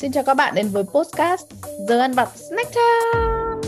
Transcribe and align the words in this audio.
Xin 0.00 0.12
chào 0.12 0.24
các 0.24 0.34
bạn 0.34 0.54
đến 0.54 0.68
với 0.68 0.84
podcast 0.84 1.46
Giờ 1.88 1.98
ăn 1.98 2.12
vặt 2.12 2.28
Snack 2.36 2.70
Time. 2.70 3.60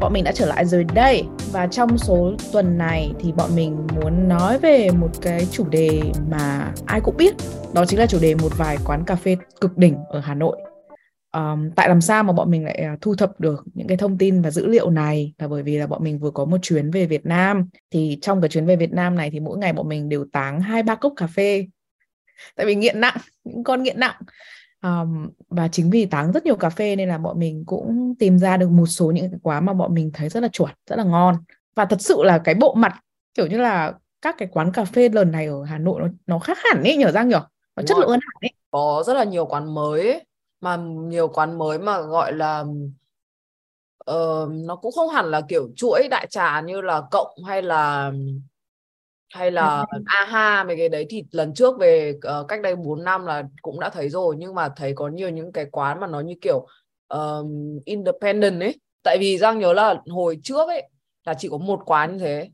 Bọn 0.00 0.12
mình 0.12 0.24
đã 0.24 0.32
trở 0.32 0.46
lại 0.46 0.64
rồi 0.64 0.84
đây. 0.94 1.24
Và 1.52 1.66
trong 1.66 1.98
số 1.98 2.32
tuần 2.52 2.78
này 2.78 3.12
thì 3.20 3.32
bọn 3.32 3.50
mình 3.56 3.86
muốn 3.94 4.28
nói 4.28 4.58
về 4.58 4.90
một 4.90 5.10
cái 5.22 5.46
chủ 5.50 5.68
đề 5.68 6.00
mà 6.30 6.72
ai 6.86 7.00
cũng 7.00 7.16
biết. 7.16 7.34
Đó 7.74 7.84
chính 7.84 7.98
là 7.98 8.06
chủ 8.06 8.18
đề 8.20 8.34
một 8.34 8.52
vài 8.56 8.76
quán 8.84 9.04
cà 9.06 9.14
phê 9.14 9.36
cực 9.60 9.78
đỉnh 9.78 9.96
ở 10.08 10.20
Hà 10.20 10.34
Nội. 10.34 10.56
Um, 11.32 11.70
Tại 11.76 11.88
làm 11.88 12.00
sao 12.00 12.22
mà 12.22 12.32
bọn 12.32 12.50
mình 12.50 12.64
lại 12.64 12.74
à, 12.74 12.96
thu 13.00 13.14
thập 13.14 13.40
được 13.40 13.64
những 13.74 13.88
cái 13.88 13.96
thông 13.96 14.18
tin 14.18 14.42
và 14.42 14.50
dữ 14.50 14.66
liệu 14.66 14.90
này? 14.90 15.32
Là 15.38 15.48
bởi 15.48 15.62
vì 15.62 15.78
là 15.78 15.86
bọn 15.86 16.04
mình 16.04 16.18
vừa 16.18 16.30
có 16.30 16.44
một 16.44 16.58
chuyến 16.62 16.90
về 16.90 17.06
Việt 17.06 17.26
Nam. 17.26 17.68
Thì 17.92 18.18
trong 18.22 18.40
cái 18.40 18.48
chuyến 18.48 18.66
về 18.66 18.76
Việt 18.76 18.92
Nam 18.92 19.14
này 19.14 19.30
thì 19.30 19.40
mỗi 19.40 19.58
ngày 19.58 19.72
bọn 19.72 19.88
mình 19.88 20.08
đều 20.08 20.24
táng 20.32 20.60
hai 20.60 20.82
ba 20.82 20.94
cốc 20.94 21.12
cà 21.16 21.26
phê 21.26 21.66
tại 22.56 22.66
vì 22.66 22.74
nghiện 22.74 23.00
nặng 23.00 23.16
những 23.44 23.64
con 23.64 23.82
nghiện 23.82 24.00
nặng. 24.00 24.16
Um, 24.82 25.30
và 25.48 25.68
chính 25.68 25.90
vì 25.90 26.06
táng 26.06 26.32
rất 26.32 26.44
nhiều 26.44 26.56
cà 26.56 26.70
phê 26.70 26.96
nên 26.96 27.08
là 27.08 27.18
bọn 27.18 27.38
mình 27.38 27.64
cũng 27.66 28.14
tìm 28.18 28.38
ra 28.38 28.56
được 28.56 28.70
một 28.70 28.86
số 28.86 29.10
những 29.10 29.30
cái 29.30 29.40
quán 29.42 29.66
mà 29.66 29.72
bọn 29.72 29.94
mình 29.94 30.10
thấy 30.14 30.28
rất 30.28 30.42
là 30.42 30.48
chuẩn 30.48 30.70
rất 30.90 30.96
là 30.96 31.04
ngon. 31.04 31.36
Và 31.74 31.84
thật 31.84 32.00
sự 32.00 32.22
là 32.22 32.38
cái 32.38 32.54
bộ 32.54 32.74
mặt 32.74 33.00
kiểu 33.34 33.46
như 33.46 33.58
là 33.58 33.92
các 34.22 34.34
cái 34.38 34.48
quán 34.52 34.72
cà 34.72 34.84
phê 34.84 35.08
lần 35.08 35.30
này 35.32 35.46
ở 35.46 35.64
Hà 35.64 35.78
Nội 35.78 36.00
nó 36.00 36.08
nó 36.26 36.38
khác 36.38 36.58
hẳn 36.64 36.82
ấy 36.82 36.96
nhở 36.96 37.12
Giang 37.12 37.28
nhở? 37.28 37.40
Nó 37.76 37.82
chất 37.82 37.98
lượng 37.98 38.08
hơn 38.08 38.20
hẳn 38.22 38.40
ấy. 38.40 38.52
Có 38.70 39.02
rất 39.06 39.14
là 39.14 39.24
nhiều 39.24 39.46
quán 39.46 39.74
mới 39.74 40.12
ấy, 40.12 40.24
mà 40.60 40.76
nhiều 41.08 41.28
quán 41.28 41.58
mới 41.58 41.78
mà 41.78 42.00
gọi 42.00 42.32
là 42.32 42.64
uh, 44.10 44.50
nó 44.50 44.76
cũng 44.76 44.92
không 44.92 45.10
hẳn 45.10 45.30
là 45.30 45.40
kiểu 45.48 45.68
chuỗi 45.76 46.08
đại 46.10 46.26
trà 46.30 46.60
như 46.60 46.80
là 46.80 47.02
cộng 47.10 47.44
hay 47.46 47.62
là 47.62 48.12
hay 49.34 49.50
là 49.50 49.84
aha 50.04 50.64
mấy 50.64 50.76
cái 50.76 50.88
đấy 50.88 51.06
thì 51.10 51.24
lần 51.30 51.54
trước 51.54 51.78
về 51.78 52.14
uh, 52.40 52.48
cách 52.48 52.60
đây 52.62 52.76
4 52.76 53.04
năm 53.04 53.26
là 53.26 53.42
cũng 53.62 53.80
đã 53.80 53.90
thấy 53.90 54.08
rồi 54.08 54.36
nhưng 54.38 54.54
mà 54.54 54.68
thấy 54.68 54.92
có 54.94 55.08
nhiều 55.08 55.28
những 55.28 55.52
cái 55.52 55.66
quán 55.72 56.00
mà 56.00 56.06
nó 56.06 56.20
như 56.20 56.34
kiểu 56.40 56.66
um, 57.08 57.78
independent 57.84 58.60
ấy. 58.60 58.80
Tại 59.02 59.16
vì 59.20 59.38
giang 59.38 59.58
nhớ 59.58 59.72
là 59.72 60.02
hồi 60.10 60.38
trước 60.42 60.68
ấy 60.68 60.88
là 61.24 61.34
chỉ 61.34 61.48
có 61.48 61.58
một 61.58 61.82
quán 61.86 62.12
như 62.12 62.18
thế 62.18 62.50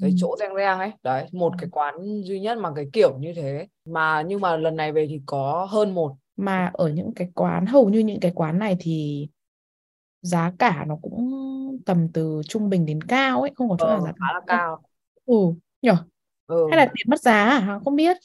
cái 0.00 0.10
ừ. 0.10 0.16
chỗ 0.18 0.36
reng 0.40 0.54
reng 0.56 0.78
ấy. 0.78 0.90
Đấy 1.02 1.26
một 1.32 1.52
cái 1.58 1.68
quán 1.72 1.94
duy 2.22 2.40
nhất 2.40 2.58
mà 2.58 2.70
cái 2.76 2.86
kiểu 2.92 3.18
như 3.18 3.32
thế. 3.36 3.66
Mà 3.84 4.22
nhưng 4.22 4.40
mà 4.40 4.56
lần 4.56 4.76
này 4.76 4.92
về 4.92 5.06
thì 5.08 5.20
có 5.26 5.68
hơn 5.70 5.94
một. 5.94 6.14
Mà 6.36 6.70
ở 6.72 6.88
những 6.88 7.14
cái 7.16 7.28
quán 7.34 7.66
hầu 7.66 7.88
như 7.88 7.98
những 7.98 8.20
cái 8.20 8.32
quán 8.34 8.58
này 8.58 8.76
thì 8.80 9.28
giá 10.22 10.52
cả 10.58 10.84
nó 10.88 10.96
cũng 11.02 11.30
tầm 11.86 12.08
từ 12.12 12.40
trung 12.48 12.70
bình 12.70 12.86
đến 12.86 13.02
cao 13.02 13.40
ấy 13.40 13.50
không 13.54 13.68
có 13.68 13.76
chỗ 13.78 13.86
ờ, 13.86 13.96
nào 13.96 14.04
giá 14.04 14.12
khá 14.12 14.34
là 14.34 14.40
cao. 14.46 14.82
Ừ 15.26 15.34
nhở 15.82 15.96
ừ. 16.46 16.66
hay 16.70 16.78
là 16.78 16.84
tiền 16.86 17.06
mất 17.08 17.20
giá 17.20 17.44
à? 17.44 17.80
Không 17.84 17.96
biết. 17.96 18.16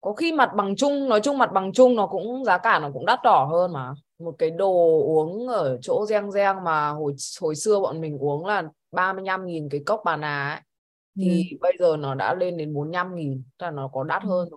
Có 0.00 0.12
khi 0.12 0.32
mặt 0.32 0.50
bằng 0.56 0.76
chung 0.76 1.08
nói 1.08 1.20
chung 1.20 1.38
mặt 1.38 1.50
bằng 1.52 1.72
chung 1.72 1.96
nó 1.96 2.06
cũng 2.06 2.44
giá 2.44 2.58
cả 2.58 2.78
nó 2.78 2.90
cũng 2.92 3.06
đắt 3.06 3.18
đỏ 3.24 3.48
hơn 3.50 3.72
mà. 3.72 3.94
Một 4.18 4.34
cái 4.38 4.50
đồ 4.50 5.02
uống 5.04 5.48
ở 5.48 5.78
chỗ 5.82 6.06
giang 6.06 6.30
giang 6.32 6.64
mà 6.64 6.88
hồi 6.88 7.14
hồi 7.40 7.54
xưa 7.54 7.80
bọn 7.80 8.00
mình 8.00 8.18
uống 8.18 8.46
là 8.46 8.62
35 8.92 9.46
nghìn 9.46 9.68
cái 9.68 9.80
cốc 9.86 10.02
bà 10.04 10.16
nà 10.16 10.50
ấy. 10.50 10.60
Thì 11.16 11.50
ừ. 11.50 11.56
bây 11.60 11.72
giờ 11.78 11.96
nó 11.96 12.14
đã 12.14 12.34
lên 12.34 12.56
đến 12.56 12.74
45 12.74 13.14
nghìn 13.14 13.42
tức 13.58 13.66
là 13.66 13.70
nó 13.70 13.88
có 13.88 14.04
đắt 14.04 14.22
ừ. 14.22 14.28
hơn 14.28 14.48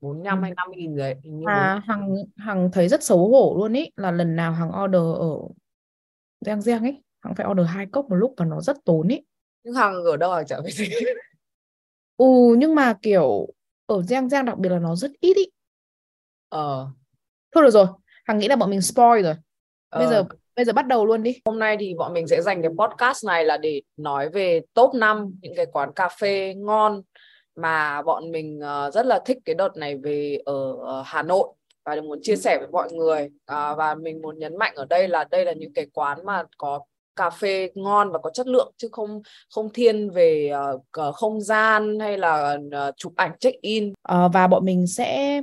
45 0.00 0.38
ừ. 0.38 0.42
hay 0.42 0.52
5 0.56 0.70
nghìn 0.70 0.96
đấy 0.96 1.14
à 1.46 1.82
Hằng 1.86 2.14
Hằng 2.36 2.70
thấy 2.72 2.88
rất 2.88 3.02
xấu 3.02 3.28
hổ 3.28 3.56
luôn 3.58 3.72
ý 3.72 3.90
là 3.96 4.10
lần 4.10 4.36
nào 4.36 4.52
Hằng 4.52 4.84
order 4.84 5.02
ở 5.18 5.36
Giang 6.40 6.62
Giang 6.62 6.82
ấy 6.82 7.02
Hằng 7.20 7.34
phải 7.34 7.46
order 7.50 7.66
hai 7.66 7.86
cốc 7.86 8.10
một 8.10 8.16
lúc 8.16 8.34
và 8.36 8.44
nó 8.44 8.60
rất 8.60 8.76
tốn 8.84 9.08
ý. 9.08 9.20
Nhưng 9.64 9.74
Hằng 9.74 10.04
ở 10.04 10.16
đâu 10.16 10.32
Hằng 10.32 10.46
chả 10.46 10.56
phải 10.62 10.72
ừ 12.18 12.26
nhưng 12.58 12.74
mà 12.74 12.94
kiểu 13.02 13.48
ở 13.86 14.02
Giang 14.02 14.28
Giang 14.28 14.44
đặc 14.44 14.58
biệt 14.58 14.68
là 14.68 14.78
nó 14.78 14.96
rất 14.96 15.10
ít 15.20 15.36
ý. 15.36 15.50
Ờ. 16.48 16.86
Thôi 17.54 17.64
được 17.64 17.70
rồi 17.70 17.86
hằng 18.24 18.38
nghĩ 18.38 18.48
là 18.48 18.56
bọn 18.56 18.70
mình 18.70 18.82
spoil 18.82 19.22
rồi. 19.22 19.34
Bây 19.90 20.04
ờ. 20.04 20.10
giờ 20.10 20.24
bây 20.56 20.64
giờ 20.64 20.72
bắt 20.72 20.86
đầu 20.86 21.06
luôn 21.06 21.22
đi. 21.22 21.40
Hôm 21.44 21.58
nay 21.58 21.76
thì 21.80 21.94
bọn 21.94 22.12
mình 22.12 22.26
sẽ 22.26 22.42
dành 22.42 22.62
cái 22.62 22.70
podcast 22.78 23.26
này 23.26 23.44
là 23.44 23.56
để 23.56 23.82
nói 23.96 24.28
về 24.28 24.60
top 24.74 24.94
5 24.94 25.34
những 25.42 25.54
cái 25.56 25.66
quán 25.72 25.92
cà 25.92 26.08
phê 26.08 26.54
ngon 26.56 27.02
mà 27.56 28.02
bọn 28.02 28.32
mình 28.32 28.58
uh, 28.58 28.94
rất 28.94 29.06
là 29.06 29.20
thích 29.24 29.38
cái 29.44 29.54
đợt 29.54 29.76
này 29.76 29.96
về 29.96 30.38
ở 30.44 30.70
uh, 30.70 31.06
Hà 31.06 31.22
Nội. 31.22 31.48
Và 31.84 31.96
muốn 32.00 32.18
chia 32.22 32.36
sẻ 32.36 32.58
với 32.58 32.68
mọi 32.68 32.92
người. 32.92 33.24
Uh, 33.24 33.78
và 33.78 33.94
mình 33.94 34.22
muốn 34.22 34.38
nhấn 34.38 34.56
mạnh 34.58 34.72
ở 34.74 34.84
đây 34.84 35.08
là 35.08 35.24
đây 35.24 35.44
là 35.44 35.52
những 35.52 35.72
cái 35.72 35.86
quán 35.92 36.18
mà 36.24 36.42
có 36.58 36.80
cà 37.18 37.30
phê 37.30 37.70
ngon 37.74 38.12
và 38.12 38.18
có 38.18 38.30
chất 38.30 38.46
lượng 38.46 38.72
chứ 38.76 38.88
không 38.92 39.22
không 39.50 39.72
thiên 39.72 40.10
về 40.10 40.52
uh, 40.74 41.14
không 41.14 41.40
gian 41.40 41.98
hay 42.00 42.18
là 42.18 42.58
uh, 42.88 42.96
chụp 42.96 43.12
ảnh 43.16 43.32
check 43.40 43.60
in. 43.60 43.88
Uh, 43.88 44.32
và 44.32 44.46
bọn 44.46 44.64
mình 44.64 44.86
sẽ 44.86 45.42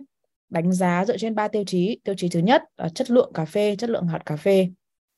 đánh 0.50 0.72
giá 0.74 1.06
dựa 1.06 1.18
trên 1.18 1.36
ba 1.36 1.48
tiêu 1.48 1.64
chí. 1.68 2.00
Tiêu 2.04 2.16
chí 2.18 2.30
thứ 2.30 2.40
nhất 2.40 2.64
là 2.78 2.90
chất 2.90 3.12
lượng 3.12 3.32
cà 3.34 3.46
phê 3.46 3.76
chất 3.76 3.90
lượng 3.90 4.08
hạt 4.08 4.20
cà 4.26 4.36
phê 4.36 4.70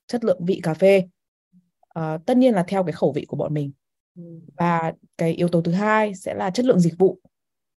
chất 0.07 0.23
lượng 0.23 0.46
vị 0.46 0.59
cà 0.63 0.73
phê. 0.73 1.03
Uh, 2.00 2.25
tất 2.25 2.38
nhiên 2.38 2.53
là 2.53 2.63
theo 2.67 2.84
cái 2.84 2.94
khẩu 2.94 3.12
vị 3.12 3.25
của 3.28 3.38
bọn 3.38 3.53
mình. 3.53 3.72
Ừ. 4.17 4.23
và 4.57 4.94
cái 5.17 5.34
yếu 5.34 5.47
tố 5.47 5.62
thứ 5.62 5.72
hai 5.72 6.16
sẽ 6.16 6.34
là 6.34 6.50
chất 6.50 6.66
lượng 6.66 6.79
dịch 6.79 6.94
vụ. 6.97 7.19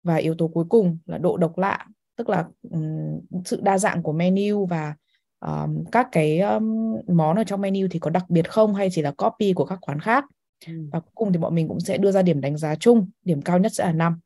Và 0.02 0.16
yếu 0.16 0.34
tố 0.34 0.48
cuối 0.48 0.64
cùng 0.68 0.98
là 1.06 1.18
độ 1.18 1.36
độc 1.36 1.58
lạ 1.58 1.86
tức 2.20 2.28
là 2.28 2.44
um, 2.70 3.20
sự 3.44 3.60
đa 3.62 3.78
dạng 3.78 4.02
của 4.02 4.12
menu 4.12 4.66
và 4.66 4.94
um, 5.40 5.84
các 5.92 6.08
cái 6.12 6.40
um, 6.40 6.96
món 7.08 7.36
ở 7.36 7.44
trong 7.44 7.60
menu 7.60 7.86
thì 7.90 7.98
có 7.98 8.10
đặc 8.10 8.24
biệt 8.28 8.50
không 8.50 8.74
hay 8.74 8.88
chỉ 8.92 9.02
là 9.02 9.10
copy 9.10 9.52
của 9.52 9.64
các 9.64 9.78
quán 9.80 10.00
khác 10.00 10.24
ừ. 10.66 10.72
và 10.92 11.00
cuối 11.00 11.10
cùng 11.14 11.32
thì 11.32 11.38
bọn 11.38 11.54
mình 11.54 11.68
cũng 11.68 11.80
sẽ 11.80 11.98
đưa 11.98 12.12
ra 12.12 12.22
điểm 12.22 12.40
đánh 12.40 12.56
giá 12.56 12.74
chung 12.74 13.10
điểm 13.24 13.42
cao 13.42 13.58
nhất 13.58 13.72
sẽ 13.74 13.84
là 13.84 13.92
năm 13.92 14.20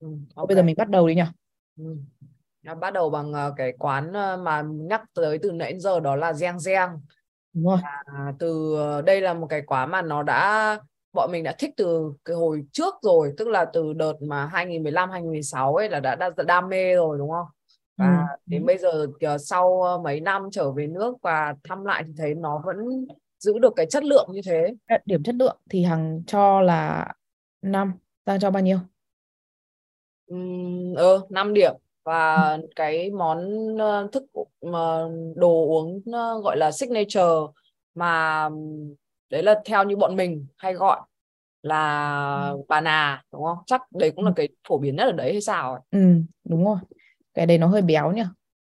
ừ, 0.00 0.08
okay. 0.34 0.46
bây 0.46 0.56
giờ 0.56 0.62
mình 0.62 0.76
bắt 0.78 0.88
đầu 0.88 1.08
đi 1.08 1.14
nhỉ 1.14 1.22
ừ. 1.78 1.96
bắt 2.80 2.92
đầu 2.92 3.10
bằng 3.10 3.30
uh, 3.30 3.54
cái 3.56 3.72
quán 3.78 4.08
uh, 4.08 4.40
mà 4.40 4.62
nhắc 4.66 5.02
tới 5.14 5.38
từ 5.38 5.52
nãy 5.52 5.80
giờ 5.80 6.00
đó 6.00 6.16
là 6.16 6.32
Giang 6.32 6.60
Giang 6.60 6.98
Đúng 7.56 7.66
rồi. 7.66 7.78
À, 8.04 8.32
từ 8.38 8.76
ờ, 8.76 9.02
đây 9.02 9.20
là 9.20 9.34
một 9.34 9.46
cái 9.46 9.62
quán 9.62 9.90
mà 9.90 10.02
nó 10.02 10.22
đã 10.22 10.78
bọn 11.12 11.32
mình 11.32 11.44
đã 11.44 11.54
thích 11.58 11.70
từ 11.76 12.12
cái 12.24 12.36
hồi 12.36 12.64
trước 12.72 12.94
rồi 13.02 13.32
tức 13.36 13.48
là 13.48 13.64
từ 13.72 13.92
đợt 13.92 14.14
mà 14.20 14.46
2015 14.46 15.10
2016 15.10 15.74
ấy 15.74 15.88
là 15.88 16.00
đã, 16.00 16.16
đã 16.16 16.30
đam 16.46 16.68
mê 16.68 16.94
rồi 16.94 17.18
đúng 17.18 17.30
không 17.30 17.46
và 17.96 18.06
ừ. 18.06 18.34
đến 18.46 18.66
bây 18.66 18.78
giờ 18.78 19.06
sau 19.38 19.98
mấy 20.04 20.20
năm 20.20 20.48
trở 20.52 20.72
về 20.72 20.86
nước 20.86 21.14
và 21.22 21.54
thăm 21.64 21.84
lại 21.84 22.02
thì 22.06 22.12
thấy 22.16 22.34
nó 22.34 22.62
vẫn 22.66 22.76
giữ 23.38 23.58
được 23.58 23.72
cái 23.76 23.86
chất 23.86 24.04
lượng 24.04 24.28
như 24.32 24.40
thế. 24.46 24.74
Điểm 25.04 25.22
chất 25.22 25.34
lượng 25.34 25.56
thì 25.70 25.84
hằng 25.84 26.22
cho 26.26 26.60
là 26.60 27.06
5 27.62 27.92
ta 28.24 28.38
cho 28.40 28.50
bao 28.50 28.62
nhiêu? 28.62 28.78
Ừ, 30.26 30.36
ừ 30.96 31.20
5 31.30 31.54
điểm. 31.54 31.74
Và 32.04 32.34
ừ. 32.52 32.68
cái 32.76 33.10
món 33.10 33.48
thức 34.12 34.24
đồ 35.36 35.66
uống 35.66 36.02
gọi 36.42 36.56
là 36.56 36.72
signature 36.72 37.22
mà 37.94 38.48
đấy 39.30 39.42
là 39.42 39.60
theo 39.64 39.84
như 39.84 39.96
bọn 39.96 40.16
mình 40.16 40.46
hay 40.58 40.74
gọi 40.74 41.00
là 41.62 42.50
ừ. 42.50 42.62
bà 42.68 42.80
nà 42.80 43.22
đúng 43.32 43.44
không? 43.44 43.58
Chắc 43.66 43.82
đấy 43.92 44.12
cũng 44.16 44.24
là 44.24 44.32
cái 44.36 44.48
phổ 44.68 44.78
biến 44.78 44.96
nhất 44.96 45.04
ở 45.04 45.12
đấy 45.12 45.32
hay 45.32 45.40
sao 45.40 45.84
ừ 45.90 45.98
đúng 46.44 46.64
rồi 46.64 46.78
cái 47.36 47.46
đấy 47.46 47.58
nó 47.58 47.66
hơi 47.66 47.82
béo 47.82 48.12
nhỉ 48.12 48.22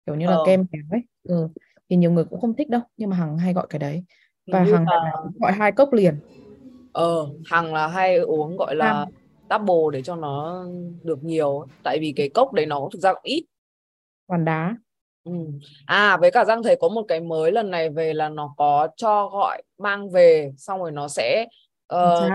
kiểu 0.05 0.15
như 0.15 0.25
là 0.25 0.35
ờ. 0.35 0.43
kem 0.45 0.65
béo 0.71 0.81
ấy 0.91 1.01
ừ. 1.23 1.47
thì 1.89 1.95
nhiều 1.95 2.11
người 2.11 2.23
cũng 2.23 2.41
không 2.41 2.53
thích 2.53 2.69
đâu 2.69 2.81
nhưng 2.97 3.09
mà 3.09 3.15
hằng 3.15 3.37
hay 3.37 3.53
gọi 3.53 3.67
cái 3.69 3.79
đấy 3.79 4.03
và 4.47 4.59
hằng 4.59 4.85
là... 4.87 5.13
gọi 5.39 5.51
hai 5.51 5.71
cốc 5.71 5.93
liền 5.93 6.19
ờ 6.93 7.27
hằng 7.45 7.73
là 7.73 7.87
hay 7.87 8.17
uống 8.17 8.57
gọi 8.57 8.75
là 8.75 8.93
Ham. 8.93 9.07
double 9.49 9.93
để 9.93 10.01
cho 10.01 10.15
nó 10.15 10.65
được 11.03 11.23
nhiều 11.23 11.65
tại 11.83 11.97
vì 12.01 12.13
cái 12.15 12.29
cốc 12.29 12.53
đấy 12.53 12.65
nó 12.65 12.89
thực 12.93 12.99
ra 12.99 13.13
cũng 13.13 13.23
ít 13.23 13.45
còn 14.27 14.45
đá 14.45 14.75
ừ. 15.23 15.31
à 15.85 16.17
với 16.17 16.31
cả 16.31 16.45
răng 16.45 16.63
thấy 16.63 16.75
có 16.79 16.89
một 16.89 17.05
cái 17.07 17.19
mới 17.19 17.51
lần 17.51 17.71
này 17.71 17.89
về 17.89 18.13
là 18.13 18.29
nó 18.29 18.53
có 18.57 18.87
cho 18.97 19.29
gọi 19.29 19.63
mang 19.77 20.09
về 20.09 20.51
xong 20.57 20.79
rồi 20.79 20.91
nó 20.91 21.07
sẽ 21.07 21.45
uh, 21.93 22.31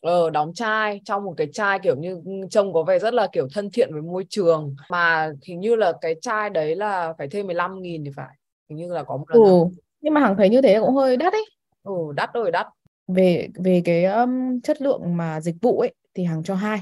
ờ 0.00 0.30
đóng 0.30 0.54
chai 0.54 1.00
trong 1.04 1.24
một 1.24 1.34
cái 1.36 1.48
chai 1.52 1.78
kiểu 1.78 1.96
như 1.96 2.22
trông 2.50 2.72
có 2.72 2.82
vẻ 2.82 2.98
rất 2.98 3.14
là 3.14 3.28
kiểu 3.32 3.48
thân 3.54 3.70
thiện 3.70 3.92
với 3.92 4.02
môi 4.02 4.26
trường. 4.28 4.76
Mà 4.90 5.32
hình 5.46 5.60
như 5.60 5.76
là 5.76 5.92
cái 6.00 6.14
chai 6.22 6.50
đấy 6.50 6.76
là 6.76 7.12
phải 7.18 7.28
thêm 7.28 7.46
15 7.46 7.82
nghìn 7.82 8.04
thì 8.04 8.10
phải. 8.16 8.36
Hình 8.68 8.78
như 8.78 8.92
là 8.92 9.02
có 9.02 9.16
một 9.16 9.24
lần 9.28 9.42
ừ. 9.42 9.64
nhưng 10.00 10.14
mà 10.14 10.20
hằng 10.20 10.36
thấy 10.36 10.48
như 10.48 10.62
thế 10.62 10.80
cũng 10.80 10.94
hơi 10.94 11.16
đắt 11.16 11.32
ấy. 11.32 11.44
Ừ 11.82 11.92
đắt 12.16 12.30
rồi 12.34 12.50
đắt. 12.50 12.66
Về 13.08 13.48
về 13.54 13.82
cái 13.84 14.04
um, 14.04 14.60
chất 14.60 14.82
lượng 14.82 15.16
mà 15.16 15.40
dịch 15.40 15.56
vụ 15.62 15.80
ấy 15.80 15.94
thì 16.14 16.24
hằng 16.24 16.42
cho 16.42 16.54
hai. 16.54 16.80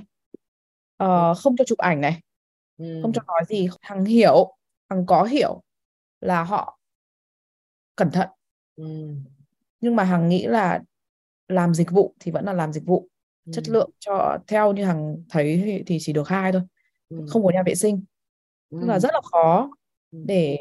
Uh, 1.05 1.37
không 1.39 1.57
cho 1.57 1.65
chụp 1.65 1.79
ảnh 1.79 2.01
này 2.01 2.21
ừ. 2.79 2.99
không 3.03 3.13
cho 3.13 3.23
nói 3.27 3.43
gì. 3.49 3.69
Hằng 3.81 4.05
hiểu 4.05 4.55
hằng 4.91 5.07
có 5.07 5.23
hiểu 5.23 5.63
là 6.21 6.45
họ 6.45 6.79
cẩn 7.97 8.11
thận. 8.11 8.29
Ừ. 8.77 8.85
nhưng 9.81 9.97
mà 9.97 10.05
hằng 10.05 10.29
nghĩ 10.29 10.47
là 10.47 10.81
làm 11.49 11.75
dịch 11.75 11.91
vụ 11.91 12.15
thì 12.21 12.33
vẫn 12.33 12.45
là 12.45 12.53
làm 12.53 12.73
dịch 12.73 12.87
vụ 12.87 13.09
ừ. 13.47 13.53
chất 13.55 13.69
lượng 13.69 13.91
cho 13.99 14.39
theo 14.47 14.73
như 14.73 14.85
hằng 14.85 15.17
thấy 15.31 15.83
thì 15.87 15.99
chỉ 16.01 16.13
được 16.13 16.29
hai 16.29 16.53
thôi 16.53 16.63
ừ. 17.09 17.27
không 17.29 17.45
có 17.45 17.51
nhà 17.55 17.63
vệ 17.67 17.75
sinh 17.75 18.05
ừ. 18.71 18.79
tức 18.81 18.87
là 18.87 18.99
rất 18.99 19.11
là 19.13 19.21
khó 19.33 19.71
ừ. 20.13 20.19
để 20.27 20.59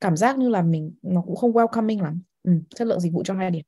cảm 0.00 0.16
giác 0.16 0.38
như 0.38 0.48
là 0.48 0.62
mình 0.62 0.94
nó 1.02 1.22
cũng 1.26 1.36
không 1.36 1.52
welcoming 1.52 2.02
lắm 2.02 2.22
ừ, 2.42 2.52
chất 2.74 2.86
lượng 2.86 3.00
dịch 3.00 3.12
vụ 3.12 3.22
cho 3.24 3.34
hai 3.34 3.50
điểm 3.50 3.64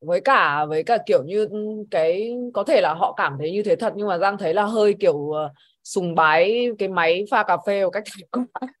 với 0.00 0.20
cả 0.20 0.64
với 0.64 0.82
cả 0.82 0.98
kiểu 1.06 1.22
như 1.24 1.48
cái 1.90 2.32
có 2.54 2.64
thể 2.64 2.80
là 2.80 2.94
họ 2.94 3.14
cảm 3.16 3.36
thấy 3.38 3.52
như 3.52 3.62
thế 3.62 3.76
thật 3.76 3.92
nhưng 3.96 4.08
mà 4.08 4.18
Giang 4.18 4.38
thấy 4.38 4.54
là 4.54 4.64
hơi 4.64 4.94
kiểu 5.00 5.30
ờ, 5.30 5.52
sùng 5.84 6.14
bái 6.14 6.68
cái 6.78 6.88
máy 6.88 7.24
pha 7.30 7.42
cà 7.42 7.56
phê 7.66 7.84
một 7.84 7.90
cách 7.90 8.04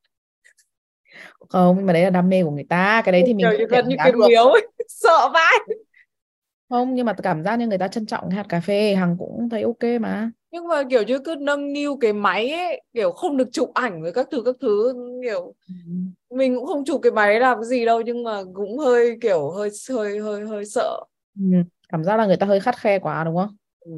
không 1.48 1.76
nhưng 1.76 1.86
mà 1.86 1.92
đấy 1.92 2.02
là 2.04 2.10
đam 2.10 2.28
mê 2.28 2.42
của 2.44 2.50
người 2.50 2.64
ta 2.68 3.02
cái 3.04 3.12
đấy 3.12 3.22
thì 3.26 3.34
mình 3.34 3.52
kiểu 3.58 3.66
gần 3.70 3.88
như 3.88 3.96
cái 4.02 4.12
miếu 4.12 4.52
sợ 4.88 5.30
vãi 5.34 5.58
không 6.68 6.94
nhưng 6.94 7.06
mà 7.06 7.12
cảm 7.22 7.42
giác 7.44 7.56
như 7.56 7.66
người 7.66 7.78
ta 7.78 7.88
trân 7.88 8.06
trọng 8.06 8.28
cái 8.30 8.36
hạt 8.36 8.46
cà 8.48 8.60
phê 8.60 8.94
hằng 8.94 9.16
cũng 9.18 9.48
thấy 9.50 9.62
ok 9.62 10.00
mà 10.00 10.30
nhưng 10.50 10.68
mà 10.68 10.82
kiểu 10.90 11.02
như 11.02 11.18
cứ 11.24 11.34
nâng 11.40 11.72
niu 11.72 11.96
cái 12.00 12.12
máy 12.12 12.50
ấy 12.50 12.82
kiểu 12.94 13.12
không 13.12 13.36
được 13.36 13.48
chụp 13.52 13.70
ảnh 13.74 14.02
với 14.02 14.12
các 14.12 14.28
thứ 14.30 14.42
các 14.44 14.56
thứ 14.60 14.94
kiểu 15.24 15.54
Ừ. 15.68 15.74
mình 16.36 16.56
cũng 16.56 16.66
không 16.66 16.84
chụp 16.84 17.00
cái 17.02 17.12
máy 17.12 17.40
làm 17.40 17.58
cái 17.58 17.64
gì 17.68 17.84
đâu 17.84 18.00
nhưng 18.00 18.24
mà 18.24 18.42
cũng 18.54 18.78
hơi 18.78 19.18
kiểu 19.22 19.50
hơi 19.50 19.70
hơi 19.90 20.18
hơi 20.20 20.46
hơi 20.46 20.64
sợ 20.66 21.00
Ừ. 21.40 21.42
cảm 21.88 22.04
giác 22.04 22.16
là 22.16 22.26
người 22.26 22.36
ta 22.36 22.46
hơi 22.46 22.60
khắt 22.60 22.78
khe 22.78 22.98
quá 22.98 23.24
đúng 23.24 23.36
không 23.36 23.56
ừ. 23.80 23.92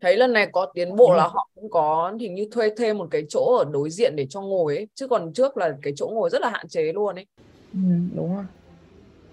Thấy 0.00 0.16
lần 0.16 0.32
này 0.32 0.48
có 0.52 0.70
tiến 0.74 0.96
bộ 0.96 1.14
là 1.14 1.24
à? 1.24 1.28
họ 1.28 1.50
cũng 1.54 1.70
có 1.70 2.12
hình 2.20 2.34
như 2.34 2.48
thuê 2.52 2.70
thêm 2.76 2.98
một 2.98 3.08
cái 3.10 3.22
chỗ 3.28 3.56
ở 3.58 3.64
đối 3.72 3.90
diện 3.90 4.16
để 4.16 4.26
cho 4.30 4.40
ngồi 4.40 4.76
ấy 4.76 4.88
chứ 4.94 5.08
còn 5.08 5.32
trước 5.32 5.56
là 5.56 5.76
cái 5.82 5.92
chỗ 5.96 6.10
ngồi 6.14 6.30
rất 6.30 6.40
là 6.42 6.48
hạn 6.50 6.68
chế 6.68 6.92
luôn 6.92 7.14
ấy 7.14 7.26
ừ, 7.72 7.78
đúng 8.16 8.34
rồi 8.36 8.44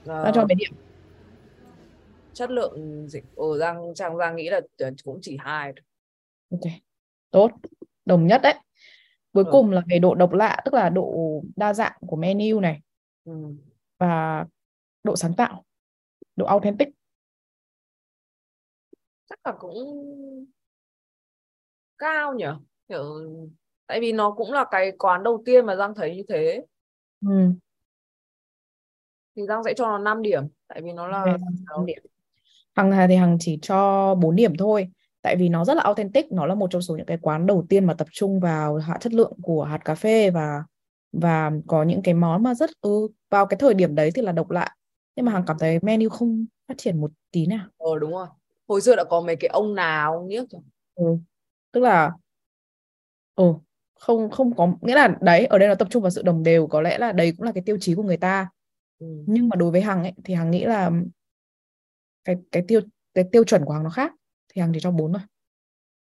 Ờ, 0.06 0.24
ta 0.24 0.32
cho 0.36 0.42
mấy 0.42 0.56
điểm 0.56 0.72
chất 2.34 2.52
lượng 2.52 3.06
dịch 3.10 3.24
ở 3.36 3.58
Giang 3.58 3.94
Trang 3.96 4.18
Giang 4.18 4.36
nghĩ 4.36 4.50
là 4.50 4.62
cũng 5.04 5.20
chỉ 5.22 5.38
hai 5.40 5.74
thôi. 5.76 5.84
ok 6.52 6.72
tốt 7.32 7.52
đồng 8.06 8.28
nhất 8.28 8.42
đấy 8.44 8.54
cuối 9.34 9.44
Ừ. 9.44 9.50
cùng 9.52 9.72
là 9.72 9.82
về 9.90 10.00
độ 10.00 10.16
độc 10.16 10.34
lạ 10.34 10.62
tức 10.66 10.74
là 10.74 10.90
độ 10.90 11.14
đa 11.56 11.74
dạng 11.74 11.98
của 12.08 12.16
menu 12.16 12.60
này 12.60 12.80
ừ. 13.26 13.34
và 14.00 14.46
độ 15.04 15.16
sáng 15.16 15.34
tạo 15.34 15.64
độ 16.36 16.46
authentic 16.46 16.88
chắc 19.34 19.52
là 19.52 19.58
cũng 19.60 20.06
cao 21.98 22.34
nhỉ? 22.34 22.46
Kiểu 22.88 23.04
tại 23.88 24.00
vì 24.00 24.12
nó 24.12 24.32
cũng 24.32 24.52
là 24.52 24.66
cái 24.72 24.92
quán 25.00 25.24
đầu 25.24 25.44
tiên 25.46 25.66
mà 25.66 25.76
Giang 25.76 25.96
thấy 25.96 26.16
như 26.16 26.24
thế. 26.30 26.66
Ừ. 27.22 27.30
thì 29.36 29.44
Giang 29.48 29.64
sẽ 29.64 29.74
cho 29.78 29.86
nó 29.86 29.98
5 29.98 30.22
điểm 30.22 30.44
tại 30.68 30.82
vì 30.82 30.94
nó 30.94 31.08
là 31.08 31.26
Về 31.26 31.32
năm 31.76 31.86
điểm. 31.86 32.04
Hằng 32.76 32.92
Hà 32.92 33.08
thì 33.08 33.16
Hằng 33.16 33.38
chỉ 33.40 33.60
cho 33.62 34.16
4 34.16 34.36
điểm 34.36 34.58
thôi 34.58 34.88
tại 35.22 35.36
vì 35.36 35.50
nó 35.50 35.66
rất 35.66 35.74
là 35.74 35.84
authentic 35.84 36.32
nó 36.32 36.46
là 36.46 36.56
một 36.56 36.68
trong 36.72 36.82
số 36.82 36.96
những 36.98 37.06
cái 37.06 37.18
quán 37.22 37.46
đầu 37.46 37.66
tiên 37.70 37.86
mà 37.86 37.94
tập 37.94 38.08
trung 38.12 38.40
vào 38.40 38.78
hạ 38.78 38.98
chất 39.02 39.14
lượng 39.14 39.34
của 39.42 39.64
hạt 39.64 39.80
cà 39.86 39.96
phê 39.96 40.30
và 40.30 40.64
và 41.12 41.52
có 41.68 41.84
những 41.84 42.02
cái 42.02 42.14
món 42.14 42.44
mà 42.44 42.54
rất 42.54 42.70
ừ, 42.82 43.08
vào 43.30 43.46
cái 43.46 43.58
thời 43.58 43.74
điểm 43.74 43.96
đấy 43.96 44.12
thì 44.16 44.22
là 44.22 44.32
độc 44.32 44.52
lạ. 44.52 44.76
Nhưng 45.16 45.26
mà 45.26 45.32
Hằng 45.32 45.44
cảm 45.48 45.58
thấy 45.60 45.80
menu 45.82 46.10
không 46.10 46.46
phát 46.68 46.78
triển 46.78 47.02
một 47.02 47.12
tí 47.32 47.46
nào. 47.46 47.68
Ờ 47.78 48.00
đúng 48.00 48.12
rồi 48.12 48.28
hồi 48.68 48.82
xưa 48.82 48.96
đã 48.96 49.04
có 49.04 49.22
mấy 49.22 49.36
cái 49.36 49.50
ông 49.50 49.76
nào 49.76 50.14
ông 50.18 50.28
nhiếc 50.28 50.50
rồi 50.50 50.62
ừ. 50.96 51.06
tức 51.72 51.82
là 51.82 52.12
ừ 53.36 53.54
không 54.00 54.32
không 54.32 54.56
có 54.56 54.74
nghĩa 54.82 54.96
là 54.96 55.18
đấy 55.22 55.46
ở 55.46 55.58
đây 55.58 55.70
nó 55.70 55.76
tập 55.76 55.88
trung 55.92 56.04
vào 56.04 56.10
sự 56.10 56.22
đồng 56.22 56.44
đều 56.44 56.68
có 56.68 56.82
lẽ 56.82 56.98
là 56.98 57.12
đấy 57.12 57.34
cũng 57.38 57.46
là 57.46 57.52
cái 57.52 57.64
tiêu 57.66 57.78
chí 57.82 57.96
của 57.96 58.04
người 58.04 58.18
ta 58.18 58.50
ừ. 59.00 59.08
nhưng 59.26 59.50
mà 59.50 59.56
đối 59.56 59.72
với 59.72 59.82
Hằng 59.82 60.04
ấy 60.04 60.14
thì 60.24 60.34
Hằng 60.34 60.52
nghĩ 60.52 60.66
là 60.66 60.92
cái 62.24 62.36
cái 62.52 62.64
tiêu 62.68 62.82
cái 63.14 63.26
tiêu 63.32 63.44
chuẩn 63.44 63.66
của 63.66 63.74
Hằng 63.74 63.84
nó 63.84 63.90
khác 63.90 64.12
thì 64.50 64.62
Hằng 64.62 64.72
chỉ 64.74 64.80
cho 64.80 64.92
4 64.92 65.14
thôi 65.14 65.22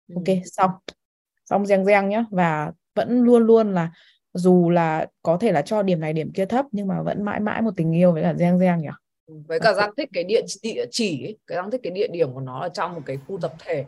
Ừ. 0.08 0.16
ok 0.16 0.38
xong 0.46 0.72
xong 1.46 1.66
reng 1.66 1.86
reng 1.86 2.10
nhá 2.10 2.26
và 2.32 2.72
vẫn 2.96 3.22
luôn 3.22 3.44
luôn 3.44 3.74
là 3.74 3.92
dù 4.34 4.70
là 4.70 5.06
có 5.24 5.38
thể 5.38 5.52
là 5.52 5.62
cho 5.62 5.84
điểm 5.84 6.00
này 6.00 6.14
điểm 6.14 6.32
kia 6.34 6.46
thấp 6.46 6.66
nhưng 6.72 6.88
mà 6.88 7.02
vẫn 7.02 7.24
mãi 7.24 7.40
mãi 7.40 7.62
một 7.62 7.72
tình 7.76 7.92
yêu 7.96 8.12
với 8.12 8.24
cả 8.24 8.34
reng 8.34 8.60
reng 8.60 8.82
nhỉ. 8.82 8.88
Với 9.48 9.60
cả 9.60 9.74
Giang 9.74 9.92
thích 9.98 10.10
cái 10.14 10.24
địa 10.24 10.42
địa 10.64 10.86
chỉ 10.92 11.24
ấy. 11.26 11.38
cái 11.48 11.56
Giang 11.56 11.72
thích 11.72 11.82
cái 11.84 11.92
địa 11.92 12.08
điểm 12.14 12.34
của 12.34 12.42
nó 12.42 12.62
là 12.62 12.70
trong 12.70 12.94
một 12.96 13.02
cái 13.06 13.18
khu 13.28 13.40
tập 13.42 13.52
thể. 13.66 13.86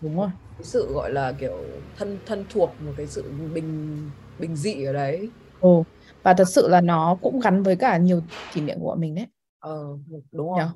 Đúng 0.00 0.16
rồi. 0.16 0.30
Cái 0.58 0.64
sự 0.64 0.92
gọi 0.94 1.12
là 1.12 1.32
kiểu 1.40 1.66
thân 1.96 2.18
thân 2.26 2.46
thuộc 2.50 2.80
một 2.80 2.94
cái 2.96 3.06
sự 3.06 3.30
bình 3.54 3.96
bình 4.38 4.56
dị 4.56 4.84
ở 4.84 4.92
đấy. 4.92 5.30
Ồ 5.58 5.84
và 6.22 6.34
thật 6.38 6.44
sự 6.48 6.68
là 6.68 6.80
nó 6.80 7.18
cũng 7.22 7.40
gắn 7.40 7.62
với 7.62 7.76
cả 7.76 7.98
nhiều 7.98 8.22
kỷ 8.50 8.60
niệm 8.60 8.78
của 8.80 8.86
bọn 8.86 9.00
mình 9.00 9.14
đấy. 9.14 9.26
Ờ 9.58 9.98
đúng 10.32 10.48
nhỉ 10.54 10.60
rồi 10.60 10.66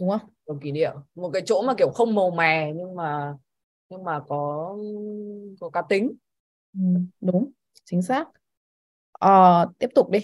đúng 0.00 0.10
không? 0.10 0.30
Một 0.46 0.58
kỷ 0.62 0.72
niệm. 0.72 0.92
Một 1.14 1.30
cái 1.32 1.42
chỗ 1.46 1.62
mà 1.62 1.74
kiểu 1.78 1.90
không 1.90 2.14
màu 2.14 2.30
mè 2.30 2.72
nhưng 2.76 2.94
mà 2.96 3.34
nhưng 3.88 4.04
mà 4.04 4.20
có 4.28 4.76
có 5.60 5.70
cá 5.70 5.82
tính. 5.88 6.12
Ừ, 6.74 6.80
đúng 7.20 7.50
chính 7.84 8.02
xác. 8.02 8.24
Ờ, 9.12 9.66
tiếp 9.78 9.88
tục 9.94 10.10
đi. 10.10 10.18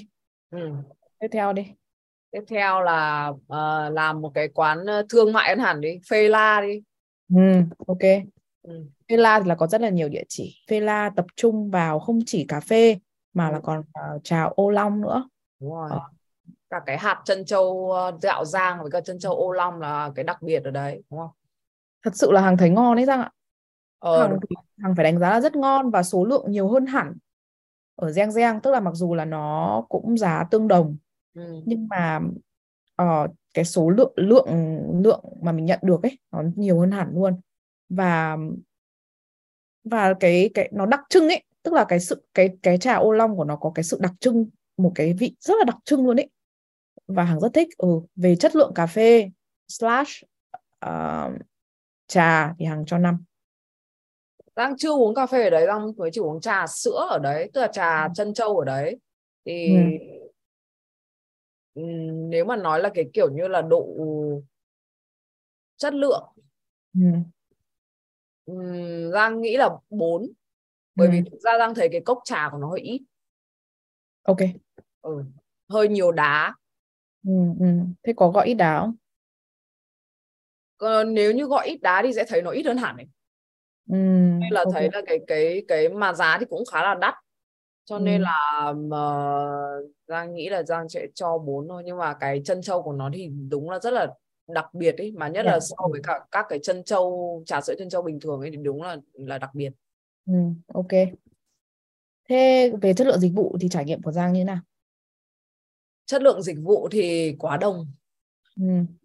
Ừ. 0.50 0.58
tiếp 1.20 1.28
theo 1.32 1.52
đi 1.52 1.62
tiếp 2.30 2.40
theo 2.48 2.82
là 2.82 3.32
ờ, 3.48 3.88
làm 3.90 4.20
một 4.20 4.30
cái 4.34 4.48
quán 4.48 4.86
ờ, 4.86 5.02
thương 5.08 5.32
mại 5.32 5.48
ăn 5.48 5.58
hẳn 5.58 5.80
đi 5.80 6.00
phê 6.10 6.28
la 6.28 6.60
đi. 6.60 6.82
Ừ, 7.34 7.42
ok. 7.86 7.98
Ừ. 8.62 8.84
Vela 9.08 9.40
thì 9.40 9.48
là 9.48 9.54
có 9.54 9.66
rất 9.66 9.80
là 9.80 9.88
nhiều 9.88 10.08
địa 10.08 10.22
chỉ. 10.28 10.54
Vela 10.68 11.10
tập 11.16 11.26
trung 11.36 11.70
vào 11.70 11.98
không 11.98 12.18
chỉ 12.26 12.44
cà 12.48 12.60
phê 12.60 12.98
mà 13.32 13.50
là 13.50 13.56
Ừ. 13.56 13.60
còn 13.64 13.78
uh, 13.80 14.24
trà 14.24 14.42
ô 14.44 14.70
long 14.70 15.00
nữa. 15.00 15.28
Đúng 15.60 15.70
rồi. 15.74 15.90
Ờ. 15.92 16.00
cả 16.70 16.80
cái 16.86 16.98
hạt 16.98 17.22
chân 17.24 17.44
châu 17.44 17.94
dạo 18.22 18.44
giang 18.44 18.82
với 18.82 18.90
cả 18.90 19.00
chân 19.00 19.18
châu 19.18 19.34
ô 19.34 19.52
long 19.52 19.80
là 19.80 20.10
cái 20.14 20.24
đặc 20.24 20.42
biệt 20.42 20.64
ở 20.64 20.70
đấy 20.70 21.02
đúng 21.10 21.20
không? 21.20 21.30
Thật 22.04 22.10
sự 22.14 22.32
là 22.32 22.40
Hằng 22.40 22.56
thấy 22.56 22.70
ngon 22.70 22.96
đấy 22.96 23.04
Giang 23.06 23.20
ạ. 23.20 23.30
Ờ 23.98 24.28
thì 24.28 24.56
Hằng 24.78 24.94
phải 24.96 25.04
đánh 25.04 25.18
giá 25.18 25.30
là 25.30 25.40
rất 25.40 25.56
ngon 25.56 25.90
và 25.90 26.02
số 26.02 26.24
lượng 26.24 26.50
nhiều 26.50 26.68
hơn 26.68 26.86
hẳn 26.86 27.14
ở 27.96 28.12
Giang 28.12 28.32
Giang. 28.32 28.60
Tức 28.60 28.70
là 28.70 28.80
mặc 28.80 28.94
dù 28.94 29.14
là 29.14 29.24
nó 29.24 29.82
cũng 29.88 30.18
giá 30.18 30.44
tương 30.50 30.68
đồng 30.68 30.96
ừ. 31.38 31.62
nhưng 31.64 31.88
mà 31.88 32.20
ờ, 32.96 33.28
cái 33.54 33.64
số 33.64 33.90
lượng 33.90 34.12
lượng 34.16 34.46
lượng 35.04 35.20
mà 35.42 35.52
mình 35.52 35.64
nhận 35.64 35.78
được 35.82 36.02
ấy 36.02 36.18
nó 36.32 36.42
nhiều 36.56 36.80
hơn 36.80 36.90
hẳn 36.90 37.10
luôn. 37.14 37.40
Và 37.88 38.36
và 39.84 40.14
cái 40.20 40.50
cái 40.54 40.68
nó 40.72 40.86
đặc 40.86 41.00
trưng 41.10 41.28
ấy 41.28 41.42
tức 41.62 41.74
là 41.74 41.84
cái 41.88 42.00
sự 42.00 42.26
cái 42.34 42.50
cái 42.62 42.78
trà 42.78 42.94
ô 42.94 43.12
long 43.12 43.36
của 43.36 43.44
nó 43.44 43.56
có 43.56 43.72
cái 43.74 43.82
sự 43.82 43.98
đặc 44.00 44.12
trưng 44.20 44.46
một 44.76 44.92
cái 44.94 45.12
vị 45.12 45.36
rất 45.40 45.54
là 45.58 45.64
đặc 45.64 45.76
trưng 45.84 46.06
luôn 46.06 46.16
ấy. 46.16 46.30
Và 47.06 47.24
Hằng 47.24 47.40
rất 47.40 47.48
thích 47.54 47.68
ừ 47.78 47.88
về 48.16 48.36
chất 48.36 48.56
lượng 48.56 48.72
cà 48.74 48.86
phê 48.86 49.30
slash 49.68 50.24
ờ, 50.78 51.30
trà 52.06 52.54
thì 52.58 52.64
Hằng 52.64 52.84
cho 52.86 52.98
5 52.98 53.24
Giang 54.56 54.76
chưa 54.76 54.90
uống 54.92 55.14
cà 55.14 55.26
phê 55.26 55.44
ở 55.44 55.50
đấy 55.50 55.66
Giang 55.66 55.92
mới 55.96 56.10
chỉ 56.12 56.20
uống 56.20 56.40
trà 56.40 56.66
sữa 56.66 57.06
ở 57.10 57.18
đấy 57.18 57.50
tức 57.54 57.60
là 57.60 57.68
trà 57.68 58.08
chân 58.14 58.34
châu 58.34 58.58
ở 58.58 58.64
đấy. 58.64 58.96
Thì 59.44 59.76
Ừ. 59.76 60.17
nếu 62.30 62.44
mà 62.44 62.56
nói 62.56 62.80
là 62.82 62.90
cái 62.94 63.10
kiểu 63.14 63.30
như 63.30 63.48
là 63.48 63.62
độ 63.62 63.86
chất 65.76 65.94
lượng 65.94 66.24
ừ. 66.94 67.02
Giang 69.12 69.40
nghĩ 69.40 69.56
là 69.56 69.70
4 69.90 70.32
bởi 70.94 71.08
vì 71.08 71.18
Ừ. 71.18 71.24
thực 71.30 71.38
ra 71.40 71.58
Giang 71.58 71.74
thấy 71.74 71.88
cái 71.92 72.00
cốc 72.00 72.18
trà 72.24 72.48
của 72.52 72.58
nó 72.58 72.68
hơi 72.70 72.80
ít 72.80 73.02
ok 74.22 74.38
ừ. 75.02 75.24
hơi 75.68 75.88
nhiều 75.88 76.12
đá 76.12 76.54
ừ. 77.26 77.32
Ừ. 77.60 77.66
thế 78.02 78.12
có 78.16 78.28
gọi 78.30 78.46
ít 78.46 78.54
đá 78.54 78.80
không 78.80 78.94
Còn 80.78 81.14
nếu 81.14 81.32
như 81.32 81.44
gọi 81.44 81.66
ít 81.66 81.78
đá 81.82 82.02
thì 82.02 82.12
sẽ 82.12 82.24
thấy 82.28 82.42
nó 82.42 82.50
ít 82.50 82.62
hơn 82.66 82.76
hẳn 82.76 82.96
ấy. 82.96 83.06
ừ. 83.88 83.94
Nên 84.40 84.50
là 84.50 84.64
ok 84.64 84.72
thấy 84.74 84.88
là 84.92 85.02
cái 85.06 85.18
cái 85.26 85.62
cái 85.68 85.88
mà 85.88 86.12
giá 86.12 86.36
thì 86.40 86.46
cũng 86.50 86.62
khá 86.72 86.82
là 86.82 86.94
đắt 86.94 87.14
cho 87.88 87.98
nên 87.98 88.20
Ừ. 88.20 88.24
là 88.24 88.72
mà 88.76 88.98
Giang 90.08 90.34
nghĩ 90.34 90.48
là 90.48 90.62
Giang 90.62 90.88
sẽ 90.88 91.06
cho 91.14 91.38
4 91.38 91.68
thôi 91.68 91.82
nhưng 91.86 91.98
mà 91.98 92.14
cái 92.14 92.42
chân 92.44 92.62
châu 92.62 92.82
của 92.82 92.92
nó 92.92 93.10
thì 93.14 93.28
đúng 93.50 93.70
là 93.70 93.78
rất 93.78 93.92
là 93.92 94.06
đặc 94.48 94.74
biệt 94.74 94.98
ấy 94.98 95.12
mà 95.12 95.28
nhất 95.28 95.42
Dạ. 95.46 95.52
là 95.52 95.60
so 95.60 95.76
với 95.90 96.00
cả 96.04 96.20
các 96.30 96.46
cái 96.48 96.58
chân 96.62 96.84
châu 96.84 97.42
trà 97.46 97.60
sữa 97.60 97.74
chân 97.78 97.88
châu 97.88 98.02
bình 98.02 98.20
thường 98.20 98.40
ấy 98.40 98.50
thì 98.50 98.56
đúng 98.56 98.82
là 98.82 98.96
là 99.14 99.38
đặc 99.38 99.50
biệt 99.54 99.70
ừ. 100.26 100.34
ok 100.74 100.88
thế 102.28 102.72
về 102.82 102.94
chất 102.94 103.06
lượng 103.06 103.18
dịch 103.20 103.32
vụ 103.34 103.56
thì 103.60 103.68
trải 103.68 103.84
nghiệm 103.84 104.02
của 104.02 104.12
Giang 104.12 104.32
như 104.32 104.40
thế 104.40 104.44
nào 104.44 104.58
chất 106.06 106.22
lượng 106.22 106.42
dịch 106.42 106.56
vụ 106.62 106.88
thì 106.92 107.36
quá 107.38 107.56
đông 107.56 107.86
ừ. 108.60 108.64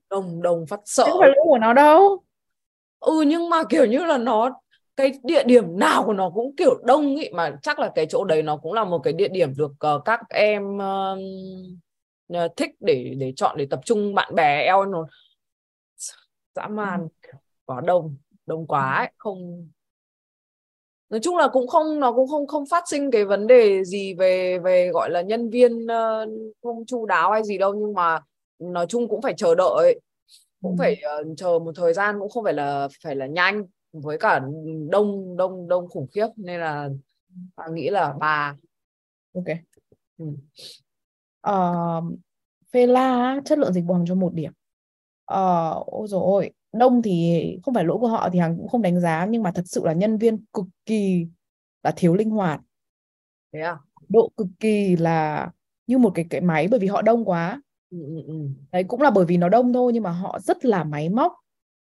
đông 0.10 0.42
đông 0.42 0.66
phát 0.66 0.80
sợ 0.86 1.04
thế 1.06 1.12
không 1.12 1.20
phải 1.22 1.30
lỗi 1.30 1.46
của 1.48 1.58
nó 1.58 1.74
đâu 1.74 2.24
ừ 3.00 3.22
nhưng 3.28 3.50
mà 3.50 3.63
kiểu 3.70 3.86
như 3.86 4.06
là 4.06 4.18
nó 4.18 4.60
cái 4.96 5.12
địa 5.24 5.44
điểm 5.44 5.80
nào 5.80 6.04
của 6.06 6.14
nó 6.14 6.30
cũng 6.30 6.56
kiểu 6.58 6.82
đông 6.86 7.16
ý 7.16 7.30
mà 7.34 7.58
chắc 7.62 7.80
là 7.80 7.92
cái 7.96 8.06
chỗ 8.10 8.24
đấy 8.24 8.44
nó 8.44 8.58
cũng 8.58 8.74
là 8.74 8.84
một 8.84 9.00
cái 9.00 9.14
địa 9.14 9.28
điểm 9.28 9.54
được 9.58 9.72
ờ, 9.80 10.02
các 10.06 10.20
em 10.30 10.78
ờ, 10.80 12.48
thích 12.58 12.70
để 12.80 13.14
để 13.18 13.34
chọn 13.36 13.58
để 13.58 13.68
tập 13.70 13.80
trung 13.86 14.16
bạn 14.16 14.36
bè 14.36 14.64
eo 14.66 14.86
nó. 14.86 15.08
Dã 16.56 16.68
man 16.68 17.08
quá 17.66 17.82
đông 17.82 18.18
đông 18.46 18.68
quá 18.68 18.96
ấy. 18.98 19.12
không. 19.18 19.70
Nói 21.10 21.20
chung 21.24 21.38
là 21.38 21.48
cũng 21.54 21.68
không 21.68 22.00
nó 22.00 22.12
cũng 22.14 22.28
không 22.28 22.48
không 22.48 22.64
phát 22.72 22.84
sinh 22.90 23.12
cái 23.12 23.26
vấn 23.26 23.48
đề 23.48 23.84
gì 23.84 24.14
về 24.14 24.60
về 24.60 24.90
gọi 24.94 25.10
là 25.10 25.22
nhân 25.22 25.50
viên 25.50 25.88
ờ, 25.88 26.26
không 26.64 26.86
chu 26.86 27.06
đáo 27.06 27.32
hay 27.32 27.44
gì 27.44 27.58
đâu 27.58 27.74
nhưng 27.74 27.94
mà 27.94 28.20
nói 28.60 28.86
chung 28.90 29.08
cũng 29.10 29.22
phải 29.22 29.34
chờ 29.38 29.56
đợi. 29.56 30.00
Cũng 30.62 30.78
Ừ. 30.78 30.78
phải 30.78 30.96
ờ, 31.02 31.24
chờ 31.38 31.60
một 31.60 31.72
thời 31.76 31.94
gian 31.94 32.16
cũng 32.20 32.30
không 32.30 32.44
phải 32.44 32.54
là 32.54 32.88
phải 33.04 33.16
là 33.16 33.26
nhanh 33.28 33.64
với 33.94 34.18
cả 34.20 34.40
đông 34.92 35.38
đông 35.38 35.68
đông 35.68 35.88
khủng 35.90 36.08
khiếp 36.16 36.28
nên 36.38 36.60
là 36.60 36.90
bà 37.56 37.66
nghĩ 37.74 37.90
là 37.90 38.16
bà 38.20 38.56
ok 39.34 39.48
ừ. 40.18 40.26
Ờ, 41.42 42.02
phê 42.74 42.88
la 42.88 43.36
chất 43.46 43.58
lượng 43.60 43.74
dịch 43.74 43.84
vụ 43.88 43.94
Hằng 43.94 44.06
cho 44.08 44.16
một 44.16 44.34
điểm 44.34 44.52
Ờ, 45.26 45.70
ôi 45.86 46.08
dồi 46.08 46.22
ôi, 46.24 46.52
đông 46.74 47.02
thì 47.02 47.42
không 47.64 47.74
phải 47.74 47.84
lỗi 47.86 47.98
của 48.02 48.08
họ 48.08 48.30
thì 48.34 48.40
Hằng 48.40 48.58
cũng 48.58 48.68
không 48.68 48.82
đánh 48.82 49.00
giá 49.00 49.26
nhưng 49.30 49.44
mà 49.44 49.52
thật 49.52 49.64
sự 49.66 49.82
là 49.86 49.94
nhân 49.94 50.18
viên 50.18 50.46
cực 50.54 50.66
kỳ 50.86 51.28
là 51.84 51.94
thiếu 51.98 52.16
linh 52.16 52.30
hoạt. 52.30 52.62
thế 53.52 53.60
à 53.62 53.80
Độ 54.10 54.30
cực 54.38 54.48
kỳ 54.60 54.96
là 54.96 55.50
như 55.88 55.98
một 55.98 56.12
cái 56.16 56.26
cái 56.30 56.42
máy 56.42 56.68
bởi 56.72 56.80
vì 56.80 56.88
họ 56.88 57.02
đông 57.02 57.26
quá. 57.26 57.62
ừ, 57.90 57.98
ừ, 58.08 58.22
ừ. 58.28 58.34
Đấy 58.72 58.84
cũng 58.84 59.02
là 59.02 59.12
bởi 59.12 59.26
vì 59.26 59.38
nó 59.38 59.50
đông 59.50 59.74
thôi 59.74 59.92
nhưng 59.94 60.04
mà 60.04 60.12
họ 60.12 60.40
rất 60.40 60.66
là 60.66 60.84
máy 60.84 61.10
móc. 61.10 61.34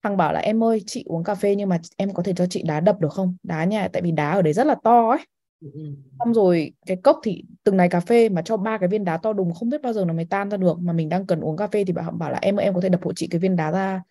Hằng 0.02 0.16
bảo 0.16 0.32
là 0.32 0.40
em 0.40 0.64
ơi 0.64 0.82
chị 0.86 1.04
uống 1.06 1.24
cà 1.24 1.34
phê 1.34 1.54
nhưng 1.56 1.68
mà 1.68 1.78
em 1.96 2.14
có 2.14 2.22
thể 2.22 2.32
cho 2.36 2.46
chị 2.46 2.62
đá 2.66 2.80
đập 2.80 3.00
được 3.00 3.12
không? 3.12 3.36
Đá 3.42 3.64
nha, 3.64 3.88
tại 3.92 4.02
vì 4.02 4.10
đá 4.12 4.30
ở 4.30 4.42
đấy 4.42 4.52
rất 4.52 4.66
là 4.66 4.74
to 4.84 5.08
ấy. 5.10 5.18
Ừ, 5.60 5.70
ừ. 5.74 5.80
Xong 6.18 6.34
rồi 6.34 6.72
cái 6.86 6.96
cốc 6.96 7.20
thì 7.22 7.44
từng 7.64 7.76
này 7.76 7.88
cà 7.88 8.00
phê 8.00 8.28
mà 8.28 8.42
cho 8.42 8.56
ba 8.56 8.78
cái 8.78 8.88
viên 8.88 9.04
đá 9.04 9.16
to 9.16 9.32
đùng 9.32 9.54
không 9.54 9.68
biết 9.68 9.82
bao 9.82 9.92
giờ 9.92 10.04
nó 10.04 10.14
mới 10.14 10.24
tan 10.24 10.50
ra 10.50 10.56
được 10.56 10.78
mà 10.80 10.92
mình 10.92 11.08
đang 11.08 11.26
cần 11.26 11.40
uống 11.40 11.56
cà 11.56 11.66
phê 11.66 11.84
thì 11.84 11.92
bảo 11.92 12.10
bảo 12.10 12.30
là 12.30 12.38
em 12.42 12.56
ơi, 12.56 12.64
em 12.64 12.74
có 12.74 12.80
thể 12.80 12.88
đập 12.88 13.00
hộ 13.04 13.12
chị 13.12 13.26
cái 13.30 13.38
viên 13.40 13.56
đá 13.56 13.72
ra 13.72 14.02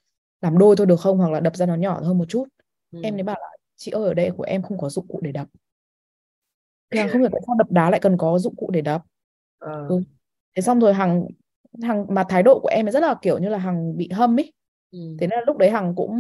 làm 0.42 0.58
đôi 0.58 0.76
thôi 0.76 0.88
được 0.88 1.00
không 1.00 1.18
hoặc 1.18 1.32
là 1.32 1.40
đập 1.40 1.56
ra 1.56 1.66
nó 1.66 1.76
nhỏ 1.76 2.00
hơn 2.04 2.18
một 2.18 2.26
chút. 2.30 2.46
Ừ. 2.92 3.00
Em 3.04 3.14
mới 3.14 3.24
bảo 3.24 3.36
là 3.40 3.48
chị 3.76 3.92
ơi 3.92 4.04
ở 4.08 4.14
đây 4.14 4.32
của 4.38 4.44
em 4.44 4.62
không 4.62 4.78
có 4.78 4.90
dụng 4.90 5.08
cụ 5.08 5.20
để 5.24 5.32
đập. 5.32 5.48
Thì 6.92 7.00
Hằng 7.00 7.10
không 7.10 7.22
hiểu 7.22 7.30
tại 7.32 7.42
sao 7.48 7.56
đập 7.56 7.68
đá 7.72 7.90
lại 7.90 8.00
cần 8.00 8.18
có 8.18 8.40
dụng 8.40 8.56
cụ 8.56 8.70
để 8.74 8.82
đập. 8.82 9.02
Ờ. 9.60 9.86
Ừ. 9.90 10.02
Thế 10.56 10.62
xong 10.62 10.80
rồi 10.80 10.94
Hằng 10.94 11.26
Hằng 11.84 12.06
mà 12.10 12.24
thái 12.30 12.44
độ 12.44 12.60
của 12.60 12.70
em 12.70 12.86
ấy 12.88 12.92
rất 12.92 13.00
là 13.00 13.16
kiểu 13.22 13.38
như 13.38 13.50
là 13.50 13.58
Hằng 13.58 13.98
bị 13.98 14.10
hâm 14.14 14.40
ấy. 14.40 14.54
Ừ. 14.92 15.00
Thế 15.20 15.28
nên 15.28 15.40
là 15.40 15.44
lúc 15.48 15.58
đấy 15.58 15.70
Hằng 15.70 15.94
cũng 15.96 16.20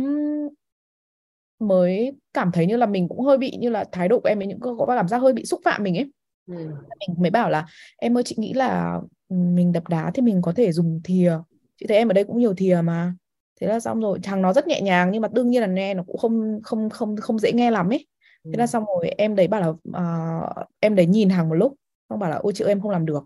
mới 1.60 2.12
cảm 2.34 2.52
thấy 2.52 2.66
như 2.66 2.78
là 2.78 2.86
mình 2.86 3.08
cũng 3.08 3.22
hơi 3.22 3.38
bị 3.38 3.58
như 3.60 3.70
là 3.70 3.86
thái 3.92 4.08
độ 4.08 4.20
của 4.20 4.30
em 4.30 4.42
ấy 4.42 4.48
những 4.48 4.60
có 4.60 4.86
cảm 4.88 5.08
giác 5.08 5.18
hơi 5.18 5.34
bị 5.34 5.46
xúc 5.46 5.62
phạm 5.66 5.84
mình 5.84 5.98
ấy. 5.98 6.12
Ừ. 6.48 6.54
Mình 7.00 7.16
mới 7.22 7.30
bảo 7.32 7.50
là 7.50 7.66
em 7.98 8.18
ơi 8.18 8.24
chị 8.24 8.36
nghĩ 8.38 8.54
là 8.54 9.00
ừ, 9.30 9.36
mình 9.36 9.72
đập 9.72 9.88
đá 9.88 10.12
thì 10.14 10.22
mình 10.22 10.42
có 10.42 10.54
thể 10.56 10.72
dùng 10.72 11.02
thìa. 11.04 11.40
Chị 11.80 11.86
thấy 11.88 11.98
em 11.98 12.10
ở 12.10 12.14
đây 12.14 12.24
cũng 12.24 12.38
nhiều 12.38 12.54
thìa 12.54 12.82
mà. 12.84 13.14
Thế 13.62 13.68
là 13.68 13.80
xong 13.80 14.00
rồi, 14.00 14.20
Hằng 14.24 14.42
nó 14.42 14.54
rất 14.54 14.68
nhẹ 14.68 14.82
nhàng 14.82 15.12
nhưng 15.12 15.22
mà 15.22 15.28
đương 15.28 15.50
nhiên 15.50 15.62
là 15.62 15.68
nghe 15.68 15.94
nó 15.94 16.04
cũng 16.08 16.18
không 16.18 16.60
không 16.64 16.90
không 16.90 17.16
không 17.18 17.40
dễ 17.40 17.52
nghe 17.54 17.72
lắm 17.72 17.90
ấy. 17.90 18.08
Thế 18.44 18.58
là 18.58 18.64
Ừ. 18.64 18.68
xong 18.68 18.86
rồi 18.86 19.10
em 19.18 19.36
đấy 19.36 19.48
bảo 19.48 19.62
là 19.62 19.74
ờ, 19.94 20.66
em 20.80 20.96
đấy 20.96 21.06
nhìn 21.06 21.30
Hằng 21.30 21.50
một 21.50 21.56
lúc, 21.56 21.74
xong 22.10 22.20
bảo 22.20 22.30
là 22.30 22.36
ôi 22.36 22.54
chị 22.56 22.64
ơi 22.64 22.72
em 22.72 22.82
không 22.82 22.92
làm 22.92 23.06
được. 23.06 23.24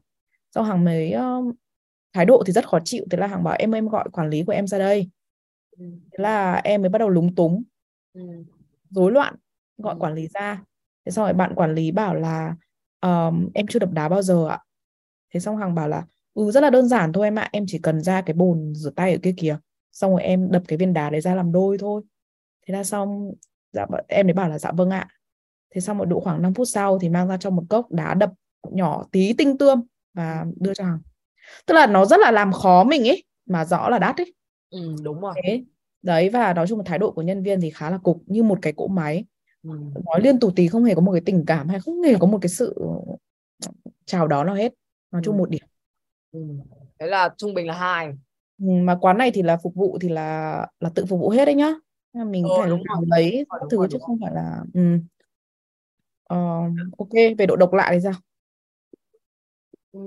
Xong 0.56 0.66
Hằng 0.66 0.84
mới 0.84 1.12
ờ, 1.12 1.42
thái 2.14 2.26
độ 2.26 2.44
thì 2.46 2.54
rất 2.54 2.68
khó 2.68 2.80
chịu, 2.86 3.06
thế 3.12 3.18
là 3.18 3.28
Hằng 3.28 3.44
bảo 3.44 3.56
em 3.60 3.72
em 3.72 3.88
gọi 3.88 4.10
quản 4.14 4.30
lý 4.30 4.44
của 4.44 4.52
em 4.52 4.68
ra 4.68 4.78
đây. 4.80 5.10
Ừ. 5.78 5.86
Thế 6.12 6.22
là 6.24 6.62
em 6.64 6.82
mới 6.82 6.90
bắt 6.90 7.00
đầu 7.00 7.10
lúng 7.10 7.36
túng, 7.36 7.64
Ừ. 8.14 8.22
rối 8.90 9.12
loạn 9.12 9.36
gọi 9.78 9.94
Ừ. 9.96 10.00
quản 10.00 10.14
lý 10.14 10.28
ra. 10.28 10.64
Thế 11.06 11.12
xong 11.12 11.26
rồi 11.26 11.34
bạn 11.34 11.56
quản 11.56 11.76
lý 11.76 11.92
bảo 11.92 12.16
là 12.16 12.56
"Ờm, 13.00 13.50
em 13.54 13.68
chưa 13.68 13.80
đập 13.80 13.92
đá 13.92 14.10
bao 14.10 14.22
giờ 14.22 14.48
ạ. 14.48 14.60
Thế 15.34 15.40
xong 15.40 15.58
Hằng 15.58 15.76
bảo 15.76 15.88
là 15.88 16.06
ừ 16.34 16.52
rất 16.52 16.62
là 16.64 16.70
đơn 16.70 16.88
giản 16.88 17.14
thôi 17.14 17.28
em 17.28 17.36
ạ, 17.40 17.50
em 17.52 17.66
chỉ 17.68 17.80
cần 17.84 18.02
ra 18.02 18.22
cái 18.22 18.34
bồn 18.34 18.74
rửa 18.76 18.90
tay 18.90 19.12
ở 19.12 19.18
kia 19.24 19.34
kìa. 19.38 19.58
Xong 19.92 20.12
rồi 20.12 20.22
em 20.24 20.52
đập 20.52 20.64
cái 20.68 20.78
viên 20.78 20.94
đá 20.94 21.10
đấy 21.10 21.22
ra 21.22 21.36
làm 21.36 21.52
đôi 21.52 21.78
thôi. 21.78 22.02
Thế 22.68 22.74
là 22.74 22.84
xong 22.84 23.32
dạ, 23.74 23.86
em 24.08 24.28
mới 24.28 24.34
bảo 24.34 24.50
là 24.50 24.60
dạ 24.60 24.72
vâng 24.72 24.90
ạ. 24.90 25.08
Thế 25.76 25.82
xong 25.82 25.98
một 25.98 26.06
độ 26.06 26.20
khoảng 26.20 26.42
5 26.42 26.54
phút 26.54 26.68
sau 26.70 27.00
thì 27.00 27.10
mang 27.10 27.28
ra 27.28 27.38
cho 27.38 27.50
một 27.50 27.64
cốc 27.70 27.92
đá 27.92 28.14
đập 28.14 28.32
nhỏ 28.72 29.04
tí 29.12 29.34
tinh 29.34 29.58
tươm 29.58 29.84
và 30.14 30.46
đưa 30.62 30.74
cho 30.74 30.84
Hằng. 30.86 31.00
Tức 31.66 31.76
là 31.76 31.88
nó 31.88 32.06
rất 32.06 32.18
là 32.20 32.32
làm 32.32 32.54
khó 32.54 32.84
mình 32.84 33.08
ấy 33.10 33.24
mà 33.48 33.66
rõ 33.66 33.90
là 33.90 34.00
đắt 34.00 34.18
ấy. 34.18 34.34
Ừ. 34.74 34.96
đúng 35.04 35.22
rồi 35.22 35.34
Thế 35.46 35.64
đấy 36.02 36.30
và 36.30 36.54
nói 36.54 36.68
chung 36.68 36.80
là 36.80 36.84
thái 36.88 37.00
độ 37.00 37.12
của 37.12 37.22
nhân 37.22 37.44
viên 37.44 37.62
thì 37.62 37.70
khá 37.70 37.90
là 37.90 37.98
cục 37.98 38.24
như 38.26 38.44
một 38.44 38.60
cái 38.62 38.74
cỗ 38.74 38.88
máy 38.88 39.26
ừ. 39.64 39.70
nói 40.06 40.22
liên 40.22 40.40
tù 40.40 40.52
tì 40.52 40.68
không 40.68 40.84
hề 40.84 40.96
có 40.96 41.02
một 41.02 41.12
cái 41.12 41.22
tình 41.26 41.44
cảm 41.48 41.70
hay 41.70 41.80
không 41.80 42.02
hề 42.02 42.14
có 42.20 42.28
một 42.28 42.40
cái 42.42 42.50
sự 42.50 42.76
chào 44.06 44.28
đón 44.28 44.46
nào 44.48 44.56
hết 44.56 44.74
nói 45.12 45.22
chung 45.26 45.36
Ừ. 45.36 45.40
một 45.40 45.50
điểm 45.50 45.62
Ừ. 46.32 46.40
thế 47.00 47.08
là 47.08 47.30
trung 47.38 47.54
bình 47.54 47.68
là 47.68 47.74
hai 47.74 48.08
Ừ, 48.60 48.66
mà 48.84 48.98
quán 49.02 49.18
này 49.18 49.32
thì 49.34 49.42
là 49.42 49.58
phục 49.64 49.76
vụ 49.76 49.98
thì 50.02 50.10
là 50.10 50.68
là 50.80 50.90
tự 50.96 51.06
phục 51.06 51.20
vụ 51.20 51.30
hết 51.30 51.46
đấy 51.46 51.56
nhá 51.56 51.74
mình 52.14 52.44
Ờ, 52.44 52.62
phải 52.62 52.70
đúng 52.70 52.84
rồi. 52.84 53.06
lấy 53.08 53.46
các 53.50 53.62
thứ 53.72 53.78
rồi, 53.78 53.88
chứ 53.92 53.98
không 54.02 54.18
phải 54.22 54.34
là 54.34 54.64
ừ. 54.74 54.82
Ờ, 56.24 56.38
ok 56.98 57.10
về 57.38 57.46
độ 57.46 57.56
độc 57.56 57.74
lạ 57.74 57.90
thì 57.94 58.00
sao 58.04 58.14
Ừ. 59.92 60.00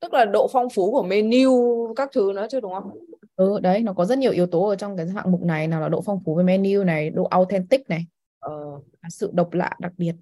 tức 0.00 0.12
là 0.14 0.24
độ 0.24 0.48
phong 0.52 0.68
phú 0.74 0.92
của 0.92 1.02
menu 1.02 1.52
các 1.96 2.08
thứ 2.12 2.32
nữa 2.34 2.46
chứ 2.50 2.60
đúng 2.60 2.72
không 2.72 2.90
ừ 3.36 3.60
đấy 3.60 3.82
nó 3.82 3.92
có 3.92 4.04
rất 4.04 4.18
nhiều 4.18 4.32
yếu 4.32 4.46
tố 4.46 4.68
ở 4.68 4.76
trong 4.76 4.96
cái 4.96 5.06
hạng 5.08 5.32
mục 5.32 5.42
này 5.42 5.68
nào 5.68 5.80
là 5.80 5.88
độ 5.88 6.00
phong 6.00 6.20
phú 6.24 6.34
về 6.34 6.44
menu 6.44 6.84
này 6.84 7.10
độ 7.10 7.24
authentic 7.24 7.88
này 7.88 8.06
ờ. 8.40 8.80
sự 9.08 9.30
độc 9.34 9.52
lạ 9.52 9.70
đặc 9.78 9.92
biệt 9.96 10.14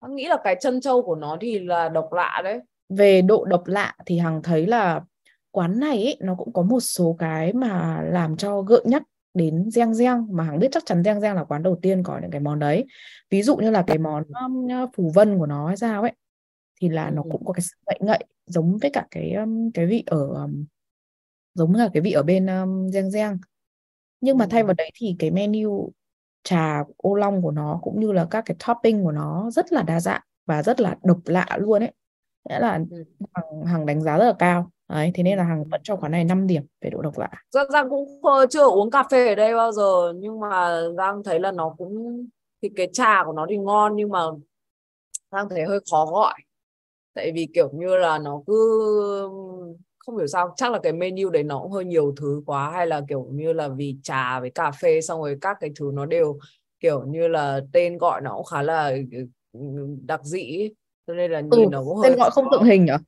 Anh 0.00 0.14
nghĩ 0.14 0.26
là 0.28 0.36
cái 0.44 0.56
chân 0.60 0.80
trâu 0.80 1.02
của 1.02 1.14
nó 1.14 1.36
thì 1.40 1.58
là 1.58 1.88
độc 1.88 2.12
lạ 2.12 2.40
đấy 2.44 2.60
về 2.88 3.22
độ 3.22 3.44
độc 3.44 3.66
lạ 3.66 3.94
thì 4.06 4.18
Hằng 4.18 4.42
thấy 4.42 4.66
là 4.66 5.00
quán 5.50 5.80
này 5.80 6.04
ấy, 6.04 6.16
nó 6.20 6.34
cũng 6.34 6.52
có 6.52 6.62
một 6.62 6.80
số 6.80 7.16
cái 7.18 7.52
mà 7.52 8.02
làm 8.02 8.36
cho 8.36 8.62
gợi 8.62 8.80
nhắc 8.84 9.02
đến 9.34 9.70
Giang 9.70 9.94
Giang 9.94 10.26
mà 10.30 10.44
Hằng 10.44 10.58
biết 10.58 10.68
chắc 10.72 10.86
chắn 10.86 11.04
Giang 11.04 11.20
Giang 11.20 11.36
là 11.36 11.44
quán 11.44 11.62
đầu 11.62 11.78
tiên 11.82 12.02
có 12.02 12.18
những 12.22 12.30
cái 12.30 12.40
món 12.40 12.58
đấy 12.58 12.84
ví 13.30 13.42
dụ 13.42 13.56
như 13.56 13.70
là 13.70 13.84
cái 13.86 13.98
món 13.98 14.22
um, 14.44 14.68
phủ 14.96 15.12
vân 15.14 15.38
của 15.38 15.46
nó 15.46 15.66
hay 15.66 15.76
sao 15.76 16.02
ấy 16.02 16.12
thì 16.80 16.88
là 16.88 17.10
nó 17.10 17.22
Ừ. 17.22 17.28
cũng 17.32 17.44
có 17.44 17.52
cái 17.52 17.60
sự 17.60 17.76
ngậy 17.86 17.98
ngậy 18.00 18.18
giống 18.46 18.78
với 18.78 18.90
cả 18.90 19.06
cái 19.10 19.32
um, 19.32 19.70
cái 19.70 19.86
vị 19.86 20.04
ở 20.06 20.26
um, 20.26 20.64
giống 21.54 21.72
với 21.72 21.86
cả 21.86 21.90
cái 21.94 22.00
vị 22.00 22.12
ở 22.12 22.22
bên 22.22 22.46
um, 22.46 22.88
Giang 22.90 23.10
Giang 23.10 23.38
nhưng 24.20 24.38
mà 24.38 24.44
Ừ. 24.44 24.48
thay 24.50 24.62
vào 24.64 24.74
đấy 24.78 24.90
thì 24.94 25.16
cái 25.18 25.30
menu 25.30 25.90
trà 26.44 26.84
ô 26.96 27.14
long 27.14 27.42
của 27.42 27.50
nó 27.50 27.78
cũng 27.82 28.00
như 28.00 28.12
là 28.12 28.26
các 28.30 28.42
cái 28.46 28.56
topping 28.66 29.04
của 29.04 29.12
nó 29.12 29.50
rất 29.50 29.72
là 29.72 29.82
đa 29.82 30.00
dạng 30.00 30.20
và 30.46 30.62
rất 30.62 30.80
là 30.80 30.96
độc 31.04 31.18
lạ 31.24 31.46
luôn 31.60 31.82
ấy 31.82 31.92
nghĩa 32.48 32.58
là 32.58 32.80
Ừ. 32.90 33.04
Hằng, 33.34 33.64
Hằng 33.66 33.86
đánh 33.86 34.02
giá 34.02 34.18
rất 34.18 34.24
là 34.24 34.34
cao 34.38 34.70
đấy 34.88 35.10
thế 35.14 35.22
nên 35.22 35.38
là 35.38 35.56
Ừ. 35.58 35.64
vẫn 35.70 35.80
cho 35.84 35.96
quán 35.96 36.12
này 36.12 36.24
5 36.24 36.46
điểm 36.46 36.62
về 36.80 36.90
độ 36.90 37.02
độc 37.02 37.18
lạ 37.18 37.30
Giang 37.50 37.70
Giang 37.70 37.90
cũng 37.90 38.20
chưa 38.50 38.64
uống 38.70 38.90
cà 38.90 39.02
phê 39.10 39.28
ở 39.28 39.34
đây 39.34 39.54
bao 39.54 39.72
giờ 39.72 40.12
nhưng 40.16 40.40
mà 40.40 40.80
Giang 40.96 41.22
thấy 41.24 41.40
là 41.40 41.52
nó 41.52 41.74
cũng 41.78 42.26
thì 42.62 42.68
cái 42.76 42.88
trà 42.92 43.24
của 43.24 43.32
nó 43.32 43.46
thì 43.50 43.56
ngon 43.58 43.96
nhưng 43.96 44.08
mà 44.10 44.20
Giang 45.32 45.48
thấy 45.48 45.64
hơi 45.64 45.80
khó 45.90 46.06
gọi 46.06 46.34
tại 47.14 47.32
vì 47.34 47.48
kiểu 47.54 47.70
như 47.74 47.96
là 47.96 48.18
nó 48.18 48.42
cứ 48.46 49.28
không 50.06 50.16
hiểu 50.16 50.26
sao 50.26 50.54
chắc 50.56 50.72
là 50.72 50.78
cái 50.82 50.92
menu 50.92 51.30
đấy 51.30 51.42
nó 51.42 51.60
cũng 51.62 51.72
hơi 51.72 51.84
nhiều 51.84 52.14
thứ 52.20 52.42
quá 52.46 52.70
hay 52.70 52.86
là 52.86 53.00
kiểu 53.08 53.28
như 53.32 53.52
là 53.52 53.68
vì 53.68 53.96
trà 54.02 54.40
với 54.40 54.50
cà 54.50 54.70
phê 54.70 55.00
xong 55.00 55.20
rồi 55.20 55.38
các 55.40 55.56
cái 55.60 55.70
thứ 55.76 55.90
nó 55.94 56.06
đều 56.06 56.38
kiểu 56.80 57.04
như 57.06 57.28
là 57.28 57.60
tên 57.72 57.98
gọi 57.98 58.20
nó 58.20 58.34
cũng 58.36 58.44
khá 58.44 58.62
là 58.62 58.92
ừ, 59.52 59.60
đặc 60.06 60.20
dị 60.24 60.68
cho 61.06 61.14
nên 61.14 61.30
là 61.30 61.40
ừ 61.48 61.58
nhìn 61.58 61.70
nó 61.70 61.84
cũng 61.84 61.96
tên 62.00 62.12
hơi 62.12 62.16
gọi 62.16 62.30
không 62.30 62.50
tượng 62.50 62.64
hình 62.64 62.84
nhở? 62.84 62.98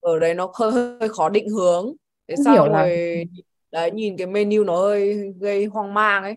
Ở 0.00 0.18
đấy 0.18 0.34
nó 0.34 0.52
hơi 0.54 0.72
hơi 1.00 1.08
khó 1.08 1.28
định 1.28 1.48
hướng. 1.48 1.92
Thế 2.28 2.36
không 2.36 2.44
xong 2.44 2.52
hiểu 2.52 2.68
là 2.68 2.86
rồi 3.12 3.24
đấy 3.72 3.90
nhìn 3.90 4.16
cái 4.16 4.26
menu 4.26 4.64
nó 4.64 4.76
hơi 4.76 5.32
gây 5.40 5.64
hoang 5.66 5.94
mang 5.94 6.22
ấy. 6.22 6.34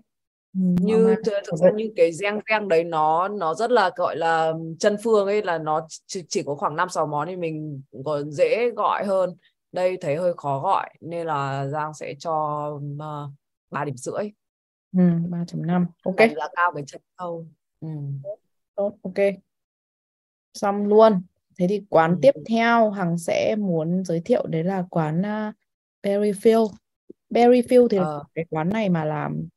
Ừ, 0.54 0.60
như 0.82 0.96
mang. 1.00 1.20
th- 1.26 1.42
thực 1.48 1.56
ra 1.58 1.72
như 1.72 1.92
cái 1.96 2.12
giang 2.14 2.40
giang 2.50 2.68
đấy 2.70 2.84
nó 2.84 3.28
nó 3.28 3.54
rất 3.56 3.72
là 3.72 3.92
gọi 3.98 4.18
là 4.18 4.54
chân 4.80 4.98
phương 5.04 5.28
ấy 5.28 5.44
là 5.44 5.58
nó 5.58 5.88
chỉ, 6.08 6.24
chỉ 6.30 6.44
có 6.46 6.56
khoảng 6.56 6.76
năm 6.76 6.90
sáu 6.90 7.08
món 7.08 7.28
thì 7.28 7.36
mình 7.36 7.82
còn 8.06 8.32
dễ 8.32 8.72
gọi 8.78 9.06
hơn 9.06 9.36
đây 9.72 9.98
thấy 10.02 10.16
hơi 10.16 10.34
khó 10.38 10.60
gọi 10.60 10.90
nên 11.02 11.28
là 11.28 11.68
Giang 11.68 11.94
sẽ 11.94 12.14
cho 12.20 12.68
uh, 12.96 13.32
3 13.70 13.86
điểm 13.86 13.98
rưỡi. 13.98 14.32
Ừ, 14.98 15.00
3.5 15.30 15.86
ok. 16.04 16.16
Đánh 16.18 16.36
giá 16.36 16.48
cao 16.56 16.72
cái 16.76 16.84
chân 16.88 17.02
câu 17.18 17.46
ừ. 17.82 17.88
tốt 18.76 18.94
ok. 19.04 19.14
Xong 20.54 20.86
luôn. 20.88 21.22
Thế 21.60 21.68
thì 21.70 21.86
quán 21.90 22.12
Ừ. 22.12 22.18
tiếp 22.22 22.32
theo 22.50 22.90
Hằng 22.92 23.18
sẽ 23.18 23.56
muốn 23.56 24.04
giới 24.06 24.22
thiệu 24.26 24.48
đấy 24.48 24.64
là 24.64 24.84
quán 24.90 25.22
uh, 25.22 25.56
Berryfield. 26.04 26.70
Berryfield 27.30 27.88
thì 27.88 27.98
là 27.98 28.04
Ờ. 28.04 28.24
cái 28.34 28.46
quán 28.50 28.70
này 28.70 28.90
mà 28.90 29.06
làm 29.06 29.48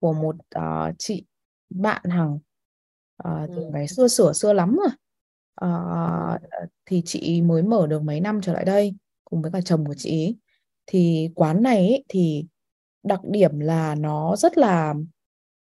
của 0.00 0.12
một 0.12 0.36
ờ, 0.50 0.92
chị 0.98 1.24
bạn 1.70 2.02
Hằng. 2.04 2.38
Ờ, 3.16 3.46
từ 3.56 3.62
Ừ. 3.62 3.70
ngày 3.72 3.88
xưa 3.88 4.08
sửa 4.08 4.32
xưa 4.32 4.52
lắm 4.52 4.76
rồi. 4.76 4.88
Ờ, 5.54 6.38
thì 6.86 7.02
chị 7.04 7.42
mới 7.42 7.62
mở 7.62 7.86
được 7.86 8.02
mấy 8.02 8.20
năm 8.20 8.40
trở 8.42 8.52
lại 8.52 8.64
đây 8.64 8.94
cùng 9.34 9.42
với 9.42 9.52
cả 9.52 9.60
chồng 9.64 9.86
của 9.86 9.94
chị 9.94 10.10
ý. 10.10 10.36
thì 10.86 11.30
quán 11.34 11.62
này 11.62 11.88
ý, 11.88 12.04
thì 12.08 12.46
đặc 13.02 13.20
điểm 13.24 13.60
là 13.60 13.94
nó 13.94 14.36
rất 14.36 14.58
là 14.58 14.94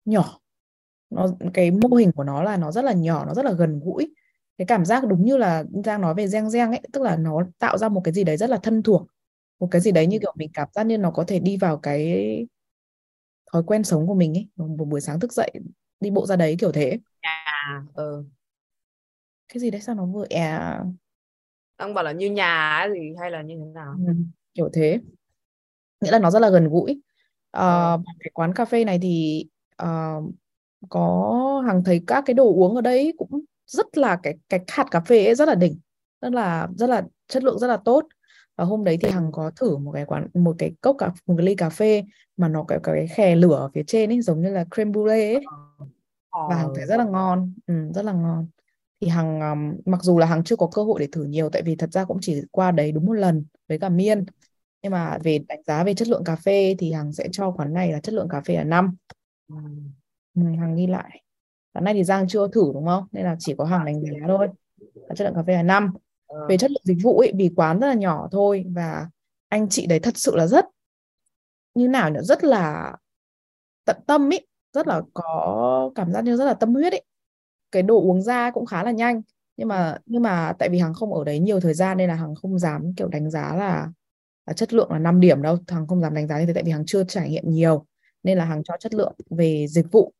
nhỏ 0.05 0.41
nó 1.11 1.29
cái 1.55 1.71
mô 1.71 1.97
hình 1.97 2.13
của 2.13 2.25
nó 2.25 2.43
là 2.43 2.57
nó 2.57 2.73
rất 2.73 2.85
là 2.85 2.93
nhỏ 2.93 3.25
nó 3.25 3.35
rất 3.35 3.45
là 3.45 3.53
gần 3.53 3.81
gũi 3.85 4.15
cái 4.59 4.67
cảm 4.67 4.85
giác 4.85 5.05
đúng 5.09 5.25
như 5.25 5.37
là 5.37 5.65
Giang 5.85 6.01
nói 6.01 6.15
về 6.15 6.29
Giang 6.29 6.51
Giang 6.51 6.71
ấy 6.71 6.81
tức 6.93 7.03
là 7.03 7.17
nó 7.17 7.43
tạo 7.59 7.79
ra 7.79 7.89
một 7.89 8.01
cái 8.05 8.15
gì 8.15 8.25
đấy 8.25 8.37
rất 8.37 8.51
là 8.51 8.57
thân 8.57 8.83
thuộc 8.83 9.07
một 9.61 9.69
cái 9.71 9.81
gì 9.81 9.93
đấy 9.93 10.07
như 10.07 10.19
kiểu 10.19 10.33
mình 10.37 10.51
cảm 10.55 10.69
giác 10.73 10.87
như 10.87 10.99
nó 10.99 11.11
có 11.11 11.25
thể 11.25 11.39
đi 11.39 11.57
vào 11.57 11.79
cái 11.79 12.47
thói 13.53 13.63
quen 13.67 13.85
sống 13.85 14.07
của 14.07 14.15
mình 14.15 14.35
ấy 14.35 14.49
một 14.57 14.85
buổi 14.85 15.01
sáng 15.01 15.21
thức 15.21 15.33
dậy 15.33 15.53
đi 16.01 16.11
bộ 16.11 16.27
ra 16.27 16.37
đấy 16.37 16.57
kiểu 16.59 16.73
thế 16.73 16.99
nhà 17.23 17.83
ừ. 17.95 18.25
cái 19.49 19.61
gì 19.61 19.71
đấy 19.71 19.81
sao 19.81 19.95
nó 19.95 20.07
vừa 20.07 20.27
à 20.31 20.85
đang 21.79 21.95
bảo 21.95 22.05
là 22.05 22.13
như 22.13 22.31
nhà 22.31 22.79
ấy 22.79 22.91
gì 22.93 23.15
hay 23.21 23.31
là 23.31 23.43
như 23.43 23.55
thế 23.59 23.71
nào? 23.75 23.95
Ừ, 24.07 24.13
kiểu 24.55 24.69
thế. 24.73 25.01
Nghĩa 26.01 26.11
là 26.11 26.19
nó 26.19 26.31
rất 26.31 26.39
là 26.39 26.51
gần 26.51 26.69
gũi. 26.69 27.01
Ờ, 27.51 27.91
Ờ. 27.91 27.99
cái 28.21 28.31
quán 28.35 28.55
cà 28.55 28.65
phê 28.65 28.85
này 28.85 28.99
thì 29.03 29.45
ờ, 29.77 30.21
có 30.89 31.63
Hằng 31.67 31.85
thấy 31.85 32.03
các 32.07 32.25
cái 32.27 32.35
đồ 32.35 32.45
uống 32.55 32.75
ở 32.75 32.81
đây 32.81 33.13
cũng 33.19 33.45
rất 33.67 33.99
là 33.99 34.17
cái 34.23 34.35
cái 34.49 34.61
hạt 34.69 34.87
cà 34.91 35.01
phê 35.01 35.25
ấy 35.25 35.35
rất 35.35 35.49
là 35.49 35.55
đỉnh 35.55 35.79
rất 36.21 36.33
là 36.33 36.69
rất 36.77 36.91
là 36.91 37.03
chất 37.29 37.45
lượng 37.45 37.59
rất 37.59 37.67
là 37.67 37.77
tốt. 37.77 38.07
Và 38.57 38.65
hôm 38.65 38.85
đấy 38.85 38.99
thì 39.01 39.09
hằng 39.11 39.33
có 39.33 39.51
thử 39.57 39.77
một 39.77 39.93
cái 39.93 40.05
quán 40.05 40.29
một 40.35 40.55
cái 40.59 40.73
cốc 40.81 40.97
cà 40.99 41.13
một 41.27 41.35
cái 41.39 41.47
ly 41.47 41.55
cà 41.55 41.71
phê 41.71 42.05
mà 42.37 42.49
nó 42.49 42.65
có 42.69 42.79
cái 42.83 43.07
khè 43.07 43.37
lửa 43.37 43.55
ở 43.55 43.69
phía 43.75 43.83
trên 43.87 44.11
ấy 44.11 44.21
giống 44.21 44.43
như 44.43 44.51
là 44.51 44.65
creme 44.75 44.91
brulee 44.91 45.35
ấy. 45.35 45.45
Và 46.49 46.57
hằng 46.57 46.73
thấy 46.75 46.87
rất 46.87 46.97
là 46.97 47.05
ngon. 47.05 47.53
Ừ, 47.67 47.75
rất 47.95 48.05
là 48.05 48.13
ngon 48.13 48.47
thì 49.01 49.09
hằng 49.09 49.41
um, 49.41 49.81
mặc 49.85 50.03
dù 50.03 50.19
là 50.19 50.27
hằng 50.27 50.45
chưa 50.45 50.57
có 50.57 50.69
cơ 50.75 50.83
hội 50.83 51.01
để 51.01 51.09
thử 51.13 51.25
nhiều 51.25 51.51
tại 51.51 51.63
vì 51.63 51.77
thật 51.77 51.93
ra 51.93 52.05
cũng 52.05 52.19
chỉ 52.21 52.43
qua 52.51 52.71
đấy 52.71 52.93
đúng 52.93 53.07
một 53.07 53.13
lần 53.13 53.45
với 53.69 53.79
cả 53.79 53.89
miên. 53.89 54.25
Nhưng 54.83 54.93
mà 54.93 55.19
về 55.23 55.39
đánh 55.49 55.63
giá 55.67 55.85
về 55.85 55.95
chất 55.95 56.09
lượng 56.09 56.25
cà 56.25 56.37
phê 56.37 56.75
thì 56.79 56.93
hằng 56.93 57.13
sẽ 57.13 57.29
cho 57.33 57.51
quán 57.51 57.73
này 57.73 57.93
là 57.93 58.01
chất 58.01 58.15
lượng 58.15 58.29
cà 58.29 58.41
phê 58.41 58.55
là 58.55 58.65
5 58.65 58.97
ừ. 59.49 59.57
hằng 60.35 60.77
ghi 60.77 60.87
lại. 60.87 61.23
Quán 61.73 61.85
này 61.85 61.95
thì 61.95 62.05
giang 62.05 62.29
chưa 62.29 62.49
thử 62.49 62.71
đúng 62.75 62.87
không? 62.87 63.05
Nên 63.13 63.25
là 63.25 63.37
chỉ 63.39 63.55
có 63.59 63.65
hằng 63.65 63.85
đánh 63.85 64.01
giá 64.01 64.27
thôi. 64.29 64.49
Là 64.95 65.15
chất 65.15 65.25
lượng 65.25 65.35
cà 65.35 65.43
phê 65.47 65.55
là 65.55 65.63
5 65.63 65.93
về 66.29 66.55
ờ. 66.55 66.57
chất 66.57 66.71
lượng 66.71 66.83
dịch 66.85 66.99
vụ 67.03 67.19
ấy 67.19 67.33
vì 67.37 67.51
quán 67.57 67.81
rất 67.81 67.87
là 67.87 67.95
nhỏ 67.95 68.29
thôi 68.33 68.65
và 68.75 69.11
anh 69.49 69.69
chị 69.69 69.87
đấy 69.87 70.01
thật 70.01 70.17
sự 70.17 70.37
là 70.37 70.47
rất 70.47 70.65
như 71.75 71.89
nào 71.89 72.11
nhỉ? 72.11 72.19
Rất 72.23 72.45
là 72.45 72.93
tận 73.85 73.97
tâm 74.07 74.33
ấy 74.33 74.47
rất 74.73 74.87
là 74.87 75.03
có 75.15 75.91
cảm 75.95 76.13
giác 76.13 76.25
như 76.25 76.37
rất 76.37 76.45
là 76.45 76.55
tâm 76.55 76.75
huyết 76.75 76.93
ấy 76.93 77.03
cái 77.77 77.83
đồ 77.83 78.01
uống 78.01 78.23
ra 78.23 78.51
cũng 78.51 78.67
khá 78.67 78.83
là 78.83 78.91
nhanh. 78.91 79.23
Nhưng 79.57 79.69
mà 79.69 79.99
nhưng 80.07 80.23
mà 80.23 80.53
tại 80.59 80.69
vì 80.69 80.79
hằng 80.79 80.95
không 80.95 81.15
ở 81.15 81.25
đấy 81.25 81.39
nhiều 81.39 81.61
thời 81.61 81.75
gian 81.75 81.97
nên 81.97 82.09
là 82.09 82.15
hằng 82.15 82.35
không 82.35 82.59
dám 82.59 82.95
kiểu 82.97 83.09
đánh 83.09 83.31
giá 83.31 83.57
là, 83.57 83.93
là 84.47 84.53
chất 84.53 84.73
lượng 84.73 84.93
là 84.93 84.99
5 84.99 85.21
điểm 85.21 85.43
đâu. 85.43 85.59
Hằng 85.69 85.87
không 85.87 86.01
dám 86.01 86.15
đánh 86.15 86.27
giá 86.27 86.41
như 86.41 86.47
thế 86.47 86.53
tại 86.53 86.63
vì 86.63 86.71
hằng 86.71 86.87
chưa 86.87 87.05
trải 87.05 87.31
nghiệm 87.31 87.51
nhiều. 87.51 87.87
Nên 88.23 88.39
là 88.39 88.45
hằng 88.45 88.63
cho 88.65 88.75
chất 88.81 88.95
lượng 88.95 89.13
về 89.31 89.67
dịch 89.69 89.87
vụ. 89.93 90.13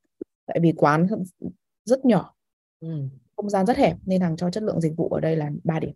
Tại 0.47 0.59
vì 0.63 0.73
quán 0.77 1.07
rất 1.85 2.05
nhỏ. 2.05 2.35
Ừ. 2.81 2.89
Không 3.37 3.51
gian 3.51 3.67
rất 3.67 3.77
hẹp 3.77 3.97
nên 4.07 4.21
hàng 4.21 4.37
cho 4.37 4.51
chất 4.51 4.63
lượng 4.63 4.81
dịch 4.81 4.97
vụ 4.97 5.09
ở 5.09 5.21
đây 5.21 5.37
là 5.37 5.51
3 5.65 5.81
điểm. 5.81 5.93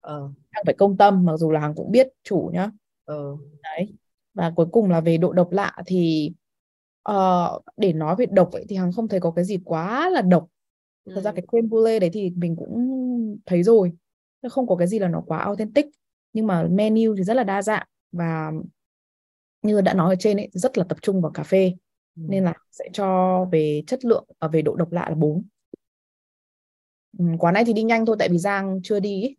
Ờ. 0.00 0.30
hàng 0.50 0.64
phải 0.66 0.74
công 0.74 0.96
tâm 0.96 1.24
mặc 1.24 1.36
dù 1.36 1.50
là 1.50 1.60
hàng 1.60 1.74
cũng 1.74 1.90
biết 1.90 2.08
chủ 2.22 2.50
nhá. 2.52 2.70
Ờ. 3.04 3.36
đấy. 3.62 3.94
Và 4.34 4.52
cuối 4.56 4.66
cùng 4.72 4.90
là 4.90 5.00
về 5.00 5.16
độ 5.16 5.32
độc 5.32 5.52
lạ 5.52 5.76
thì 5.86 6.32
uh, 7.10 7.62
để 7.76 7.92
nói 7.92 8.16
về 8.16 8.26
độc 8.26 8.52
ấy, 8.52 8.64
thì 8.68 8.76
hàng 8.76 8.92
không 8.92 9.08
thấy 9.08 9.20
có 9.20 9.30
cái 9.30 9.44
gì 9.44 9.58
quá 9.64 10.10
là 10.10 10.22
độc 10.22 10.48
thật 11.06 11.12
ừ. 11.14 11.20
ra 11.20 11.32
cái 11.32 11.44
creme 11.50 11.68
brulee 11.68 11.98
đấy 11.98 12.10
thì 12.12 12.30
mình 12.36 12.56
cũng 12.56 13.38
thấy 13.46 13.62
rồi 13.62 13.92
không 14.50 14.66
có 14.66 14.76
cái 14.76 14.86
gì 14.86 14.98
là 14.98 15.08
nó 15.08 15.22
quá 15.26 15.38
authentic 15.38 15.86
nhưng 16.32 16.46
mà 16.46 16.66
menu 16.70 17.14
thì 17.16 17.22
rất 17.22 17.34
là 17.34 17.44
đa 17.44 17.62
dạng 17.62 17.86
và 18.12 18.52
như 19.62 19.80
đã 19.80 19.94
nói 19.94 20.14
ở 20.14 20.16
trên 20.18 20.36
ấy 20.36 20.48
rất 20.52 20.78
là 20.78 20.84
tập 20.88 20.98
trung 21.02 21.22
vào 21.22 21.32
cà 21.32 21.42
phê 21.42 21.72
ừ. 22.16 22.22
nên 22.28 22.44
là 22.44 22.54
sẽ 22.70 22.88
cho 22.92 23.44
về 23.52 23.82
chất 23.86 24.04
lượng 24.04 24.24
ở 24.38 24.48
về 24.48 24.62
độ 24.62 24.76
độc 24.76 24.92
lạ 24.92 25.06
là 25.08 25.14
4 25.14 25.42
ừ, 27.18 27.24
quán 27.38 27.54
này 27.54 27.64
thì 27.64 27.72
đi 27.72 27.82
nhanh 27.82 28.06
thôi 28.06 28.16
tại 28.18 28.28
vì 28.28 28.38
Giang 28.38 28.80
chưa 28.82 29.00
đi 29.00 29.34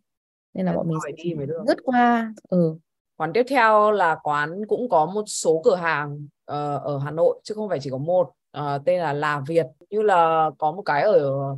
nên 0.54 0.66
là 0.66 0.72
bọn 0.72 0.88
mình 0.88 0.98
sẽ 1.06 1.24
đi 1.24 1.34
mới 1.34 1.46
được 1.46 1.62
lướt 1.68 1.76
qua 1.84 2.34
ừ. 2.48 2.78
quán 3.16 3.32
tiếp 3.34 3.46
theo 3.48 3.90
là 3.90 4.16
quán 4.22 4.66
cũng 4.68 4.88
có 4.88 5.06
một 5.06 5.24
số 5.26 5.60
cửa 5.64 5.76
hàng 5.76 6.14
uh, 6.24 6.82
ở 6.82 6.98
Hà 6.98 7.10
Nội 7.10 7.40
chứ 7.44 7.54
không 7.54 7.68
phải 7.68 7.78
chỉ 7.80 7.90
có 7.90 7.98
một 7.98 8.32
uh, 8.60 8.84
tên 8.84 9.00
là 9.00 9.12
Là 9.12 9.42
Việt 9.48 9.66
như 9.90 10.02
là 10.02 10.50
có 10.58 10.72
một 10.72 10.82
cái 10.82 11.02
ở 11.02 11.50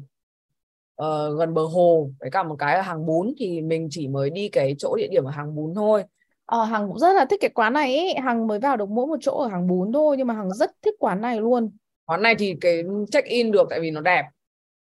uh, 1.03 1.39
gần 1.39 1.55
bờ 1.55 1.63
hồ 1.63 2.11
với 2.21 2.31
cả 2.31 2.43
một 2.43 2.57
cái 2.59 2.75
ở 2.75 2.81
hàng 2.81 3.07
bún 3.07 3.35
thì 3.39 3.63
mình 3.63 3.89
chỉ 3.91 4.09
mới 4.09 4.31
đi 4.31 4.49
cái 4.49 4.75
chỗ 4.79 4.97
địa 4.97 5.09
điểm 5.11 5.25
ở 5.25 5.31
hàng 5.31 5.55
bún 5.55 5.75
thôi 5.75 6.05
Ờ, 6.49 6.65
Hằng 6.65 6.89
cũng 6.89 6.99
rất 6.99 7.13
là 7.13 7.25
thích 7.25 7.41
cái 7.41 7.51
quán 7.51 7.73
này 7.73 7.97
ấy. 7.97 8.15
Hằng 8.23 8.47
mới 8.47 8.59
vào 8.59 8.77
được 8.77 8.89
mỗi 8.89 9.07
một 9.07 9.17
chỗ 9.21 9.33
ở 9.33 9.49
hàng 9.49 9.67
bún 9.67 9.93
thôi 9.93 10.17
nhưng 10.19 10.27
mà 10.27 10.35
Hằng 10.35 10.51
rất 10.51 10.71
thích 10.83 10.95
quán 10.99 11.21
này 11.21 11.41
luôn. 11.41 11.71
Quán 12.05 12.23
này 12.23 12.35
thì 12.39 12.55
cái 12.61 12.83
check 13.11 13.29
in 13.29 13.51
được 13.51 13.67
tại 13.71 13.81
vì 13.81 13.91
nó 13.91 14.01
đẹp. 14.01 14.25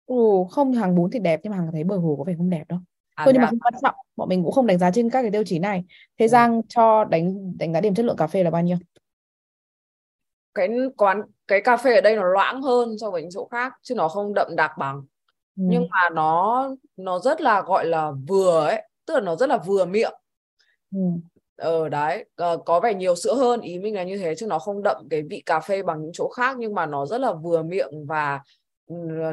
Ừ, 0.06 0.16
không 0.50 0.73
hàng 0.73 0.94
bún 0.94 1.11
thì 1.11 1.18
đẹp 1.18 1.40
nhưng 1.42 1.50
mà 1.50 1.56
hàng 1.56 1.73
thấy 1.73 1.85
bờ 1.85 1.97
hồ 1.97 2.14
có 2.18 2.25
vẻ 2.25 2.35
không 2.37 2.50
đẹp 2.50 2.64
đâu. 2.68 2.78
À, 3.14 3.25
Thôi 3.25 3.32
nhưng 3.35 3.42
mà 3.42 3.49
không 3.49 3.59
quan 3.59 3.75
trọng, 3.82 3.94
bọn 4.16 4.28
mình 4.28 4.42
cũng 4.42 4.52
không 4.52 4.66
đánh 4.66 4.78
giá 4.78 4.90
trên 4.90 5.11
các 5.11 5.23
cái 5.23 5.30
tiêu 5.30 5.44
chí 5.44 5.59
này. 5.59 5.85
Thế 6.18 6.26
ừ. 6.26 6.28
Giang 6.28 6.62
cho 6.68 7.04
đánh 7.04 7.59
đánh 7.59 7.73
giá 7.73 7.80
điểm 7.80 7.94
chất 7.94 8.04
lượng 8.04 8.16
cà 8.16 8.26
phê 8.26 8.44
là 8.44 8.50
bao 8.50 8.62
nhiêu? 8.62 8.76
Cái 10.54 10.68
quán 10.97 11.23
cái 11.52 11.61
cà 11.61 11.76
phê 11.76 11.94
ở 11.94 12.00
đây 12.00 12.16
nó 12.16 12.25
loãng 12.25 12.62
hơn 12.62 12.99
so 12.99 13.11
với 13.11 13.23
những 13.23 13.30
chỗ 13.30 13.49
khác 13.50 13.73
chứ 13.82 13.94
nó 13.94 14.09
không 14.09 14.32
đậm 14.35 14.56
đặc 14.56 14.71
bằng. 14.78 14.97
Ừ. 15.56 15.62
Nhưng 15.68 15.87
mà 15.90 16.11
nó 16.12 16.68
nó 16.97 17.18
rất 17.18 17.40
là 17.40 17.62
gọi 17.62 17.87
là 17.87 18.12
vừa 18.28 18.66
ấy, 18.66 18.82
tức 19.06 19.15
là 19.15 19.21
nó 19.21 19.36
rất 19.36 19.49
là 19.49 19.56
vừa 19.56 19.84
miệng. 19.84 20.12
Ừ. 20.95 21.00
Ờ 21.56 21.88
đấy, 21.88 22.25
ờ, 22.36 22.56
có 22.56 22.80
vẻ 22.80 22.95
nhiều 22.95 23.17
sữa 23.17 23.34
hơn, 23.34 23.60
ý 23.60 23.78
mình 23.78 23.95
là 23.95 24.02
như 24.02 24.19
thế 24.19 24.34
chứ 24.34 24.47
nó 24.47 24.58
không 24.58 24.82
đậm 24.82 25.06
cái 25.10 25.23
vị 25.23 25.43
cà 25.47 25.60
phê 25.60 25.82
bằng 25.82 26.02
những 26.02 26.10
chỗ 26.15 26.28
khác 26.28 26.56
nhưng 26.58 26.75
mà 26.75 26.86
nó 26.86 27.06
rất 27.06 27.21
là 27.21 27.32
vừa 27.32 27.62
miệng 27.62 28.06
và 28.06 28.41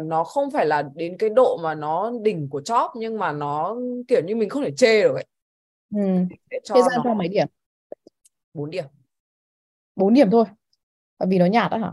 nó 0.03 0.23
không 0.23 0.51
phải 0.51 0.65
là 0.65 0.84
đến 0.95 1.17
cái 1.17 1.29
độ 1.29 1.58
mà 1.63 1.75
nó 1.75 2.12
đỉnh 2.21 2.49
của 2.49 2.62
chóp 2.62 2.91
nhưng 2.95 3.17
mà 3.17 3.32
nó 3.32 3.75
kiểu 4.08 4.21
như 4.25 4.36
mình 4.36 4.49
không 4.49 4.63
thể 4.63 4.71
chê 4.77 5.01
được 5.01 5.13
ấy. 5.13 5.25
Ừ. 5.95 6.01
cho 6.63 6.75
Thế 6.75 6.82
ra 6.82 6.88
nó... 6.95 7.01
cho 7.03 7.13
mấy 7.13 7.27
điểm? 7.27 7.47
4 8.53 8.69
điểm. 8.69 8.86
4 9.95 10.13
điểm 10.13 10.29
thôi. 10.32 10.45
Bởi 11.19 11.29
vì 11.29 11.38
nó 11.38 11.45
nhạt 11.45 11.71
đó 11.71 11.77
hả? 11.77 11.91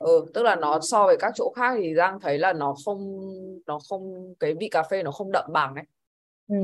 Ừ, 0.00 0.26
tức 0.34 0.42
là 0.42 0.56
nó 0.56 0.80
so 0.82 1.06
với 1.06 1.16
các 1.20 1.32
chỗ 1.34 1.52
khác 1.56 1.74
thì 1.78 1.94
Giang 1.94 2.20
thấy 2.20 2.38
là 2.38 2.52
nó 2.52 2.74
không 2.84 3.20
nó 3.66 3.78
không 3.88 4.34
cái 4.40 4.54
vị 4.60 4.68
cà 4.68 4.82
phê 4.82 5.02
nó 5.02 5.10
không 5.10 5.32
đậm 5.32 5.44
bằng 5.52 5.74
ấy. 5.74 5.84
Ừ. 6.48 6.56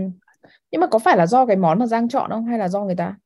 Nhưng 0.71 0.81
mà 0.81 0.87
có 0.87 0.99
phải 0.99 1.17
là 1.17 1.27
do 1.27 1.47
cái 1.47 1.57
món 1.57 1.79
mà 1.79 1.87
Giang 1.87 2.09
chọn 2.09 2.31
không 2.31 2.45
hay 2.45 2.59
là 2.59 2.69
do 2.69 2.81
người 2.81 2.97
ta? 2.97 3.17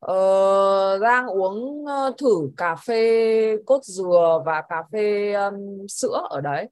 Ờ, 0.00 0.98
Giang 0.98 1.26
uống 1.26 1.84
uh, 1.84 2.18
thử 2.18 2.50
cà 2.56 2.76
phê 2.76 3.56
cốt 3.66 3.84
dừa 3.84 4.42
và 4.46 4.62
cà 4.68 4.82
phê 4.92 5.32
um, 5.32 5.86
sữa 5.88 6.26
ở 6.30 6.40
đấy 6.40 6.68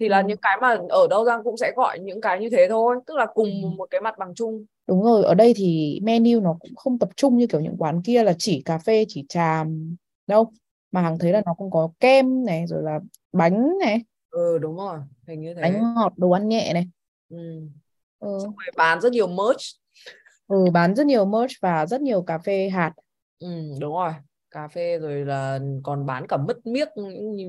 thì 0.00 0.08
là 0.08 0.18
ừ. 0.18 0.24
những 0.26 0.38
cái 0.42 0.58
mà 0.62 0.76
ở 0.88 1.06
đâu 1.10 1.24
Giang 1.24 1.44
cũng 1.44 1.56
sẽ 1.56 1.72
gọi 1.76 1.98
những 1.98 2.20
cái 2.20 2.40
như 2.40 2.50
thế 2.50 2.66
thôi 2.70 2.96
tức 3.06 3.16
là 3.16 3.26
cùng 3.34 3.62
ừ. 3.62 3.68
một 3.76 3.86
cái 3.90 4.00
mặt 4.00 4.18
bằng 4.18 4.34
chung 4.34 4.64
đúng 4.86 5.02
rồi 5.02 5.24
ở 5.24 5.34
đây 5.34 5.54
thì 5.56 6.00
menu 6.02 6.40
nó 6.40 6.56
cũng 6.60 6.76
không 6.76 6.98
tập 6.98 7.08
trung 7.16 7.36
như 7.36 7.46
kiểu 7.46 7.60
những 7.60 7.76
quán 7.78 8.02
kia 8.02 8.22
là 8.22 8.32
chỉ 8.38 8.62
cà 8.64 8.78
phê 8.78 9.04
chỉ 9.08 9.24
trà 9.28 9.64
đâu 10.26 10.52
mà 10.92 11.00
hàng 11.00 11.18
thấy 11.18 11.32
là 11.32 11.42
nó 11.46 11.54
cũng 11.54 11.70
có 11.70 11.90
kem 12.00 12.44
này 12.44 12.66
rồi 12.66 12.82
là 12.82 13.00
bánh 13.32 13.78
này. 13.80 14.04
Ừ 14.30 14.58
đúng 14.58 14.76
rồi 14.76 14.98
hình 15.28 15.40
như 15.40 15.54
thế. 15.54 15.62
Bánh 15.62 15.94
ngọt 15.94 16.12
đồ 16.16 16.30
ăn 16.30 16.48
nhẹ 16.48 16.72
này. 16.72 16.88
Ừ. 17.28 17.68
Ừ. 18.18 18.38
bán 18.76 19.00
rất 19.00 19.12
nhiều 19.12 19.26
merch. 19.26 19.62
Ừ, 20.48 20.56
bán 20.72 20.94
rất 20.94 21.06
nhiều 21.06 21.24
merch 21.24 21.52
và 21.60 21.86
rất 21.86 22.00
nhiều 22.00 22.22
cà 22.22 22.38
phê 22.38 22.68
hạt. 22.68 22.92
Ừ, 23.38 23.48
đúng 23.80 23.94
rồi. 23.94 24.12
Cà 24.50 24.68
phê 24.68 24.98
rồi 24.98 25.24
là 25.24 25.60
còn 25.82 26.06
bán 26.06 26.26
cả 26.26 26.36
mứt 26.36 26.66
miếc 26.66 26.88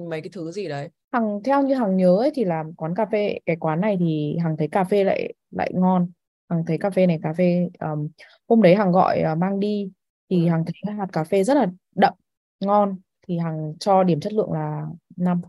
mấy 0.10 0.22
cái 0.22 0.30
thứ 0.34 0.52
gì 0.52 0.68
đấy. 0.68 0.90
Hằng 1.12 1.44
theo 1.44 1.64
như 1.64 1.74
hằng 1.74 1.98
nhớ 1.98 2.18
ấy, 2.18 2.32
thì 2.36 2.44
là 2.44 2.64
quán 2.78 2.96
cà 2.96 3.06
phê 3.12 3.40
cái 3.46 3.56
quán 3.56 3.82
này 3.82 3.98
thì 4.00 4.38
hằng 4.44 4.58
thấy 4.58 4.68
cà 4.68 4.84
phê 4.84 5.04
lại 5.04 5.34
lại 5.52 5.72
ngon. 5.74 6.12
Hằng 6.50 6.66
thấy 6.68 6.78
cà 6.78 6.90
phê 6.90 7.08
này 7.08 7.20
cà 7.24 7.34
phê 7.34 7.70
um, 7.80 8.10
hôm 8.48 8.62
đấy 8.62 8.76
hằng 8.76 8.92
gọi 8.92 9.24
uh, 9.32 9.38
mang 9.38 9.60
đi. 9.60 9.92
Thì 10.30 10.46
ừ. 10.46 10.50
hằng 10.50 10.66
thấy 10.66 10.94
hạt 10.94 11.08
cà 11.14 11.24
phê 11.24 11.44
rất 11.44 11.54
là 11.54 11.68
đậm 11.96 12.14
ngon 12.60 12.98
thì 13.28 13.38
hằng 13.38 13.74
cho 13.80 14.04
điểm 14.04 14.20
chất 14.20 14.34
lượng 14.34 14.52
là 14.52 14.86
5 15.16 15.42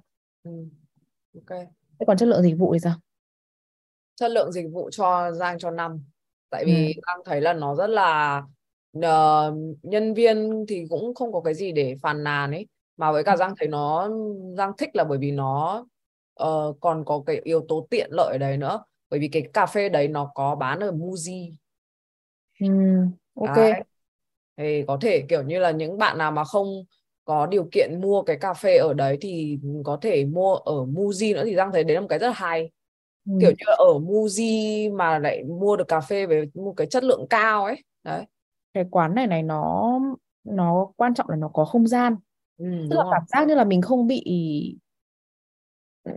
ừ. 0.43 0.51
ok 1.35 1.59
thế 1.99 2.05
còn 2.07 2.17
chất 2.17 2.29
lượng 2.29 2.43
dịch 2.43 2.59
vụ 2.59 2.73
thì 2.73 2.79
sao 2.79 2.95
chất 4.17 4.31
lượng 4.31 4.53
dịch 4.53 4.67
vụ 4.73 4.91
cho 4.93 5.33
Giang 5.33 5.59
cho 5.59 5.71
5 5.71 6.05
tại 6.51 6.65
vì 6.65 6.87
ừ. 6.95 7.01
Giang 7.07 7.21
thấy 7.25 7.41
là 7.41 7.53
nó 7.53 7.75
rất 7.75 7.87
là 7.87 8.43
uh, 8.99 9.55
nhân 9.83 10.15
viên 10.15 10.65
thì 10.69 10.85
cũng 10.91 11.15
không 11.15 11.33
có 11.33 11.41
cái 11.41 11.55
gì 11.55 11.73
để 11.73 11.97
phàn 12.03 12.25
nàn 12.25 12.51
ấy 12.51 12.67
mà 12.97 13.13
với 13.13 13.25
cả 13.25 13.33
ừ. 13.33 13.37
Giang 13.37 13.55
thấy 13.59 13.69
nó 13.69 14.11
Giang 14.57 14.73
thích 14.79 14.91
là 14.97 15.05
bởi 15.05 15.19
vì 15.19 15.31
nó 15.31 15.85
uh, 16.43 16.77
còn 16.81 17.05
có 17.05 17.23
cái 17.27 17.41
yếu 17.45 17.65
tố 17.69 17.87
tiện 17.91 18.11
lợi 18.13 18.33
ở 18.33 18.39
đấy 18.39 18.57
nữa 18.57 18.85
bởi 19.11 19.21
vì 19.21 19.29
cái 19.29 19.43
cà 19.53 19.67
phê 19.67 19.89
đấy 19.89 20.09
nó 20.09 20.31
có 20.35 20.55
bán 20.55 20.81
ở 20.81 20.93
Muji 20.93 21.55
ừ, 22.61 22.69
ok 23.35 23.57
đấy. 23.57 23.83
thì 24.57 24.85
có 24.87 24.99
thể 25.01 25.25
kiểu 25.29 25.43
như 25.43 25.59
là 25.59 25.71
những 25.71 25.99
bạn 25.99 26.19
nào 26.19 26.33
mà 26.33 26.45
không 26.45 26.67
có 27.25 27.47
điều 27.47 27.69
kiện 27.73 28.01
mua 28.01 28.23
cái 28.23 28.37
cà 28.41 28.55
phê 28.55 28.77
ở 28.77 28.95
đấy 28.95 29.19
thì 29.21 29.59
có 29.85 29.99
thể 30.03 30.25
mua 30.25 30.55
ở 30.55 30.75
Muji 30.75 31.35
nữa 31.35 31.43
thì 31.45 31.55
Giang 31.55 31.73
thấy 31.73 31.85
đấy 31.85 31.95
là 31.95 32.01
một 32.01 32.07
cái 32.11 32.19
rất 32.19 32.27
là 32.27 32.33
hay. 32.33 32.71
Ừ. 33.27 33.33
kiểu 33.41 33.51
như 33.51 33.65
ở 33.79 33.99
Muji 33.99 34.97
mà 34.97 35.19
lại 35.19 35.45
mua 35.45 35.77
được 35.77 35.89
cà 35.89 36.01
phê 36.01 36.27
với 36.27 36.51
một 36.55 36.75
cái 36.77 36.87
chất 36.87 37.05
lượng 37.05 37.27
cao 37.31 37.65
ấy 37.65 37.85
đấy. 38.05 38.25
Cái 38.75 38.85
quán 38.91 39.15
này 39.15 39.27
này 39.27 39.43
nó 39.43 39.91
nó 40.45 40.87
quan 40.97 41.15
trọng 41.15 41.31
là 41.31 41.37
nó 41.37 41.49
có 41.49 41.65
không 41.65 41.87
gian. 41.87 42.17
Ừ, 42.59 42.67
tức 42.91 42.97
là 42.97 43.05
cảm 43.11 43.23
giác 43.27 43.49
như 43.49 43.55
là 43.55 43.65
mình 43.65 43.83
không 43.83 44.07
bị 44.07 44.25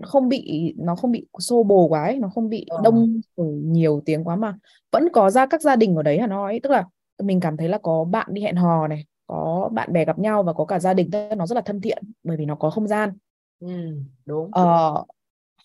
không 0.03 0.29
bị 0.29 0.73
nó 0.77 0.95
không 0.95 1.11
bị 1.11 1.27
xô 1.39 1.63
bồ 1.63 1.87
quá 1.87 2.03
ấy, 2.03 2.19
nó 2.19 2.29
không 2.29 2.49
bị 2.49 2.65
ờ. 2.69 2.81
đông 2.83 3.21
nhiều 3.63 4.01
tiếng 4.05 4.23
quá 4.23 4.35
mà 4.35 4.57
vẫn 4.91 5.07
có 5.13 5.29
ra 5.29 5.45
các 5.45 5.61
gia 5.61 5.75
đình 5.75 5.95
ở 5.95 6.03
đấy 6.03 6.19
Hà 6.19 6.27
Nội 6.27 6.59
tức 6.63 6.69
là 6.69 6.85
mình 7.23 7.39
cảm 7.39 7.57
thấy 7.57 7.69
là 7.69 7.77
có 7.77 8.03
bạn 8.03 8.27
đi 8.29 8.41
hẹn 8.41 8.55
hò 8.55 8.87
này 8.87 9.05
có 9.27 9.69
bạn 9.73 9.93
bè 9.93 10.05
gặp 10.05 10.19
nhau 10.19 10.43
và 10.43 10.53
có 10.53 10.65
cả 10.65 10.79
gia 10.79 10.93
đình 10.93 11.09
nó 11.37 11.47
rất 11.47 11.55
là 11.55 11.61
thân 11.61 11.81
thiện 11.81 12.03
bởi 12.23 12.37
vì 12.37 12.45
nó 12.45 12.55
có 12.55 12.69
không 12.69 12.87
gian. 12.87 13.17
Ừ, 13.59 13.67
đúng 14.25 14.49
ờ, 14.51 15.03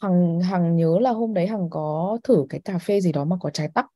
hằng 0.01 0.41
hằng 0.41 0.77
nhớ 0.77 0.99
là 1.01 1.11
hôm 1.11 1.35
đấy 1.35 1.47
hằng 1.47 1.71
có 1.71 2.19
thử 2.25 2.47
cái 2.49 2.61
cà 2.61 2.79
phê 2.79 3.01
gì 3.01 3.13
đó 3.13 3.25
mà 3.25 3.37
có 3.41 3.51
trái 3.51 3.69
tắc. 3.75 3.87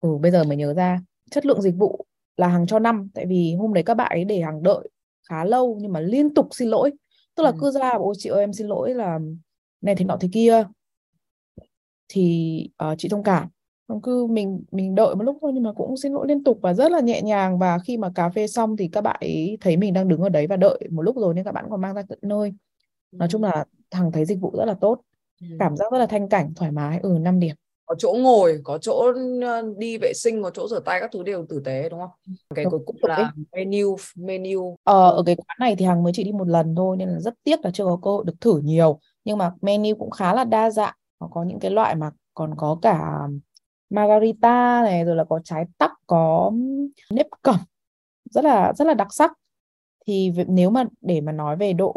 Ừ 0.00 0.18
bây 0.20 0.30
giờ 0.30 0.44
mới 0.44 0.56
nhớ 0.56 0.74
ra 0.74 1.00
chất 1.30 1.46
lượng 1.46 1.62
dịch 1.62 1.74
vụ 1.76 2.06
là 2.36 2.48
hằng 2.48 2.66
cho 2.66 2.78
năm 2.78 3.10
tại 3.14 3.26
vì 3.26 3.54
hôm 3.54 3.74
đấy 3.74 3.84
các 3.84 3.94
bạn 3.94 4.10
ấy 4.10 4.24
để 4.24 4.40
hằng 4.40 4.62
đợi 4.62 4.88
khá 5.28 5.44
lâu 5.44 5.78
nhưng 5.80 5.92
mà 5.92 6.00
liên 6.00 6.34
tục 6.34 6.48
xin 6.50 6.68
lỗi. 6.68 6.92
Tức 7.34 7.42
là 7.42 7.50
ừ. 7.50 7.56
cứ 7.60 7.70
ra 7.70 7.90
ôi 7.90 8.14
chị 8.18 8.30
ơi 8.30 8.40
em 8.40 8.52
xin 8.52 8.66
lỗi 8.66 8.94
là 8.94 9.18
này 9.80 9.94
thế 9.94 10.04
nọ 10.04 10.16
thế 10.20 10.28
kia. 10.32 10.64
Thì 12.08 12.64
uh, 12.92 12.98
chị 12.98 13.08
thông 13.08 13.22
cảm 13.22 13.48
Nó 13.88 14.00
cứ 14.02 14.26
mình 14.26 14.64
mình 14.70 14.94
đợi 14.94 15.14
một 15.14 15.22
lúc 15.22 15.38
thôi 15.42 15.52
nhưng 15.54 15.62
mà 15.62 15.72
cũng 15.72 15.96
xin 15.96 16.12
lỗi 16.12 16.26
liên 16.28 16.44
tục 16.44 16.58
và 16.62 16.74
rất 16.74 16.92
là 16.92 17.00
nhẹ 17.00 17.22
nhàng 17.22 17.58
và 17.58 17.78
khi 17.78 17.96
mà 17.96 18.10
cà 18.14 18.28
phê 18.28 18.46
xong 18.46 18.76
thì 18.76 18.88
các 18.88 19.00
bạn 19.00 19.16
ấy 19.20 19.58
thấy 19.60 19.76
mình 19.76 19.92
đang 19.94 20.08
đứng 20.08 20.20
ở 20.20 20.28
đấy 20.28 20.46
và 20.46 20.56
đợi 20.56 20.80
một 20.90 21.02
lúc 21.02 21.16
rồi 21.16 21.34
nên 21.34 21.44
các 21.44 21.52
bạn 21.52 21.66
còn 21.70 21.80
mang 21.80 21.94
ra 21.94 22.02
tận 22.08 22.18
nơi 22.22 22.52
nói 23.12 23.28
chung 23.32 23.42
Ừ. 23.42 23.46
là 23.46 23.64
thằng 23.90 24.12
thấy 24.12 24.24
dịch 24.24 24.40
vụ 24.40 24.52
rất 24.58 24.64
là 24.64 24.74
tốt 24.74 25.00
Ừ. 25.40 25.46
cảm 25.58 25.76
giác 25.76 25.92
rất 25.92 25.98
là 25.98 26.06
thanh 26.06 26.28
cảnh 26.28 26.52
thoải 26.56 26.70
mái 26.72 27.00
ừ 27.02 27.16
5 27.20 27.40
điểm 27.40 27.56
có 27.86 27.94
chỗ 27.98 28.14
ngồi 28.18 28.60
có 28.64 28.78
chỗ 28.78 29.12
ờ, 29.42 29.62
đi 29.78 29.98
vệ 29.98 30.12
sinh 30.14 30.42
có 30.42 30.50
chỗ 30.50 30.68
rửa 30.68 30.80
tay 30.80 31.00
các 31.00 31.10
thứ 31.12 31.22
đều 31.22 31.46
tử 31.48 31.62
tế 31.64 31.88
đúng 31.88 32.00
không 32.00 32.10
cái 32.54 32.64
Đúng, 32.64 32.70
cuối 32.72 32.80
cùng 32.86 32.96
là 33.02 33.32
menu 33.52 33.96
menu 34.16 34.76
Ờ, 34.84 35.10
Ừ. 35.10 35.16
ở 35.16 35.22
cái 35.26 35.36
quán 35.36 35.56
này 35.60 35.76
thì 35.76 35.84
Hằng 35.84 36.02
mới 36.02 36.12
chỉ 36.12 36.24
đi 36.24 36.32
một 36.32 36.48
lần 36.48 36.74
thôi 36.76 36.96
nên 36.96 37.08
là 37.08 37.20
rất 37.20 37.34
tiếc 37.44 37.64
là 37.64 37.70
chưa 37.70 37.84
có 37.84 37.98
cơ 38.02 38.10
hội 38.10 38.24
được 38.26 38.40
thử 38.40 38.58
nhiều 38.64 38.98
nhưng 39.24 39.38
mà 39.38 39.52
menu 39.62 39.94
cũng 39.98 40.10
khá 40.10 40.34
là 40.34 40.44
đa 40.44 40.70
dạng 40.70 40.94
nó 41.20 41.28
có 41.32 41.42
những 41.42 41.58
cái 41.60 41.70
loại 41.70 41.94
mà 41.94 42.10
còn 42.34 42.54
có 42.56 42.78
cả 42.82 43.18
margarita 43.90 44.82
này 44.82 45.04
rồi 45.04 45.16
là 45.16 45.24
có 45.24 45.40
trái 45.44 45.64
tắc 45.78 45.90
có 46.06 46.52
nếp 47.10 47.26
cẩm. 47.42 47.56
Rất 48.30 48.44
là 48.44 48.72
rất 48.76 48.86
là 48.86 48.94
đặc 48.94 49.08
sắc. 49.10 49.32
Thì 50.06 50.32
nếu 50.48 50.70
mà 50.70 50.84
để 51.00 51.20
mà 51.20 51.32
nói 51.32 51.56
về 51.56 51.72
độ 51.72 51.92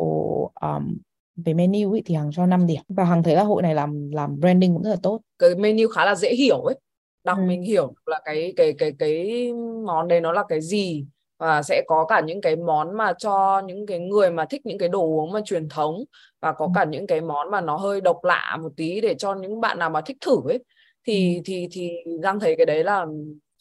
um, 0.62 0.97
về 1.36 1.54
menu 1.54 1.91
ý, 1.91 2.01
thì 2.06 2.15
Hằng 2.15 2.32
cho 2.34 2.45
5 2.45 2.67
điểm. 2.67 2.82
Và 2.89 3.04
Hằng 3.04 3.23
thấy 3.23 3.36
là 3.36 3.43
hội 3.43 3.62
này 3.62 3.75
làm 3.75 4.12
làm 4.12 4.39
branding 4.39 4.73
cũng 4.73 4.84
rất 4.84 4.89
là 4.89 4.97
tốt. 5.04 5.19
Cái 5.39 5.56
menu 5.56 5.88
khá 5.88 6.06
là 6.06 6.15
dễ 6.15 6.36
hiểu 6.36 6.62
ấy. 6.62 6.80
Đọc 7.23 7.38
Ừ. 7.38 7.43
mình 7.47 7.62
hiểu 7.63 7.93
là 8.06 8.21
cái 8.25 8.54
cái 8.56 8.73
cái 8.77 8.91
cái 8.99 9.49
món 9.86 10.08
đấy 10.08 10.21
nó 10.21 10.32
là 10.32 10.43
cái 10.49 10.62
gì. 10.62 11.06
Và 11.39 11.63
sẽ 11.63 11.84
có 11.88 12.06
cả 12.06 12.21
những 12.21 12.41
cái 12.41 12.56
món 12.56 12.97
mà 12.97 13.13
cho 13.17 13.62
những 13.65 13.86
cái 13.86 13.99
người 13.99 14.32
mà 14.32 14.45
thích 14.45 14.62
những 14.65 14.77
cái 14.77 14.89
đồ 14.89 15.01
uống 15.01 15.32
mà 15.32 15.39
truyền 15.45 15.69
thống. 15.69 16.04
Và 16.41 16.51
có 16.51 16.65
Ừ. 16.65 16.71
cả 16.75 16.84
những 16.86 17.08
cái 17.08 17.21
món 17.21 17.51
mà 17.51 17.62
nó 17.62 17.77
hơi 17.77 18.01
độc 18.01 18.23
lạ 18.23 18.58
một 18.62 18.69
tí 18.77 19.01
để 19.01 19.15
cho 19.15 19.36
những 19.36 19.62
bạn 19.62 19.80
nào 19.80 19.89
mà 19.89 20.01
thích 20.01 20.17
thử 20.21 20.38
ấy 20.47 20.63
thì 21.06 21.36
Ừ. 21.36 21.42
thì 21.46 21.68
thì 21.72 21.92
Giang 22.24 22.40
thấy 22.40 22.56
cái 22.58 22.66
đấy 22.66 22.84
là 22.84 23.06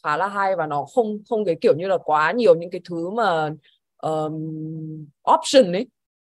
khá 0.03 0.17
là 0.17 0.27
hay 0.27 0.55
và 0.55 0.67
nó 0.67 0.85
không 0.85 1.19
không 1.29 1.45
cái 1.45 1.55
kiểu 1.61 1.73
như 1.77 1.87
là 1.87 1.97
quá 1.97 2.31
nhiều 2.31 2.55
những 2.55 2.69
cái 2.71 2.81
thứ 2.89 3.09
mà 3.09 3.49
um, 3.97 5.05
option 5.33 5.73
ấy 5.73 5.87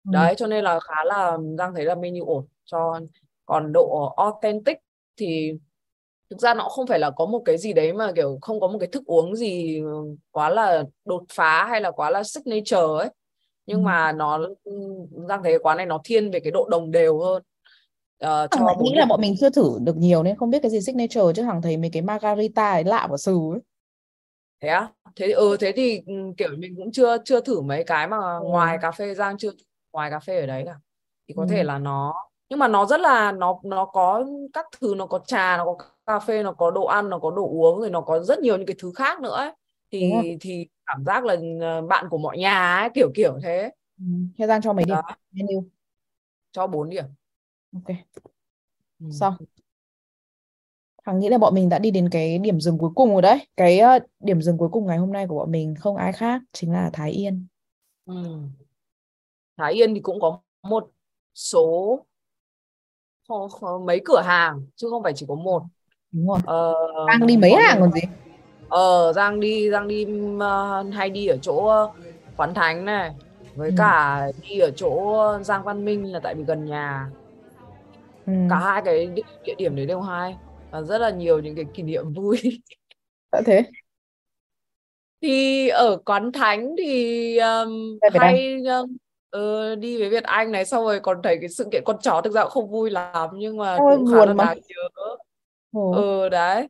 Ừ. 0.06 0.12
đấy 0.14 0.36
cho 0.38 0.48
nên 0.48 0.64
là 0.64 0.80
khá 0.80 1.04
là 1.06 1.38
Giang 1.58 1.74
thấy 1.76 1.86
là 1.86 1.96
menu 1.96 2.26
ổn 2.26 2.46
cho 2.66 3.00
còn 3.46 3.72
độ 3.74 4.14
authentic 4.18 4.78
thì 5.18 5.54
thực 6.30 6.40
ra 6.42 6.54
nó 6.54 6.70
không 6.70 6.88
phải 6.88 7.00
là 7.00 7.10
có 7.12 7.26
một 7.26 7.42
cái 7.46 7.58
gì 7.58 7.74
đấy 7.74 7.94
mà 7.94 8.12
kiểu 8.16 8.38
không 8.42 8.60
có 8.60 8.68
một 8.68 8.78
cái 8.80 8.90
thức 8.90 9.04
uống 9.06 9.36
gì 9.36 9.82
quá 10.32 10.50
là 10.50 10.84
đột 11.06 11.24
phá 11.34 11.66
hay 11.66 11.82
là 11.82 11.92
quá 11.92 12.10
là 12.10 12.24
signature 12.24 12.78
ấy 13.00 13.10
nhưng 13.66 13.80
Ừ. 13.80 13.84
mà 13.86 14.12
nó 14.12 14.40
Giang 15.30 15.44
thấy 15.44 15.52
cái 15.52 15.60
quán 15.60 15.78
này 15.78 15.86
nó 15.86 16.02
thiên 16.04 16.32
về 16.32 16.40
cái 16.40 16.52
độ 16.52 16.68
đồng 16.72 16.92
đều 16.92 17.20
hơn 17.20 17.44
Hằng 18.52 18.66
cho 18.68 18.76
bốn 18.80 18.80
nghĩ 18.80 18.96
là 18.96 19.06
bọn 19.06 19.22
mình 19.22 19.36
chưa 19.40 19.50
thử 19.50 19.78
được 19.82 19.98
nhiều 19.98 20.24
nên 20.24 20.36
không 20.38 20.50
biết 20.50 20.60
cái 20.62 20.72
gì 20.72 20.82
signature 20.82 21.22
chứ 21.36 21.44
Hằng 21.44 21.62
thấy 21.62 21.78
mấy 21.78 21.90
cái 21.94 22.02
margarita 22.02 22.72
ấy 22.72 22.84
lạ 22.84 23.08
của 23.10 23.18
sừ 23.18 23.40
ấy 23.54 23.60
thế 24.62 24.68
á 24.70 24.90
thế 25.16 25.26
thì 25.28 25.32
ừ 25.34 25.58
thế 25.60 25.72
thì 25.76 26.02
ừ, 26.08 26.14
kiểu 26.38 26.50
mình 26.58 26.76
cũng 26.78 26.92
chưa 26.92 27.18
chưa 27.26 27.42
thử 27.42 27.62
mấy 27.62 27.84
cái 27.88 28.08
mà 28.08 28.18
Ừ. 28.38 28.44
ngoài 28.46 28.78
cà 28.82 28.92
phê 28.92 29.16
Giang 29.16 29.38
chưa 29.38 29.50
ngoài 29.94 30.10
cà 30.12 30.20
phê 30.20 30.40
ở 30.40 30.46
đấy 30.46 30.64
cả 30.66 30.76
thì 31.28 31.34
có 31.38 31.44
Ừ. 31.44 31.48
thể 31.50 31.64
là 31.64 31.78
nó 31.78 32.14
nhưng 32.50 32.60
mà 32.60 32.68
nó 32.68 32.86
rất 32.86 33.00
là 33.00 33.32
nó 33.32 33.60
nó 33.64 33.86
có 33.86 34.26
các 34.54 34.66
thứ 34.82 34.94
nó 34.98 35.06
có 35.06 35.20
trà 35.28 35.58
nó 35.58 35.66
có 35.66 35.78
cà 36.06 36.20
phê 36.20 36.44
nó 36.44 36.54
có 36.54 36.72
đồ 36.72 36.86
ăn 36.86 37.10
nó 37.10 37.20
có 37.20 37.32
đồ 37.32 37.48
uống 37.50 37.80
rồi 37.80 37.90
nó 37.90 38.02
có 38.02 38.20
rất 38.20 38.40
nhiều 38.40 38.58
những 38.58 38.66
cái 38.68 38.76
thứ 38.80 38.92
khác 38.96 39.22
nữa 39.22 39.36
ấy. 39.36 39.52
Đúng 40.00 40.12
rồi. 40.12 40.24
thì 40.24 40.38
thì 40.42 40.68
cảm 40.86 41.04
giác 41.06 41.26
là 41.26 41.36
ờ, 41.62 41.82
bạn 41.82 42.06
của 42.10 42.18
mọi 42.18 42.38
nhà 42.38 42.78
ấy 42.80 42.90
kiểu 42.96 43.12
kiểu 43.16 43.38
thế 43.44 43.72
Ừ. 44.00 44.04
Thế 44.38 44.48
Giang 44.48 44.62
cho 44.62 44.74
mấy 44.74 44.86
điểm 44.86 44.98
menu 45.32 45.70
cho 46.52 46.68
4 46.68 46.90
điểm 46.90 47.06
ok. 47.74 48.20
Ừ. 49.00 49.06
xong. 49.12 49.36
Hằng 51.06 51.20
nghĩ 51.20 51.30
là 51.30 51.38
bọn 51.38 51.54
mình 51.56 51.70
đã 51.70 51.80
đi 51.80 51.92
đến 51.92 52.10
cái 52.10 52.38
điểm 52.38 52.60
dừng 52.60 52.78
cuối 52.78 52.90
cùng 52.96 53.12
rồi 53.12 53.22
đấy. 53.22 53.48
Cái 53.58 53.80
ờ, 53.80 54.00
điểm 54.20 54.42
dừng 54.42 54.58
cuối 54.58 54.70
cùng 54.72 54.86
ngày 54.86 54.98
hôm 54.98 55.12
nay 55.14 55.28
của 55.28 55.36
bọn 55.36 55.52
mình 55.52 55.76
không 55.80 55.96
ai 55.96 56.14
khác 56.14 56.42
chính 56.54 56.74
là 56.74 56.90
Thái 56.94 57.12
Yên. 57.12 57.48
Ừ. 58.06 58.14
Thái 59.58 59.74
Yên 59.74 59.94
thì 59.94 60.00
cũng 60.02 60.20
có 60.22 60.40
một 60.64 60.92
số 61.36 62.06
mấy 63.86 64.02
cửa 64.06 64.22
hàng 64.26 64.66
chứ 64.76 64.88
không 64.90 65.04
phải 65.04 65.14
chỉ 65.16 65.26
có 65.30 65.36
một. 65.36 65.64
Đúng 66.12 66.28
rồi. 66.28 66.40
Ờ, 66.46 66.74
Giang 67.12 67.28
đi 67.28 67.38
mấy 67.38 67.52
hàng 67.68 67.78
còn 67.80 67.92
gì? 67.92 68.02
Ờ 68.68 69.14
Giang 69.14 69.40
đi 69.40 69.70
Giang 69.72 69.88
đi 69.88 70.06
ờ, 70.40 70.84
hay 70.94 71.10
đi 71.10 71.28
ở 71.28 71.38
chỗ 71.42 71.70
Quán 72.36 72.54
Thánh 72.54 72.86
này. 72.86 73.12
Với 73.56 73.70
Ừ. 73.70 73.76
cả 73.78 74.22
đi 74.42 74.60
ở 74.60 74.72
chỗ 74.76 75.16
Giang 75.44 75.64
Văn 75.64 75.86
Minh 75.86 76.12
là 76.12 76.20
tại 76.24 76.36
vì 76.36 76.44
gần 76.48 76.66
nhà 76.66 77.12
ừ. 78.34 78.48
cả 78.50 78.60
hai 78.60 78.82
cái 78.86 79.08
địa, 79.08 79.22
địa 79.46 79.56
điểm 79.58 79.76
đấy 79.76 79.86
đều 79.86 80.02
hay 80.02 80.36
và 80.72 80.82
rất 80.82 80.98
là 80.98 81.10
nhiều 81.10 81.40
những 81.40 81.56
cái 81.56 81.66
kỷ 81.74 81.84
niệm 81.84 82.14
vui 82.14 82.38
Đã 83.32 83.42
thế 83.46 83.64
thì 85.22 85.68
ở 85.68 85.98
Quán 86.06 86.32
Thánh 86.32 86.76
thì 86.78 87.38
um, 87.38 88.00
hay 88.20 88.56
um, 88.64 88.98
ờ, 89.30 89.76
đi 89.76 89.98
với 89.98 90.10
Việt 90.10 90.24
Anh 90.24 90.52
này 90.52 90.66
xong 90.66 90.84
rồi 90.84 91.00
còn 91.00 91.18
thấy 91.24 91.38
cái 91.42 91.50
sự 91.50 91.68
kiện 91.72 91.84
con 91.86 91.98
chó 92.02 92.22
thực 92.22 92.34
ra 92.34 92.42
cũng 92.44 92.52
không 92.52 92.70
vui 92.72 92.90
lắm 92.90 93.30
nhưng 93.34 93.58
mà 93.58 93.78
Ôi, 93.80 93.98
cũng 93.98 94.08
khá 94.14 94.26
là 94.26 94.34
mà. 94.34 94.44
đáng 94.44 94.60
nhớ 94.68 95.00
Ồ. 95.72 95.92
ừ 95.92 96.30
đấy 96.30 96.68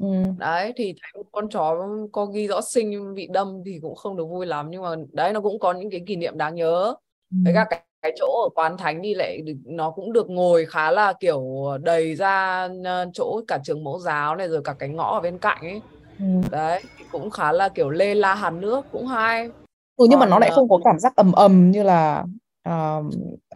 ừ. 0.00 0.06
đấy 0.38 0.72
thì 0.76 0.94
thấy 1.02 1.22
một 1.22 1.28
con 1.32 1.48
chó 1.48 1.88
có 2.12 2.26
ghi 2.26 2.46
rõ 2.48 2.60
sinh 2.60 2.90
nhưng 2.90 3.14
bị 3.14 3.28
đâm 3.32 3.62
thì 3.66 3.78
cũng 3.82 3.94
không 3.94 4.16
được 4.16 4.24
vui 4.26 4.46
lắm 4.46 4.66
nhưng 4.70 4.82
mà 4.82 4.88
đấy 5.12 5.32
nó 5.32 5.40
cũng 5.40 5.58
có 5.58 5.72
những 5.72 5.90
cái 5.90 6.00
kỷ 6.06 6.16
niệm 6.16 6.38
đáng 6.38 6.54
nhớ 6.54 6.94
Ừ. 7.32 7.36
với 7.44 7.54
cả 7.54 7.66
cái, 7.70 7.80
cái 8.02 8.12
chỗ 8.16 8.26
ở 8.42 8.48
quán 8.54 8.76
thánh 8.78 9.02
đi 9.02 9.14
lại 9.14 9.42
nó 9.64 9.90
cũng 9.90 10.12
được 10.12 10.30
ngồi 10.30 10.66
khá 10.66 10.90
là 10.90 11.12
kiểu 11.20 11.42
đầy 11.82 12.14
ra 12.16 12.62
ờ, 12.84 13.06
chỗ 13.14 13.40
cả 13.48 13.58
trường 13.64 13.84
mẫu 13.84 13.98
giáo 13.98 14.36
này 14.36 14.48
rồi 14.48 14.60
cả 14.64 14.74
cái 14.78 14.88
ngõ 14.88 15.14
ở 15.16 15.20
bên 15.20 15.38
cạnh 15.38 15.58
ấy 15.62 15.82
Ừ. 16.18 16.24
đấy 16.50 16.82
thì 16.98 17.04
cũng 17.10 17.30
khá 17.30 17.52
là 17.52 17.68
kiểu 17.68 17.90
lê 17.90 18.14
la 18.14 18.34
hàn 18.34 18.60
nước 18.60 18.86
cũng 18.90 19.06
hay 19.06 19.48
Ừ, 19.96 20.06
nhưng 20.10 20.18
mà 20.18 20.26
nó 20.26 20.38
Còn, 20.38 20.40
lại 20.40 20.50
ờ, 20.50 20.56
không 20.56 20.68
có 20.68 20.78
cảm 20.84 20.98
giác 20.98 21.16
ầm 21.16 21.32
ầm 21.32 21.70
như 21.70 21.82
là 21.82 22.24
uh, 22.68 23.06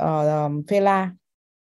uh, 0.03 0.69
Phê 0.71 0.81
La 0.81 1.11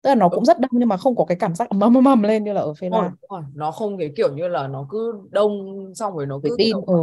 tức 0.03 0.09
là 0.11 0.14
nó 0.14 0.29
Ừ. 0.29 0.35
cũng 0.35 0.45
rất 0.45 0.61
đông 0.61 0.71
nhưng 0.75 0.88
mà 0.88 0.97
không 0.97 1.16
có 1.16 1.25
cái 1.25 1.37
cảm 1.40 1.55
giác 1.55 1.69
ầm 1.69 1.81
ầm 1.81 2.05
ầm 2.05 2.23
lên 2.23 2.45
như 2.45 2.53
là 2.53 2.61
ở 2.61 2.75
Phê 2.75 2.90
La 2.90 3.12
nó 3.55 3.71
không 3.73 3.99
cái 3.99 4.12
kiểu 4.16 4.35
như 4.35 4.49
là 4.49 4.69
nó 4.69 4.87
cứ 4.90 5.12
đông 5.31 5.83
xong 5.95 6.16
rồi 6.16 6.27
nó 6.27 6.40
cứ 6.43 6.51
tin, 6.57 6.77
ừ, 6.87 6.95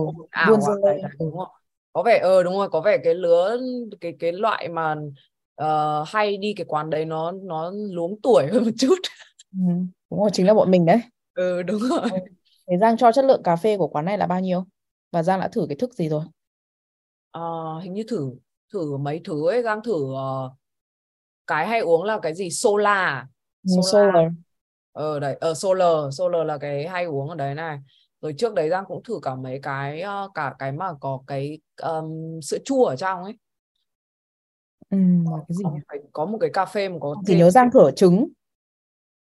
buôn 0.44 0.62
à, 0.62 0.62
dưa 0.62 0.76
lên, 0.86 1.02
ừ. 1.20 1.26
đúng 1.32 1.38
rồi 1.38 1.48
có 1.94 2.04
vẻ 2.04 2.20
ờ 2.20 2.44
đúng 2.44 2.54
rồi 2.58 2.70
có 2.70 2.82
vẻ 2.82 2.98
cái 3.04 3.14
lứa 3.16 3.58
cái 4.02 4.16
cái 4.20 4.32
loại 4.32 4.70
mà 4.70 4.96
ờ, 5.58 6.04
hay 6.08 6.38
đi 6.38 6.54
cái 6.58 6.66
quán 6.70 6.90
đấy 6.92 7.06
nó 7.06 7.32
nó 7.32 7.72
luống 7.92 8.22
tuổi 8.24 8.48
hơn 8.54 8.66
một 8.66 8.72
chút. 8.80 8.96
Ừ. 9.54 9.60
đúng 10.12 10.20
rồi 10.20 10.30
chính 10.34 10.48
là 10.48 10.54
bọn 10.54 10.72
mình 10.72 10.86
đấy. 10.86 11.02
Ừ 11.36 11.64
đúng 11.64 11.80
rồi. 11.82 12.10
Ừ. 12.10 12.18
Thế 12.70 12.78
Giang 12.78 12.98
cho 12.98 13.12
chất 13.12 13.26
lượng 13.26 13.44
cà 13.44 13.56
phê 13.56 13.78
của 13.78 13.88
quán 13.88 14.06
này 14.06 14.18
là 14.18 14.28
bao 14.28 14.40
nhiêu? 14.42 14.66
Và 15.12 15.24
Giang 15.24 15.40
đã 15.40 15.48
thử 15.48 15.66
cái 15.70 15.76
thức 15.76 15.94
gì 15.94 16.10
rồi? 16.10 16.24
Ờ, 17.32 17.42
hình 17.80 17.94
như 17.94 18.04
thử 18.08 18.32
thử 18.74 18.98
mấy 18.98 19.22
thứ 19.26 19.48
ấy. 19.50 19.64
Giang 19.64 19.84
thử 19.84 20.14
ờ, 20.16 20.52
cái 21.48 21.68
hay 21.68 21.80
uống 21.80 22.04
là 22.04 22.20
cái 22.22 22.36
gì? 22.36 22.50
Sola 22.52 22.94
à? 22.96 23.28
ừ, 23.64 23.70
sola 23.76 23.92
Solar. 23.92 24.32
Ờ 24.92 25.20
đấy 25.20 25.38
ở 25.42 25.54
solar. 25.54 26.18
Solar 26.18 26.48
là 26.48 26.58
cái 26.58 26.88
hay 26.88 27.06
uống 27.06 27.30
ở 27.30 27.36
đấy 27.36 27.56
này. 27.56 27.80
Rồi 28.22 28.36
trước 28.38 28.54
đấy 28.56 28.70
Giang 28.70 28.86
cũng 28.88 29.04
thử 29.04 29.20
cả 29.24 29.36
mấy 29.36 29.60
cái 29.64 30.02
ờ, 30.02 30.30
cả 30.36 30.56
cái 30.60 30.72
mà 30.72 30.88
có 31.02 31.22
cái 31.28 31.60
um, 31.84 32.40
sữa 32.44 32.58
chua 32.66 32.86
ở 32.86 32.96
trong 32.96 33.24
ấy 33.24 33.34
ừ, 34.90 34.98
là 35.32 35.38
cái 35.48 35.56
gì 35.56 35.64
có 35.64 35.70
một 35.70 35.80
cái, 35.88 36.00
có 36.12 36.26
một 36.26 36.38
cái 36.42 36.50
cà 36.54 36.66
phê 36.66 36.90
mà 36.90 36.98
có 37.02 37.16
thêm 37.28 37.38
nhớ 37.38 37.50
Giang 37.50 37.72
thử 37.72 37.92
trứng. 37.96 38.28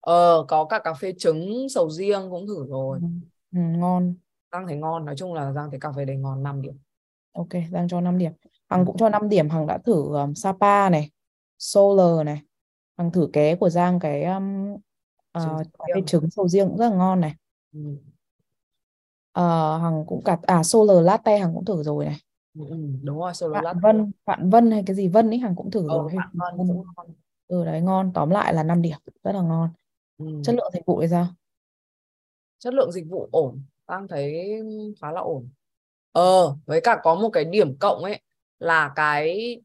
Ờ 0.01 0.45
có 0.47 0.65
cả 0.65 0.79
cà 0.79 0.93
phê 0.93 1.13
trứng 1.17 1.69
sầu 1.69 1.89
riêng 1.89 2.27
cũng 2.29 2.47
thử 2.47 2.65
rồi. 2.67 2.99
Ừ. 3.01 3.07
Ừ, 3.51 3.59
ngon. 3.77 4.13
Giang 4.51 4.67
thấy 4.67 4.77
ngon 4.77 5.05
nói 5.05 5.15
chung 5.17 5.33
là 5.33 5.51
Giang 5.51 5.71
thấy 5.71 5.79
cà 5.79 5.91
phê 5.91 6.05
đấy 6.05 6.17
ngon 6.17 6.43
5 6.43 6.61
điểm. 6.61 6.77
Ok 7.31 7.49
Giang 7.71 7.87
cho 7.87 8.01
5 8.01 8.17
điểm. 8.17 8.31
Ừ. 8.43 8.49
Hằng 8.69 8.85
cũng 8.85 8.97
cho 8.97 9.09
5 9.09 9.29
điểm 9.29 9.49
Hằng 9.49 9.67
đã 9.67 9.77
thử 9.77 10.15
um, 10.15 10.33
Sapa 10.33 10.89
này 10.89 11.09
Solar 11.59 12.25
này. 12.25 12.41
Hằng 12.97 13.11
thử 13.11 13.29
ké 13.33 13.55
của 13.55 13.69
Giang 13.69 13.99
cái 13.99 14.23
um, 14.23 14.77
Trứng 15.33 15.57
cà 15.79 15.85
phê 15.95 16.01
trứng 16.07 16.29
sầu 16.29 16.47
riêng 16.47 16.67
cũng 16.67 16.77
rất 16.77 16.89
là 16.89 16.95
ngon 16.95 17.21
này. 17.21 17.35
Ừ. 17.73 17.79
Ờ, 19.31 19.77
Hằng 19.77 20.05
cũng 20.07 20.23
cả 20.23 20.37
à 20.41 20.63
Solar 20.63 21.05
Latte 21.05 21.37
Hằng 21.37 21.53
cũng 21.53 21.65
thử 21.65 21.83
rồi 21.83 22.05
này 22.05 22.17
Ừ, 22.57 22.65
ừ, 22.69 22.77
đúng 23.03 23.19
rồi 23.19 23.33
solar 23.33 23.53
Vạn 23.53 23.63
latte 23.63 23.79
Vân 23.83 24.11
Vạn 24.25 24.49
Vân 24.49 24.71
hay 24.71 24.83
cái 24.85 24.95
gì 24.95 25.07
Vân 25.07 25.29
ấy 25.29 25.37
Hằng 25.37 25.55
cũng 25.55 25.71
thử 25.71 25.87
ờ 25.89 25.97
rồi. 25.97 26.11
Gì 26.11 26.17
Vân 26.33 26.57
cũng 26.57 26.85
ngon. 26.95 27.07
Ừ 27.47 27.65
đấy 27.65 27.81
ngon. 27.81 28.11
Tóm 28.13 28.29
lại 28.29 28.53
là 28.53 28.63
5 28.63 28.81
điểm 28.81 28.97
rất 29.23 29.31
là 29.31 29.41
ngon. 29.41 29.69
Ừ. 30.17 30.25
chất 30.43 30.55
lượng 30.55 30.71
dịch 30.73 30.85
vụ 30.85 31.01
thì 31.01 31.07
sao? 31.07 31.27
Chất 32.59 32.73
lượng 32.73 32.91
dịch 32.91 33.05
vụ 33.09 33.29
ổn. 33.31 33.61
Giang 33.87 34.07
thấy 34.07 34.49
khá 35.01 35.11
là 35.11 35.21
ổn. 35.21 35.49
Ờ 36.11 36.55
với 36.65 36.81
cả 36.81 36.99
có 37.03 37.15
một 37.15 37.29
cái 37.29 37.45
điểm 37.45 37.77
cộng 37.77 38.03
ấy 38.03 38.19
là 38.59 38.91
cái 38.95 39.57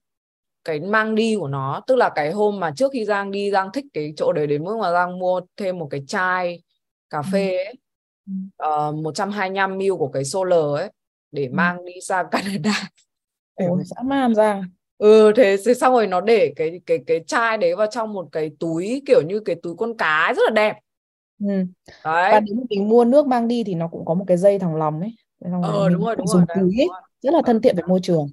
cái 0.65 0.81
mang 0.81 1.15
đi 1.15 1.37
của 1.41 1.49
nó 1.49 1.81
tức 1.87 1.97
là 1.97 2.11
cái 2.15 2.33
hôm 2.33 2.61
mà 2.61 2.73
trước 2.77 2.93
khi 2.93 3.05
Giang 3.05 3.31
đi 3.31 3.51
Giang 3.51 3.69
thích 3.73 3.85
cái 3.93 4.13
chỗ 4.17 4.33
đấy 4.33 4.47
đến 4.47 4.65
mức 4.65 4.77
mà 4.81 4.93
Giang 4.93 5.19
mua 5.19 5.41
thêm 5.57 5.79
một 5.79 5.89
cái 5.91 6.05
chai 6.07 6.63
cà 7.11 7.19
Ừ. 7.19 7.23
phê 7.33 7.57
ấy. 7.65 7.75
Ừ. 8.27 8.33
uh, 8.91 8.95
125 8.95 9.79
ml 9.79 9.97
của 9.99 10.09
cái 10.09 10.25
Solar 10.25 10.61
ấy 10.77 10.91
để 11.33 11.49
Ừ. 11.51 11.59
mang 11.59 11.85
đi 11.85 11.93
sang 12.03 12.27
Canada 12.31 12.73
ôi 13.63 13.83
dã 13.87 14.03
man 14.05 14.35
Giang 14.35 14.63
ừ 14.99 15.33
thế, 15.37 15.57
thế 15.67 15.75
xong 15.75 15.93
rồi 15.93 16.07
nó 16.07 16.21
để 16.21 16.53
cái 16.57 16.81
cái 16.87 16.99
cái 17.07 17.25
chai 17.27 17.59
đấy 17.59 17.77
vào 17.77 17.87
trong 17.91 18.13
một 18.13 18.29
cái 18.33 18.51
túi 18.61 19.03
kiểu 19.07 19.23
như 19.23 19.41
cái 19.41 19.57
túi 19.63 19.75
con 19.79 19.97
cá 19.97 20.07
ấy, 20.25 20.35
rất 20.35 20.43
là 20.47 20.51
đẹp 20.55 20.75
ừ. 21.39 21.47
đấy 22.03 22.33
và 22.33 22.41
nếu 22.41 22.57
mình 22.71 22.89
mua 22.89 23.05
nước 23.05 23.27
mang 23.27 23.49
đi 23.49 23.65
thì 23.65 23.75
nó 23.75 23.89
cũng 23.89 24.05
có 24.05 24.15
một 24.15 24.25
cái 24.29 24.37
dây 24.37 24.59
thòng 24.59 24.77
lòng 24.77 25.01
ấy 25.01 25.17
Xong 25.41 25.67
ờ 25.71 25.89
đúng 25.91 26.03
rồi 26.05 26.17
đúng 26.17 26.29
rồi 26.29 26.41
dùng 26.41 26.47
đấy, 26.49 26.59
túi 26.59 26.77
ấy. 26.79 26.97
rất 27.23 27.35
là 27.35 27.43
thân 27.47 27.63
thiện 27.63 27.77
với 27.77 27.85
môi 27.89 28.01
trường 28.03 28.29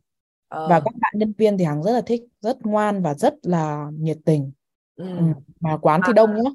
Ờ, 0.47 0.59
và 0.65 0.79
các 0.85 0.93
bạn 1.01 1.13
nhân 1.17 1.33
viên 1.39 1.57
thì 1.57 1.65
Hằng 1.65 1.83
rất 1.83 1.91
là 1.93 2.01
thích 2.01 2.23
rất 2.41 2.57
ngoan 2.65 3.03
và 3.03 3.13
rất 3.15 3.35
là 3.43 3.87
nhiệt 3.93 4.17
tình 4.25 4.51
ừ. 4.95 5.05
ừ. 5.15 5.23
mà 5.61 5.77
quán 5.81 6.03
thì 6.05 6.13
À. 6.13 6.13
đông 6.13 6.35
nhá 6.35 6.49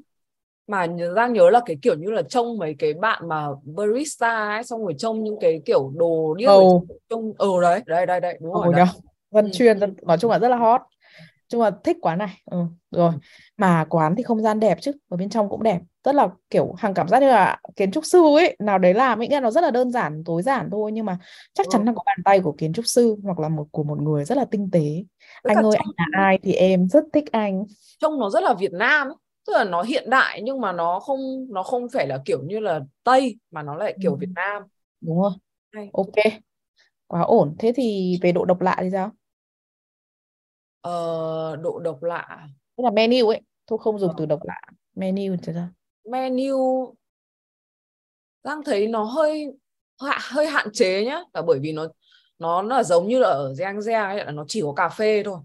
mà 0.67 0.87
Giang 1.17 1.33
nhớ 1.33 1.51
là 1.51 1.61
cái 1.67 1.77
kiểu 1.83 1.95
như 1.99 2.11
là 2.11 2.23
trông 2.23 2.59
mấy 2.59 2.75
cái 2.79 2.95
bạn 2.95 3.29
mà 3.29 3.49
barista 3.65 4.49
ấy 4.55 4.65
xong 4.65 4.83
rồi 4.85 4.95
trông 4.99 5.25
những 5.25 5.37
cái 5.41 5.63
kiểu 5.67 5.93
đồ 5.97 6.35
điếc 6.35 6.51
Ồ. 6.51 6.87
ở 6.89 6.95
trông 7.11 7.33
ờ 7.39 7.49
đấy 7.63 7.81
đây 7.87 8.07
đây 8.07 8.21
đây 8.21 8.39
đúng 8.43 8.53
rồi 8.53 8.63
Ồ 8.65 8.71
đấy 8.71 8.83
nhờ 8.83 8.87
dân 9.33 9.45
Ừ. 9.45 9.51
nói 10.03 10.19
chung 10.19 10.31
là 10.31 10.39
rất 10.39 10.49
là 10.49 10.57
hot 10.57 10.81
chung 11.49 11.61
là 11.63 11.71
thích 11.85 11.97
quán 12.03 12.19
này 12.19 12.43
ừ, 12.45 12.59
rồi 12.91 13.13
mà 13.57 13.85
quán 13.91 14.15
thì 14.17 14.23
không 14.23 14.43
gian 14.43 14.61
đẹp 14.61 14.79
chứ 14.81 14.93
ở 15.09 15.17
bên 15.17 15.29
trong 15.31 15.49
cũng 15.49 15.63
đẹp 15.63 15.81
rất 16.05 16.15
là 16.15 16.29
kiểu 16.51 16.75
Hằng 16.79 16.95
cảm 16.95 17.09
giác 17.09 17.21
như 17.23 17.29
là 17.29 17.59
kiến 17.77 17.91
trúc 17.93 18.05
sư 18.07 18.19
ấy 18.37 18.57
nào 18.59 18.79
đấy 18.79 18.95
làm 18.95 19.21
ấy 19.23 19.29
là 19.31 19.41
nó 19.41 19.51
rất 19.51 19.61
là 19.61 19.71
đơn 19.71 19.93
giản 19.93 20.23
tối 20.25 20.43
giản 20.43 20.69
thôi 20.73 20.93
nhưng 20.93 21.07
mà 21.07 21.19
chắc 21.55 21.69
chắn 21.71 21.83
Ừ. 21.83 21.87
là 21.87 21.93
có 21.97 22.03
bàn 22.07 22.19
tay 22.25 22.41
của 22.41 22.53
kiến 22.59 22.73
trúc 22.73 22.87
sư 22.87 23.17
hoặc 23.25 23.39
là 23.39 23.49
một 23.49 23.67
của 23.73 23.83
một 23.85 24.03
người 24.03 24.25
rất 24.25 24.39
là 24.39 24.45
tinh 24.45 24.71
tế 24.73 24.81
Với 25.45 25.53
anh 25.53 25.63
ơi 25.63 25.73
trông, 25.73 25.73
anh 25.77 25.89
là 25.97 26.07
ai 26.13 26.39
thì 26.43 26.53
em 26.53 26.89
rất 26.89 27.05
thích 27.13 27.25
anh 27.33 27.65
trông 27.99 28.19
nó 28.21 28.31
rất 28.31 28.43
là 28.45 28.55
Việt 28.55 28.73
Nam 28.73 29.09
ấy. 29.09 29.15
Tức 29.47 29.53
là 29.57 29.65
nó 29.65 29.83
hiện 29.83 30.11
đại 30.11 30.41
nhưng 30.43 30.61
mà 30.61 30.73
nó 30.73 31.01
không 31.01 31.47
nó 31.51 31.63
không 31.63 31.89
phải 31.93 32.07
là 32.07 32.23
kiểu 32.25 32.43
như 32.43 32.61
là 32.61 32.81
Tây 33.05 33.37
mà 33.51 33.63
nó 33.63 33.75
lại 33.77 33.97
kiểu 34.03 34.13
Ừ. 34.13 34.17
Việt 34.21 34.29
Nam. 34.35 34.63
Đúng 35.01 35.23
không 35.23 35.39
Hay. 35.73 35.91
ok. 35.93 36.15
Quá 37.07 37.21
ổn. 37.23 37.57
Thế 37.59 37.73
thì 37.77 38.19
về 38.23 38.33
độ 38.33 38.45
độc 38.45 38.61
lạ 38.61 38.77
thì 38.81 38.91
sao? 38.93 39.13
Ờ, 40.81 41.57
độ 41.57 41.79
độc 41.79 42.03
lạ 42.03 42.49
tức 42.77 42.85
là 42.85 42.91
menu 42.91 43.29
ấy. 43.29 43.41
Thôi 43.67 43.79
không 43.83 43.99
dùng 43.99 44.11
Ờ. 44.11 44.15
từ 44.19 44.27
độc 44.27 44.41
lạ. 44.45 44.61
Menu 44.95 45.37
thì 45.43 45.53
sao? 45.55 45.69
Menu. 46.05 46.95
Giang 48.45 48.65
thấy 48.65 48.89
nó 48.89 49.05
hơi 49.05 49.47
hơi 50.33 50.47
hạn 50.47 50.69
chế 50.73 51.05
nhá. 51.05 51.21
Là 51.35 51.43
bởi 51.43 51.59
vì 51.59 51.73
nó 51.73 51.87
nó 52.39 52.63
là 52.63 52.83
giống 52.83 53.09
như 53.09 53.19
là 53.19 53.29
ở 53.29 53.55
Giang 53.55 53.83
Giang 53.83 54.09
ấy 54.17 54.25
là 54.25 54.31
nó 54.33 54.45
chỉ 54.49 54.63
có 54.63 54.73
cà 54.77 54.89
phê 54.89 55.23
thôi 55.25 55.39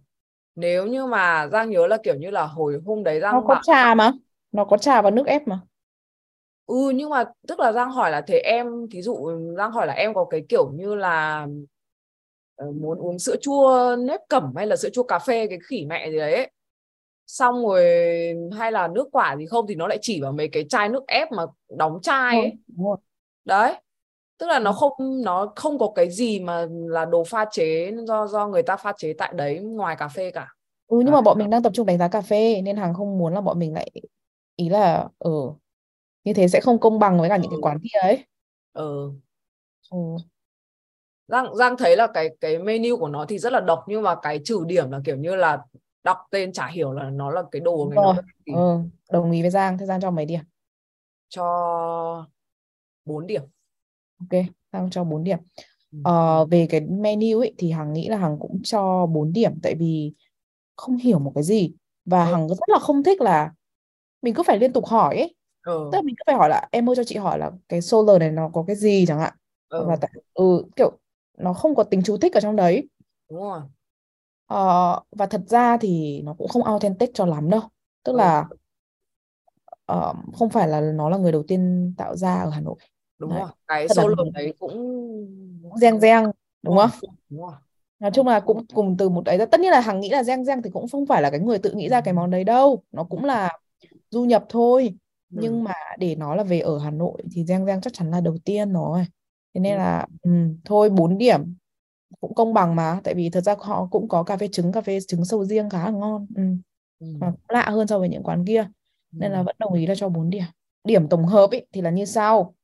nếu 0.56 0.88
như 0.88 1.06
mà 1.06 1.48
Giang 1.52 1.70
nhớ 1.70 1.88
là 1.88 1.98
kiểu 2.04 2.16
như 2.16 2.30
là 2.30 2.46
hồi 2.46 2.82
hôm 2.86 3.04
đấy 3.04 3.20
nó 3.20 3.22
Giang 3.22 3.48
có 3.48 3.48
bảo 3.48 3.62
trà 3.64 3.96
mà. 3.96 4.12
Nó 4.52 4.66
có 4.66 4.78
trà 4.78 5.02
và 5.02 5.10
nước 5.12 5.26
ép 5.28 5.48
mà. 5.48 5.60
Ừ 6.66 6.90
nhưng 6.96 7.10
mà 7.10 7.24
tức 7.48 7.60
là 7.60 7.72
Giang 7.72 7.92
hỏi 7.92 8.12
là 8.12 8.22
thế 8.22 8.38
em 8.38 8.68
thí 8.92 9.02
dụ 9.02 9.32
Giang 9.58 9.72
hỏi 9.72 9.88
là 9.88 9.94
em 9.94 10.14
có 10.14 10.26
cái 10.26 10.46
kiểu 10.50 10.72
như 10.72 10.96
là 10.96 11.48
ờ, 12.56 12.72
muốn 12.72 12.98
uống 12.98 13.20
sữa 13.20 13.36
chua 13.42 13.96
nếp 14.00 14.20
cẩm 14.30 14.54
hay 14.56 14.68
là 14.68 14.76
sữa 14.76 14.90
chua 14.94 15.04
cà 15.04 15.20
phê 15.20 15.48
cái 15.48 15.60
khỉ 15.70 15.86
mẹ 15.86 16.10
gì 16.12 16.18
đấy 16.18 16.34
ấy. 16.36 16.52
xong 17.28 17.68
rồi 17.68 17.84
hay 18.60 18.72
là 18.72 18.88
nước 18.88 19.10
quả 19.12 19.38
gì 19.38 19.46
không 19.46 19.68
thì 19.68 19.76
nó 19.76 19.88
lại 19.88 19.98
chỉ 20.02 20.22
vào 20.22 20.32
mấy 20.32 20.50
cái 20.52 20.66
chai 20.70 20.90
nước 20.90 21.04
ép 21.08 21.32
mà 21.32 21.44
đóng 21.78 22.00
chai 22.02 22.42
ấy. 22.42 22.58
Đúng 22.68 22.86
rồi. 22.88 22.98
Đấy 23.46 23.76
tức 24.40 24.48
là 24.48 24.60
nó 24.60 24.72
không 24.74 24.94
nó 25.26 25.54
không 25.56 25.80
có 25.80 25.92
cái 25.96 26.12
gì 26.12 26.40
mà 26.40 26.68
là 26.72 27.06
đồ 27.06 27.24
pha 27.24 27.46
chế 27.52 27.92
do 28.08 28.28
do 28.28 28.48
người 28.48 28.64
ta 28.64 28.78
pha 28.78 28.94
chế 28.98 29.14
tại 29.18 29.34
đấy 29.36 29.60
ngoài 29.60 29.96
cà 30.00 30.08
phê 30.08 30.32
cả 30.32 30.54
Ừ 30.88 30.98
nhưng 31.00 31.06
Đấy. 31.06 31.14
mà 31.14 31.22
bọn 31.22 31.38
mình 31.38 31.50
đang 31.50 31.64
tập 31.64 31.72
trung 31.76 31.86
đánh 31.88 31.98
giá 31.98 32.08
cà 32.08 32.22
phê 32.22 32.62
nên 32.62 32.78
Hằng 32.78 32.94
không 32.94 33.18
muốn 33.18 33.34
là 33.34 33.42
bọn 33.42 33.60
mình 33.60 33.74
lại 33.74 33.92
ý 34.56 34.70
là 34.70 35.10
ừ 35.20 35.32
như 36.26 36.34
thế 36.34 36.48
sẽ 36.48 36.62
không 36.62 36.80
công 36.80 37.00
bằng 37.00 37.20
với 37.20 37.30
cả 37.30 37.38
những 37.38 37.52
cái 37.52 37.58
Ừ. 37.58 37.62
quán 37.62 37.80
kia 37.84 38.00
ấy. 38.00 38.26
ừ. 38.74 39.12
Ừ. 39.92 39.98
Giang 41.28 41.56
Giang 41.56 41.78
thấy 41.78 41.96
là 41.96 42.08
cái 42.14 42.30
cái 42.42 42.60
menu 42.60 42.98
của 42.98 43.08
nó 43.10 43.26
thì 43.30 43.40
rất 43.40 43.54
là 43.54 43.60
độc 43.60 43.84
nhưng 43.88 44.02
mà 44.04 44.16
cái 44.22 44.40
trừ 44.46 44.64
điểm 44.68 44.92
là 44.92 45.00
kiểu 45.06 45.16
như 45.16 45.36
là 45.36 45.60
đọc 46.04 46.18
tên 46.32 46.54
chả 46.54 46.68
hiểu 46.68 46.94
là 46.94 47.10
nó 47.10 47.32
là 47.32 47.44
cái 47.52 47.60
đồ 47.60 47.78
Đúng 47.78 47.90
người 47.90 47.98
cái 48.46 48.56
Ừ, 48.56 48.80
đồng 49.12 49.32
ý 49.32 49.42
với 49.42 49.52
Giang, 49.52 49.78
thế 49.78 49.86
Giang 49.86 50.02
cho 50.02 50.12
mấy 50.12 50.26
điểm? 50.26 50.42
cho 51.30 52.28
4 53.06 53.28
điểm 53.28 53.42
Ok, 54.20 54.30
Giang 54.74 54.90
cho 54.90 55.04
4 55.04 55.24
điểm. 55.24 55.38
Ừ. 55.92 56.00
Ờ, 56.02 56.46
về 56.46 56.68
cái 56.70 56.82
menu 56.82 57.40
ấy 57.40 57.54
thì 57.58 57.72
Hằng 57.72 57.94
nghĩ 57.94 58.10
là 58.10 58.18
Hằng 58.18 58.38
cũng 58.40 58.62
cho 58.64 59.06
4 59.06 59.34
điểm 59.34 59.60
tại 59.64 59.76
vì 59.76 60.14
không 60.76 60.98
hiểu 60.98 61.20
một 61.20 61.32
cái 61.36 61.44
gì 61.44 61.74
và 62.06 62.26
Ừ. 62.26 62.32
Hằng 62.32 62.50
rất 62.50 62.70
là 62.70 62.80
không 62.80 63.04
thích 63.04 63.22
là 63.22 63.54
mình 64.22 64.34
cứ 64.34 64.44
phải 64.44 64.60
liên 64.60 64.74
tục 64.74 64.86
hỏi 64.88 65.18
ấy. 65.18 65.36
ừ. 65.66 65.76
Tức 65.90 65.98
là 65.98 66.02
mình 66.02 66.16
cứ 66.20 66.24
phải 66.28 66.36
hỏi 66.36 66.50
là 66.50 66.70
em 66.72 66.90
ơi 66.90 66.96
cho 66.98 67.04
chị 67.04 67.16
hỏi 67.18 67.40
là 67.40 67.52
cái 67.70 67.82
solar 67.82 68.20
này 68.20 68.32
nó 68.32 68.50
có 68.54 68.64
cái 68.68 68.76
gì 68.76 69.06
chẳng 69.08 69.20
hạn. 69.20 69.34
ừ. 69.70 69.78
Và 69.78 69.98
tại 70.02 70.12
ừ 70.34 70.44
kiểu 70.76 71.00
nó 71.38 71.54
không 71.54 71.76
có 71.76 71.84
tính 71.86 72.02
chú 72.06 72.18
thích 72.18 72.34
ở 72.34 72.42
trong 72.42 72.56
đấy. 72.56 72.90
đúng 73.30 73.40
rồi 73.42 73.62
Ờ, 74.46 75.00
và 75.12 75.26
thật 75.26 75.42
ra 75.48 75.78
thì 75.82 76.22
nó 76.26 76.34
cũng 76.34 76.48
không 76.48 76.64
authentic 76.64 77.10
cho 77.14 77.26
lắm 77.26 77.50
đâu 77.50 77.62
tức 78.04 78.14
Ừ. 78.14 78.16
là 78.16 78.46
ờ, 79.86 80.14
không 80.34 80.50
phải 80.50 80.68
là 80.68 80.82
nó 80.82 81.10
là 81.10 81.18
người 81.18 81.32
đầu 81.32 81.44
tiên 81.48 81.94
tạo 81.98 82.16
ra 82.16 82.34
ở 82.42 82.50
Hà 82.50 82.62
Nội 82.62 82.76
đúng 83.20 83.32
Đấy. 83.32 83.40
rồi 83.40 83.50
cái 83.68 83.88
Thật 83.88 83.96
solo 83.96 84.16
đấy 84.34 84.54
cũng 84.60 84.74
giang 85.82 86.00
giang 86.00 86.32
đúng 86.64 86.78
không? 86.78 86.90
đúng 87.30 87.42
rồi 87.42 87.54
nói 88.00 88.12
chung 88.14 88.28
là 88.28 88.40
cũng 88.40 88.66
cùng 88.74 88.98
từ 88.98 89.10
một 89.10 89.22
đấy 89.26 89.38
ra. 89.38 89.46
Tất 89.46 89.60
nhiên 89.60 89.72
là 89.72 89.80
Hằng 89.80 90.00
nghĩ 90.00 90.10
là 90.10 90.24
giang 90.24 90.46
giang 90.46 90.62
thì 90.62 90.70
cũng 90.70 90.88
không 90.92 91.06
phải 91.06 91.22
là 91.22 91.30
cái 91.30 91.40
người 91.40 91.60
tự 91.60 91.72
nghĩ 91.74 91.90
ra 91.90 92.02
cái 92.02 92.14
món 92.14 92.32
đấy 92.32 92.44
đâu. 92.44 92.84
Nó 92.92 93.04
cũng 93.04 93.26
là 93.26 93.58
du 94.10 94.26
nhập 94.26 94.46
thôi. 94.50 94.96
Ừ. 95.36 95.42
nhưng 95.42 95.64
mà 95.64 95.74
để 96.00 96.16
nói 96.16 96.38
là 96.38 96.44
về 96.44 96.60
ở 96.60 96.80
Hà 96.80 96.92
Nội 96.92 97.24
thì 97.32 97.46
giang 97.46 97.66
giang 97.66 97.82
chắc 97.82 97.94
chắn 97.94 98.12
là 98.12 98.22
đầu 98.22 98.38
tiên 98.46 98.74
rồi. 98.74 99.06
Thế 99.54 99.62
nên 99.62 99.74
Ừ. 99.74 99.78
là 99.78 100.08
ừ, 100.24 100.32
thôi 100.66 100.90
4 100.90 101.18
điểm 101.18 101.56
cũng 102.22 102.36
công 102.36 102.54
bằng 102.54 102.76
mà. 102.76 103.02
Tại 103.04 103.14
vì 103.16 103.30
thật 103.30 103.42
ra 103.42 103.56
họ 103.60 103.88
cũng 103.92 104.08
có 104.10 104.24
cà 104.24 104.38
phê 104.38 104.48
trứng 104.52 104.72
cà 104.72 104.82
phê 104.82 105.00
trứng 105.08 105.26
sầu 105.26 105.46
riêng 105.46 105.70
khá 105.70 105.86
là 105.86 105.92
ngon. 105.92 106.28
Ừ. 106.36 106.44
Ừ. 107.00 107.08
mà 107.20 107.32
cũng 107.32 107.42
lạ 107.50 107.70
hơn 107.70 107.88
so 107.88 108.00
với 108.00 108.10
những 108.10 108.24
quán 108.24 108.46
kia. 108.48 108.68
Nên 109.20 109.32
là 109.32 109.40
Ừ. 109.40 109.44
vẫn 109.44 109.56
đồng 109.60 109.74
ý 109.74 109.88
là 109.88 109.96
cho 109.96 110.10
4 110.10 110.30
điểm. 110.30 110.44
Điểm 110.84 111.08
tổng 111.10 111.26
hợp 111.26 111.52
ý, 111.52 111.60
thì 111.74 111.82
là 111.82 111.90
như 111.92 112.06
sau 112.06 112.56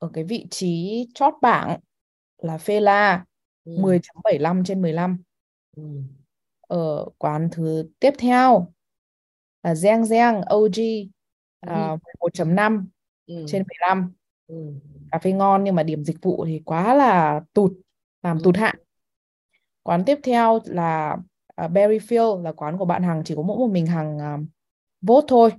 ở 0.00 0.10
cái 0.12 0.24
vị 0.24 0.46
trí 0.50 1.06
chót 1.14 1.34
bảng 1.42 1.80
là 2.38 2.58
Phê 2.58 2.80
La 2.80 3.24
Ừ. 3.64 3.72
10.75 3.78 4.64
trên 4.64 4.82
15 4.82 5.22
Ừ. 5.76 5.82
ở 6.60 7.06
quán 7.18 7.48
thứ 7.52 7.90
tiếp 8.00 8.10
theo 8.18 8.72
là 9.62 9.74
Giang 9.74 10.04
Giang 10.04 10.42
OG 10.42 11.10
Ừ. 11.60 11.68
à, 11.68 11.96
11.5 11.96 12.88
Ừ. 13.26 13.44
trên 13.48 13.64
15 13.68 14.12
Ừ. 14.46 14.54
cà 15.12 15.18
phê 15.18 15.32
ngon 15.32 15.64
nhưng 15.64 15.74
mà 15.74 15.82
điểm 15.82 16.04
dịch 16.04 16.16
vụ 16.22 16.44
thì 16.46 16.62
quá 16.64 16.94
là 16.94 17.40
tụt 17.52 17.72
làm 18.22 18.38
Ừ. 18.38 18.42
tụt 18.44 18.56
hạng 18.56 18.76
quán 19.82 20.04
tiếp 20.06 20.18
theo 20.22 20.60
là 20.64 21.16
uh, 21.64 21.70
Berryfield 21.70 22.42
là 22.42 22.52
quán 22.52 22.78
của 22.78 22.84
bạn 22.84 23.02
Hằng 23.02 23.22
chỉ 23.24 23.34
có 23.34 23.42
mỗi 23.42 23.58
một 23.58 23.70
mình 23.72 23.86
Hằng 23.86 24.16
uh, 24.16 24.46
vote 25.00 25.26
thôi 25.28 25.50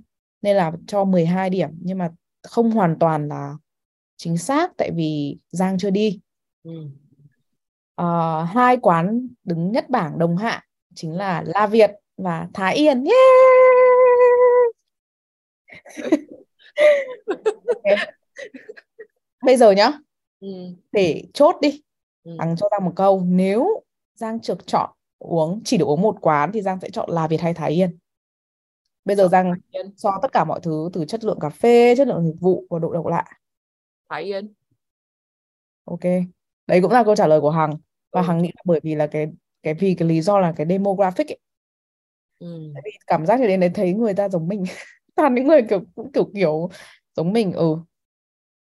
nên 0.42 0.56
là 0.56 0.72
cho 0.86 1.04
12 1.04 1.50
điểm 1.50 1.70
nhưng 1.80 1.98
mà 1.98 2.10
không 2.42 2.70
hoàn 2.70 2.98
toàn 2.98 3.28
là 3.28 3.56
chính 4.22 4.36
xác 4.38 4.70
tại 4.76 4.90
vì 4.94 5.36
Giang 5.50 5.78
chưa 5.78 5.90
đi 5.90 6.20
Ừ. 6.62 6.70
Ờ, 7.94 8.42
hai 8.44 8.76
quán 8.76 9.28
đứng 9.44 9.72
nhất 9.72 9.90
bảng 9.90 10.18
đồng 10.18 10.36
hạng 10.36 10.60
chính 10.94 11.12
là 11.16 11.42
La 11.46 11.66
Việt 11.66 11.90
và 12.16 12.48
Thái 12.54 12.74
Yên 12.76 13.04
yeah! 13.04 13.16
Bây 19.44 19.56
giờ 19.56 19.70
nhá 19.72 19.90
Ừ. 20.40 20.48
để 20.92 21.22
chốt 21.34 21.56
đi 21.60 21.82
Ừ. 22.24 22.36
Cho 22.38 22.68
Giang 22.70 22.84
một 22.84 22.92
câu 22.96 23.22
nếu 23.26 23.82
Giang 24.14 24.40
trực 24.40 24.66
chọn 24.66 24.90
uống 25.18 25.60
chỉ 25.64 25.76
được 25.76 25.84
uống 25.84 26.00
một 26.02 26.16
quán 26.20 26.50
thì 26.52 26.62
Giang 26.62 26.80
sẽ 26.80 26.90
chọn 26.90 27.10
La 27.10 27.26
Việt 27.26 27.40
hay 27.40 27.54
Thái 27.54 27.70
Yên 27.70 27.98
bây 29.04 29.16
giờ 29.16 29.28
Giang 29.28 29.52
so 29.96 30.18
tất 30.22 30.32
cả 30.32 30.44
mọi 30.44 30.60
thứ 30.62 30.88
từ 30.92 31.04
chất 31.04 31.24
lượng 31.24 31.38
cà 31.40 31.48
phê 31.50 31.94
chất 31.96 32.06
lượng 32.08 32.24
dịch 32.26 32.40
vụ 32.40 32.64
và 32.70 32.78
độ 32.78 32.92
độc 32.92 33.06
lạ 33.06 33.24
Thái 34.12 34.24
Yên 34.24 34.54
ok 35.84 36.00
đấy 36.66 36.80
cũng 36.82 36.92
là 36.92 37.04
câu 37.04 37.16
trả 37.16 37.26
lời 37.26 37.40
của 37.40 37.50
Hằng 37.50 37.70
và 38.12 38.22
Ừ. 38.22 38.22
Hằng 38.22 38.42
nghĩ 38.42 38.50
là 38.56 38.62
bởi 38.66 38.80
vì 38.82 38.94
là 38.94 39.06
cái 39.06 39.26
cái 39.62 39.74
vì 39.74 39.94
cái 39.98 40.08
lý 40.08 40.20
do 40.22 40.38
là 40.40 40.52
cái 40.56 40.66
demographic 40.70 41.26
ấy. 41.28 41.38
Ừ. 42.38 42.72
Tại 42.72 42.82
vì 42.84 42.90
cảm 43.06 43.26
giác 43.26 43.40
như 43.40 43.46
đến 43.46 43.60
đấy 43.60 43.70
thấy 43.74 43.92
người 43.94 44.14
ta 44.14 44.28
giống 44.28 44.48
mình 44.48 44.64
toàn 45.14 45.34
những 45.34 45.46
người 45.46 45.62
kiểu 45.70 45.80
cũng 45.94 46.12
kiểu 46.12 46.30
kiểu 46.34 46.68
giống 47.16 47.32
mình 47.32 47.52
ừ 47.52 47.76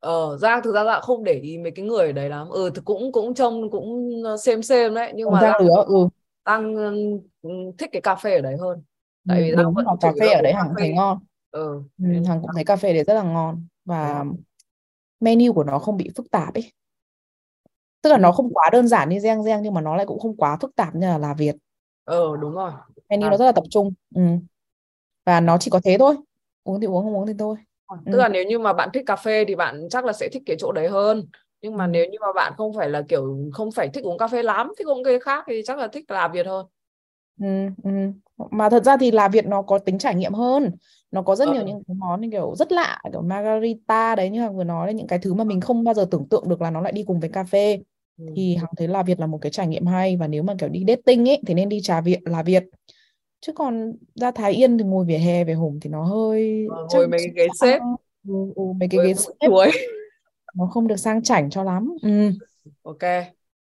Ờ, 0.04 0.38
Giang 0.38 0.62
thực 0.63 0.74
ra 0.76 0.84
Giang 0.86 1.02
không 1.02 1.24
để 1.24 1.34
ý 1.34 1.58
mấy 1.58 1.72
cái 1.76 1.86
người 1.86 2.06
ở 2.08 2.12
đấy 2.12 2.30
lắm. 2.30 2.50
Ừ, 2.50 2.69
thì 2.76 2.82
cũng 2.86 3.12
cũng 3.12 3.34
trông 3.34 3.72
cũng 3.72 4.12
xem 4.43 4.62
xem 4.63 4.93
đấy, 4.93 5.12
nhưng 5.15 5.30
cùng 5.30 5.39
mà 5.39 5.39
Giang 5.39 5.62
lứa 5.62 5.84
ừ, 5.88 6.08
Giang 6.46 6.76
ừ, 7.41 7.50
thích 7.78 7.89
cái 7.93 8.02
cà 8.02 8.15
phê 8.15 8.36
ở 8.36 8.41
đấy 8.41 8.58
hơn. 8.62 8.84
ừ 9.26 9.34
Tại 9.34 9.41
vì 9.43 9.52
Giang 9.52 9.63
đúng 9.63 9.76
cà 10.02 10.12
phê 10.19 10.32
là 10.32 10.34
ở 10.34 10.41
đấy 10.41 10.54
Hằng 10.54 10.76
thấy 10.78 10.89
ngon 10.93 11.19
Ừ, 11.52 11.84
ừ, 11.98 12.06
Hằng 12.28 12.41
cũng 12.41 12.52
thấy 12.56 12.65
cà 12.65 12.76
phê 12.76 12.93
đấy 12.93 13.04
rất 13.04 13.13
là 13.13 13.24
ngon 13.24 13.67
và 13.86 14.26
rồi. 14.26 14.43
Menu 15.24 15.54
của 15.54 15.64
nó 15.64 15.80
không 15.80 15.98
bị 15.98 16.10
phức 16.16 16.32
tạp 16.32 16.54
ấy 16.54 16.72
tức 18.02 18.10
là 18.10 18.18
Ừ, 18.18 18.20
nó 18.20 18.32
không 18.32 18.54
quá 18.54 18.70
đơn 18.72 18.88
giản 18.88 19.10
như 19.10 19.20
Giang 19.20 19.44
Giang 19.44 19.64
nhưng 19.64 19.74
mà 19.74 19.82
nó 19.82 19.96
lại 19.96 20.06
cũng 20.06 20.20
không 20.20 20.38
quá 20.38 20.58
phức 20.62 20.76
tạp 20.76 20.96
như 20.96 21.08
là 21.08 21.18
là 21.18 21.34
Việt 21.34 21.56
ờ, 22.04 22.38
đúng 22.38 22.54
rồi. 22.56 22.72
menu 23.10 23.30
Là 23.30 23.30
nó 23.30 23.38
rất 23.38 23.46
là 23.46 23.52
tập 23.52 23.64
trung 23.70 23.94
ừ. 24.16 24.22
và 25.26 25.40
nó 25.40 25.58
chỉ 25.58 25.72
có 25.72 25.80
thế 25.84 25.96
thôi 26.00 26.16
uống 26.64 26.82
thì 26.82 26.88
uống 26.88 27.04
không 27.04 27.16
uống 27.16 27.28
thì 27.28 27.34
thôi 27.40 27.58
tức 28.10 28.18
ừ. 28.18 28.18
là 28.18 28.28
nếu 28.30 28.44
như 28.46 28.60
mà 28.60 28.74
bạn 28.74 28.90
thích 28.94 29.04
cà 29.08 29.16
phê 29.16 29.46
thì 29.48 29.56
bạn 29.56 29.88
chắc 29.92 30.06
là 30.06 30.14
sẽ 30.14 30.30
thích 30.34 30.44
cái 30.46 30.56
chỗ 30.60 30.72
đấy 30.72 30.88
hơn. 30.90 31.26
Nhưng 31.62 31.78
mà 31.78 31.88
Ừ. 31.88 31.88
nếu 31.88 32.06
như 32.12 32.18
mà 32.22 32.28
bạn 32.36 32.54
không 32.58 32.74
phải 32.78 32.90
là 32.90 33.02
kiểu 33.10 33.38
không 33.54 33.72
phải 33.72 33.90
thích 33.94 34.04
uống 34.04 34.18
cà 34.18 34.28
phê 34.28 34.44
lắm, 34.44 34.72
thích 34.78 34.88
uống 34.88 35.04
cái 35.04 35.20
khác 35.20 35.44
thì 35.48 35.62
chắc 35.66 35.78
là 35.78 35.88
thích 35.88 36.12
là 36.12 36.28
Việt 36.28 36.46
hơn. 36.48 36.66
Ừ. 37.40 37.46
Ừ. 37.84 38.14
mà 38.52 38.69
thật 38.69 38.84
ra 38.84 38.98
thì 38.98 39.12
là 39.12 39.28
Việt 39.28 39.46
nó 39.46 39.62
có 39.62 39.78
tính 39.80 39.98
trải 39.98 40.15
nghiệm 40.15 40.34
hơn. 40.34 40.72
Nó 41.12 41.22
có 41.22 41.36
rất 41.36 41.48
Ờ. 41.48 41.54
nhiều 41.54 41.63
những 41.63 41.84
cái 41.88 41.96
món 41.96 42.22
như 42.22 42.30
kiểu 42.32 42.56
rất 42.56 42.72
lạ 42.72 43.00
kiểu 43.12 43.22
margarita 43.22 44.15
đấy 44.15 44.30
như 44.30 44.41
Hằng 44.41 44.58
vừa 44.58 44.63
nói 44.63 44.88
là 44.88 44.93
những 44.93 45.08
cái 45.08 45.19
thứ 45.19 45.34
mà 45.34 45.43
mình 45.43 45.62
không 45.62 45.84
bao 45.84 45.93
giờ 45.93 46.08
tưởng 46.12 46.28
tượng 46.30 46.50
được 46.50 46.62
là 46.62 46.72
nó 46.72 46.82
lại 46.82 46.91
đi 46.91 47.04
cùng 47.08 47.19
với 47.19 47.30
cà 47.30 47.43
phê. 47.43 47.80
Ừ. 48.17 48.26
thì 48.36 48.56
Hằng 48.56 48.69
thấy 48.78 48.88
là 48.88 49.04
Việt 49.04 49.19
là 49.19 49.28
một 49.28 49.38
cái 49.41 49.52
trải 49.52 49.67
nghiệm 49.67 49.86
hay 49.86 50.17
và 50.17 50.28
nếu 50.28 50.43
mà 50.43 50.56
kiểu 50.60 50.69
đi 50.69 50.84
dating 50.88 51.30
ấy 51.30 51.41
thì 51.48 51.54
nên 51.54 51.69
đi 51.69 51.82
trà 51.82 52.02
Việt 52.02 52.19
là 52.26 52.43
Việt. 52.43 52.63
Chứ 53.41 53.54
còn 53.54 53.93
ra 54.15 54.32
Thái 54.32 54.52
Yên 54.54 54.78
thì 54.78 54.84
ngồi 54.84 55.06
vỉa 55.06 55.17
hè 55.17 55.43
về 55.43 55.54
hổm 55.54 55.80
thì 55.82 55.89
nó 55.89 56.04
hơi 56.04 56.67
Ờ, 56.72 56.88
chắc 56.89 56.98
ngồi 57.00 57.08
mấy 57.08 57.19
cái 57.19 57.34
ghế 57.36 57.48
xếp 57.62 57.80
ừ, 58.28 58.34
ừ, 58.56 58.63
mấy 58.80 58.89
cái 58.89 59.00
ghế 59.08 59.13
xếp 59.13 59.32
nó 60.56 60.65
không 60.67 60.88
được 60.88 60.96
sang 60.98 61.24
chảnh 61.24 61.50
cho 61.50 61.63
lắm. 61.63 61.93
Ừ. 62.02 62.32
ok. 62.84 63.00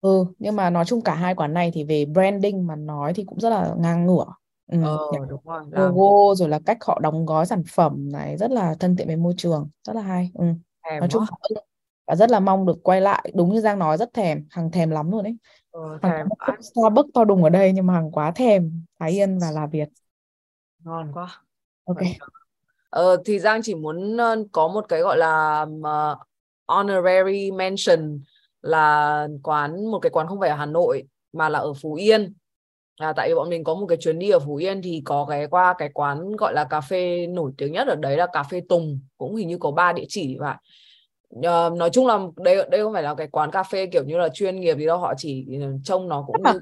Ừ 0.00 0.24
nhưng 0.38 0.56
mà 0.56 0.70
nói 0.70 0.84
chung 0.84 1.00
cả 1.00 1.14
hai 1.14 1.34
quán 1.34 1.54
này 1.54 1.70
thì 1.74 1.84
về 1.84 2.04
branding 2.04 2.66
mà 2.66 2.76
nói 2.76 3.12
thì 3.14 3.24
cũng 3.24 3.40
rất 3.40 3.50
là 3.50 3.74
ngang 3.78 4.06
ngửa 4.06 4.24
ừ. 4.68 4.78
ờ 4.78 4.98
đúng 5.28 5.40
rồi 5.44 5.62
làm 5.70 5.94
logo 5.94 6.34
rồi 6.34 6.48
là 6.48 6.60
cách 6.66 6.78
họ 6.84 6.98
đóng 7.02 7.26
gói 7.26 7.46
sản 7.46 7.62
phẩm 7.74 8.12
này 8.12 8.36
rất 8.36 8.50
là 8.50 8.74
thân 8.80 8.96
thiện 8.96 9.06
với 9.06 9.16
môi 9.16 9.34
trường 9.36 9.68
rất 9.84 9.96
là 9.96 10.02
hay 10.02 10.30
ừ. 10.34 10.44
thèm 10.84 11.00
nói 11.00 11.08
chung 11.08 11.24
quá 11.26 11.38
là 11.50 11.60
và 12.06 12.14
rất 12.16 12.30
là 12.30 12.40
mong 12.40 12.66
được 12.66 12.78
quay 12.82 13.00
lại 13.00 13.32
đúng 13.34 13.54
như 13.54 13.60
Giang 13.60 13.78
nói 13.78 13.96
rất 13.98 14.12
thèm 14.14 14.46
Hằng 14.50 14.70
thèm 14.70 14.90
lắm 14.90 15.10
luôn 15.10 15.24
đấy 15.24 15.36
ờ, 15.70 15.98
Hằng 16.02 16.12
thèm 16.12 16.28
một 16.28 16.36
quá 16.38 16.46
cốc 16.46 16.56
Starbucks 16.60 17.10
to 17.14 17.24
đùng 17.24 17.44
ở 17.44 17.50
đây 17.50 17.72
nhưng 17.72 17.86
mà 17.86 17.94
Hằng 17.94 18.10
quá 18.12 18.32
thèm 18.36 18.84
Thái 18.98 19.10
Yên 19.10 19.38
và 19.38 19.50
là 19.50 19.66
Việt 19.66 19.88
ngon 20.84 21.12
quá 21.12 21.26
ok. 21.86 22.02
Ờ, 22.90 23.22
thì 23.24 23.38
Giang 23.38 23.60
chỉ 23.62 23.74
muốn 23.74 24.16
ờ, 24.16 24.36
có 24.52 24.68
một 24.68 24.84
cái 24.88 25.00
gọi 25.00 25.16
là 25.18 25.66
ờ, 25.84 26.16
honorary 26.66 27.50
mention 27.50 28.20
là 28.62 29.28
quán 29.42 29.86
một 29.90 29.98
cái 30.02 30.10
quán 30.10 30.26
không 30.28 30.40
phải 30.40 30.48
ở 30.50 30.56
Hà 30.56 30.66
Nội 30.66 31.02
mà 31.32 31.48
là 31.48 31.58
ở 31.58 31.72
Phú 31.82 31.94
Yên. 31.94 32.34
À, 32.98 33.12
tại 33.16 33.28
vì 33.28 33.34
bọn 33.34 33.50
mình 33.50 33.64
có 33.64 33.74
một 33.74 33.86
cái 33.86 33.98
chuyến 34.00 34.18
đi 34.18 34.30
ở 34.30 34.38
Phú 34.38 34.56
Yên 34.56 34.82
thì 34.82 35.02
có 35.04 35.24
ghé 35.24 35.46
qua 35.46 35.74
cái 35.78 35.88
quán 35.94 36.36
gọi 36.36 36.54
là 36.54 36.64
cà 36.64 36.80
phê 36.80 37.26
nổi 37.26 37.52
tiếng 37.58 37.72
nhất 37.72 37.88
ở 37.88 37.94
đấy 37.94 38.16
là 38.16 38.26
cà 38.32 38.42
phê 38.42 38.60
Tùng 38.68 39.00
cũng 39.18 39.36
hình 39.36 39.48
như 39.48 39.58
có 39.58 39.70
ba 39.70 39.92
địa 39.92 40.04
chỉ 40.08 40.36
vậy. 40.40 40.54
Ờ, 41.42 41.70
nói 41.76 41.90
chung 41.90 42.06
là 42.06 42.18
đây 42.36 42.56
đây 42.70 42.82
không 42.82 42.92
phải 42.92 43.02
là 43.02 43.14
cái 43.14 43.26
quán 43.26 43.50
cà 43.50 43.62
phê 43.62 43.86
kiểu 43.86 44.04
như 44.04 44.18
là 44.18 44.28
chuyên 44.28 44.60
nghiệp 44.60 44.76
gì 44.78 44.86
đâu 44.86 44.98
họ 44.98 45.14
chỉ 45.16 45.46
trông 45.84 46.08
nó 46.08 46.24
cũng 46.26 46.42
À, 46.42 46.52
như 46.52 46.60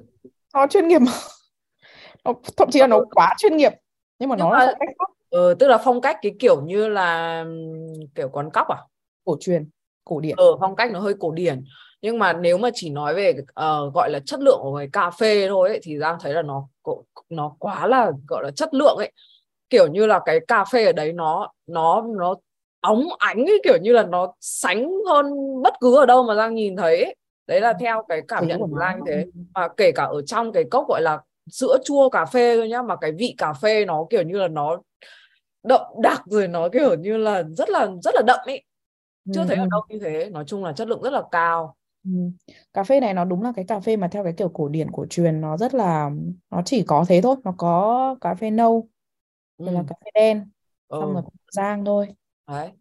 nó 0.55 0.67
chuyên 0.67 0.89
nghiệp 0.89 0.99
nó, 2.25 2.35
thậm 2.57 2.69
chí 2.71 2.81
là 2.81 2.87
nó 2.87 3.01
quá 3.15 3.35
chuyên 3.39 3.57
nghiệp 3.57 3.73
nhưng 4.19 4.29
mà 4.29 4.37
nhưng 4.37 4.47
nó 4.47 4.59
là 4.59 4.67
mà 4.67 4.73
phong 4.79 4.79
cách 4.99 5.09
ờ, 5.31 5.55
tức 5.55 5.69
là 5.69 5.79
phong 5.85 6.01
cách 6.01 6.17
cái 6.23 6.33
kiểu 6.39 6.63
như 6.63 6.89
là 6.89 7.39
ừm, 7.41 8.07
kiểu 8.15 8.29
quán 8.29 8.51
cóc 8.51 8.69
à? 8.69 8.77
Cổ 9.25 9.37
truyền 9.41 9.69
cổ 10.05 10.21
điển. 10.21 10.37
Ở 10.37 10.57
phong 10.61 10.77
cách 10.77 10.93
nó 10.93 11.01
hơi 11.01 11.15
cổ 11.21 11.33
điển 11.33 11.65
nhưng 12.03 12.19
mà 12.19 12.33
nếu 12.33 12.59
mà 12.59 12.71
chỉ 12.75 12.91
nói 12.91 13.15
về 13.15 13.35
ờ, 13.55 13.91
gọi 13.95 14.11
là 14.11 14.21
chất 14.27 14.41
lượng 14.41 14.59
của 14.63 14.77
cái 14.79 14.89
cà 14.93 15.11
phê 15.11 15.49
thôi 15.49 15.69
ấy, 15.69 15.81
thì 15.83 15.99
Giang 15.99 16.17
thấy 16.21 16.35
là 16.35 16.43
nó 16.43 16.69
nó 17.29 17.57
quá 17.59 17.87
là 17.87 18.13
gọi 18.29 18.45
là 18.45 18.51
chất 18.51 18.75
lượng 18.75 18.97
ấy 18.97 19.13
kiểu 19.71 19.87
như 19.87 20.07
là 20.07 20.21
cái 20.27 20.41
cà 20.49 20.65
phê 20.65 20.85
ở 20.85 20.93
đấy 20.93 21.13
nó 21.13 21.53
nó 21.67 22.03
nó 22.19 22.35
óng 22.81 23.09
ánh 23.19 23.45
ấy 23.47 23.61
kiểu 23.65 23.77
như 23.83 23.93
là 23.93 24.03
nó 24.03 24.33
sánh 24.41 24.91
hơn 25.09 25.27
bất 25.63 25.75
cứ 25.81 25.97
ở 25.97 26.07
đâu 26.07 26.23
mà 26.23 26.35
Giang 26.35 26.55
nhìn 26.55 26.77
thấy 26.77 27.05
ấy. 27.05 27.15
đấy 27.47 27.61
là 27.61 27.73
theo 27.81 28.03
cái 28.09 28.23
cảm 28.29 28.47
nhận 28.49 28.61
của. 28.61 28.79
Giang 28.81 29.01
thế 29.07 29.27
mà 29.55 29.69
kể 29.77 29.93
cả 29.93 30.05
ở 30.05 30.23
trong 30.23 30.53
cái 30.53 30.65
cốc 30.71 30.85
gọi 30.89 31.03
là 31.03 31.21
sữa 31.51 31.79
chua 31.85 32.09
cà 32.09 32.25
phê 32.25 32.57
thôi 32.57 32.69
nhá 32.69 32.83
mà 32.83 32.97
cái 32.97 33.13
vị 33.13 33.35
cà 33.39 33.53
phê 33.53 33.85
nó 33.85 34.07
kiểu 34.11 34.23
như 34.23 34.39
là 34.39 34.49
nó 34.49 34.79
đậm 35.63 35.81
đặc 36.03 36.23
rồi 36.27 36.49
nó 36.49 36.69
kiểu 36.69 36.95
như 36.95 37.17
là 37.17 37.43
rất 37.57 37.71
là 37.71 37.89
rất 38.03 38.15
là 38.15 38.23
đậm 38.27 38.41
ấy 38.47 38.63
chưa 39.33 39.41
Ừ, 39.41 39.45
thấy 39.49 39.57
ở 39.57 39.65
ừ. 39.65 39.69
đâu 39.71 39.81
như 39.89 39.99
thế 39.99 40.31
nói 40.31 40.45
chung 40.47 40.65
là 40.65 40.73
chất 40.73 40.89
lượng 40.89 41.03
rất 41.03 41.13
là 41.13 41.23
cao 41.31 41.77
Ừ. 42.07 42.13
Cà 42.73 42.85
phê 42.85 43.01
này 43.01 43.15
nó 43.15 43.25
đúng 43.25 43.43
là 43.43 43.53
cái 43.57 43.65
cà 43.69 43.81
phê 43.81 43.97
mà 43.97 44.09
theo 44.09 44.25
cái 44.25 44.33
kiểu 44.37 44.49
cổ 44.49 44.69
điển 44.69 44.91
cổ 44.93 45.07
truyền 45.11 45.41
nó 45.41 45.57
rất 45.57 45.75
là 45.75 46.11
nó 46.51 46.63
chỉ 46.65 46.83
có 46.87 47.05
thế 47.09 47.21
thôi 47.23 47.37
nó 47.45 47.55
có 47.59 48.17
cà 48.21 48.35
phê 48.35 48.51
nâu 48.51 48.89
rồi 49.65 49.75
là 49.75 49.83
ừ. 49.83 49.89
cà 49.89 49.95
phê 50.05 50.11
đen 50.15 50.51
xong 51.01 51.13
ừ. 51.13 51.15
rồi 51.15 51.23
có 51.27 51.31
rang 51.53 51.85
thôi 51.85 52.09
đấy 52.47 52.73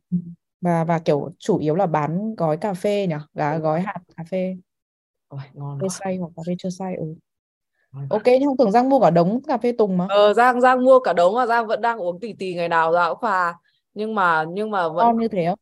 và 0.61 0.83
và 0.83 0.99
kiểu 0.99 1.31
chủ 1.39 1.57
yếu 1.57 1.75
là 1.75 1.85
bán 1.87 2.35
gói 2.35 2.57
cà 2.57 2.73
phê 2.73 3.07
nhỉ 3.07 3.15
gà 3.33 3.57
Đúng 3.57 3.59
gói 3.59 3.81
rồi. 3.81 3.81
hạt 3.81 3.99
cà 4.17 4.23
phê 4.31 4.55
Ôi, 5.29 5.41
ngon 5.53 5.79
phê 5.79 5.87
quá 5.87 5.97
xay 5.97 6.17
hoặc 6.17 6.31
cà 6.35 6.41
phê 6.47 6.53
chưa 6.59 6.69
xay 6.69 6.95
ừ. 6.95 7.05
ok 8.07 8.23
nhưng 8.25 8.45
không 8.45 8.57
tưởng 8.57 8.71
Giang 8.71 8.89
mua 8.89 8.99
cả 8.99 9.09
đống 9.09 9.41
cà 9.47 9.57
phê 9.57 9.71
Tùng 9.77 9.97
mà 9.97 10.07
ờ, 10.07 10.33
Giang 10.33 10.61
Giang 10.61 10.83
mua 10.85 10.99
cả 10.99 11.13
đống 11.13 11.33
mà 11.35 11.45
Giang 11.45 11.67
vẫn 11.67 11.81
đang 11.81 11.97
uống 12.01 12.19
tì 12.19 12.33
tì 12.33 12.53
ngày 12.55 12.69
nào 12.69 12.93
Giang 12.93 13.09
cũng 13.11 13.19
pha 13.21 13.53
nhưng 13.93 14.15
mà 14.15 14.45
nhưng 14.49 14.71
mà 14.71 14.89
vẫn 14.89 15.07
ngon 15.07 15.17
như 15.19 15.27
thế 15.27 15.45
không 15.49 15.59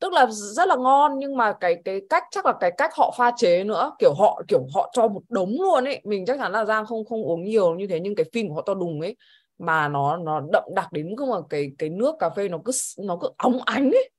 tức 0.00 0.12
là 0.12 0.26
rất 0.30 0.68
là 0.68 0.76
ngon 0.76 1.18
nhưng 1.18 1.36
mà 1.36 1.52
cái 1.52 1.76
cái 1.84 2.00
cách 2.10 2.24
chắc 2.30 2.46
là 2.46 2.52
cái 2.60 2.72
cách 2.78 2.90
họ 2.94 3.14
pha 3.18 3.32
chế 3.36 3.64
nữa 3.64 3.92
kiểu 3.98 4.14
họ 4.14 4.42
kiểu 4.48 4.66
họ 4.74 4.90
cho 4.92 5.08
một 5.08 5.22
đống 5.28 5.56
luôn 5.58 5.84
ấy. 5.84 6.00
Mình 6.04 6.26
chắc 6.26 6.38
chắn 6.38 6.52
là 6.52 6.64
Giang 6.64 6.86
không 6.86 7.04
không 7.04 7.22
uống 7.22 7.44
nhiều 7.44 7.74
như 7.74 7.86
thế 7.86 8.00
nhưng 8.00 8.14
cái 8.14 8.26
phin 8.32 8.48
của 8.48 8.54
họ 8.54 8.62
to 8.66 8.74
đùng 8.74 9.00
ấy 9.00 9.16
mà 9.58 9.88
nó 9.88 10.16
nó 10.16 10.40
đậm 10.52 10.64
đặc 10.74 10.92
đến 10.92 11.14
cơ 11.18 11.24
mà 11.24 11.36
cái 11.50 11.70
cái 11.78 11.88
nước 11.88 12.14
cà 12.18 12.30
phê 12.30 12.48
nó 12.48 12.58
cứ 12.64 12.72
nó 12.98 13.18
cứ 13.20 13.28
óng 13.36 13.58
ánh 13.64 13.90
ấy. 13.90 14.10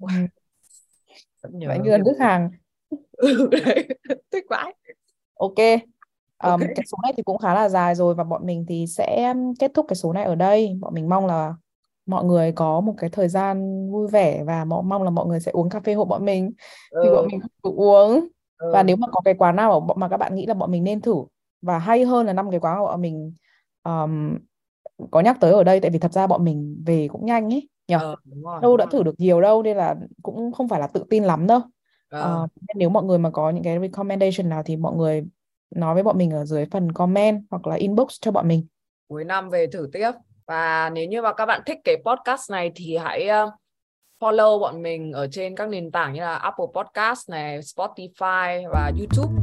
Ừ. 0.00 0.08
Vậy 1.42 1.78
như 1.82 1.90
là 1.90 1.98
nước 1.98 2.16
hàng 2.20 2.50
ừ, 3.12 3.48
đấy. 3.50 3.88
Thích 4.32 4.44
vãi 4.50 4.74
ok. 5.34 5.54
Ok. 5.56 5.80
Ờm, 6.36 6.60
cái 6.60 6.84
số 6.86 6.98
này 7.02 7.12
thì 7.16 7.22
cũng 7.22 7.38
khá 7.38 7.54
là 7.54 7.68
dài 7.68 7.94
rồi 7.94 8.14
và 8.14 8.24
bọn 8.24 8.46
mình 8.46 8.64
thì 8.68 8.86
sẽ 8.88 9.34
kết 9.58 9.70
thúc 9.74 9.86
cái 9.88 9.96
số 9.96 10.12
này 10.12 10.24
ở 10.24 10.34
đây. 10.34 10.76
Bọn 10.80 10.94
mình 10.94 11.08
mong 11.08 11.26
là 11.26 11.54
mọi 12.06 12.24
người 12.24 12.52
có 12.52 12.80
một 12.80 12.94
cái 12.98 13.10
thời 13.10 13.28
gian 13.28 13.56
vui 13.92 14.08
vẻ 14.08 14.44
và 14.44 14.64
mong 14.64 14.88
mong 14.88 15.02
là 15.02 15.10
mọi 15.10 15.26
người 15.26 15.40
sẽ 15.40 15.50
uống 15.52 15.68
cà 15.70 15.80
phê 15.80 15.94
hộ 15.94 16.04
bọn 16.04 16.24
mình 16.24 16.52
vì 17.00 17.10
bọn 17.10 17.26
ừ, 17.26 17.30
mình 17.32 17.40
được 17.64 17.70
uống. 17.76 18.28
Và 18.70 18.82
ừ. 18.82 18.86
nếu 18.86 18.96
mà 18.96 19.06
có 19.12 19.20
cái 19.24 19.34
quán 19.34 19.56
nào 19.56 19.80
mà 19.80 19.86
bọn- 19.94 20.10
các 20.10 20.16
bạn 20.16 20.34
nghĩ 20.34 20.46
là 20.46 20.54
bọn 20.54 20.70
mình 20.70 20.84
nên 20.84 21.00
thử 21.00 21.14
và 21.62 21.78
hay 21.78 22.04
hơn 22.04 22.26
là 22.26 22.32
năm 22.32 22.50
cái 22.50 22.60
quán 22.60 22.76
mà 22.78 22.82
bọn 22.82 23.00
mình 23.02 23.32
ờm, 23.82 24.38
có 25.10 25.20
nhắc 25.20 25.36
tới 25.40 25.52
ở 25.52 25.64
đây 25.64 25.80
tại 25.80 25.90
vì 25.90 25.98
thật 25.98 26.12
ra 26.12 26.26
bọn 26.26 26.44
mình 26.44 26.82
về 26.86 27.08
cũng 27.12 27.26
nhanh 27.26 27.52
ấy 27.54 27.68
nhỉ 27.88 27.94
đúng 28.24 28.42
rồi, 28.42 28.60
đâu 28.60 28.76
đã 28.76 28.86
rồi. 28.86 28.92
thử 28.92 29.02
được 29.02 29.14
nhiều 29.20 29.40
đâu 29.40 29.62
nên 29.62 29.76
là 29.76 29.96
cũng 30.22 30.52
không 30.52 30.68
phải 30.68 30.80
là 30.80 30.86
tự 30.86 31.04
tin 31.10 31.24
lắm 31.24 31.46
đâu. 31.46 31.60
Ờ, 32.16 32.46
nên 32.68 32.78
nếu 32.78 32.90
mọi 32.90 33.04
người 33.04 33.18
mà 33.18 33.30
có 33.30 33.50
những 33.50 33.64
cái 33.64 33.78
recommendation 33.80 34.48
nào 34.48 34.62
thì 34.62 34.76
mọi 34.76 34.96
người 34.96 35.24
nói 35.70 35.94
với 35.94 36.02
bọn 36.02 36.18
mình 36.18 36.30
ở 36.30 36.44
dưới 36.44 36.66
phần 36.70 36.92
comment 36.92 37.42
hoặc 37.50 37.66
là 37.66 37.74
inbox 37.76 38.08
cho 38.20 38.30
bọn 38.32 38.48
mình. 38.48 38.66
Cuối 39.08 39.24
năm 39.24 39.50
về 39.50 39.66
thử 39.66 39.88
tiếp 39.92 40.10
và 40.46 40.90
nếu 40.94 41.08
như 41.08 41.22
mà 41.22 41.32
các 41.32 41.46
bạn 41.46 41.60
thích 41.66 41.78
cái 41.84 41.96
podcast 42.04 42.50
này 42.50 42.72
thì 42.74 42.96
hãy 42.96 43.28
ờ, 43.28 43.50
follow 44.20 44.60
bọn 44.60 44.82
mình 44.82 45.12
ở 45.12 45.26
trên 45.32 45.56
các 45.56 45.68
nền 45.68 45.90
tảng 45.90 46.12
như 46.12 46.20
là 46.20 46.36
Apple 46.36 46.66
Podcast 46.74 47.30
này, 47.30 47.60
Spotify 47.60 48.70
và 48.72 48.92
YouTube. 48.98 49.34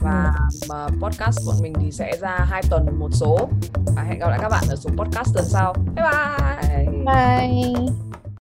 Và 0.00 0.32
ờ, 0.68 0.88
podcast 1.00 1.38
bọn 1.46 1.56
mình 1.62 1.72
thì 1.80 1.92
sẽ 1.92 2.12
ra 2.20 2.46
hai 2.50 2.62
tuần 2.70 2.86
một 2.98 3.10
số. 3.12 3.48
Và 3.96 4.02
hẹn 4.02 4.18
gặp 4.18 4.28
lại 4.28 4.38
các 4.42 4.48
bạn 4.48 4.64
ở 4.70 4.76
số 4.76 4.90
podcast 4.96 5.34
tuần 5.34 5.44
sau. 5.44 5.74
Bye 5.96 6.04
bye! 6.12 6.86
Bye! 7.06 8.27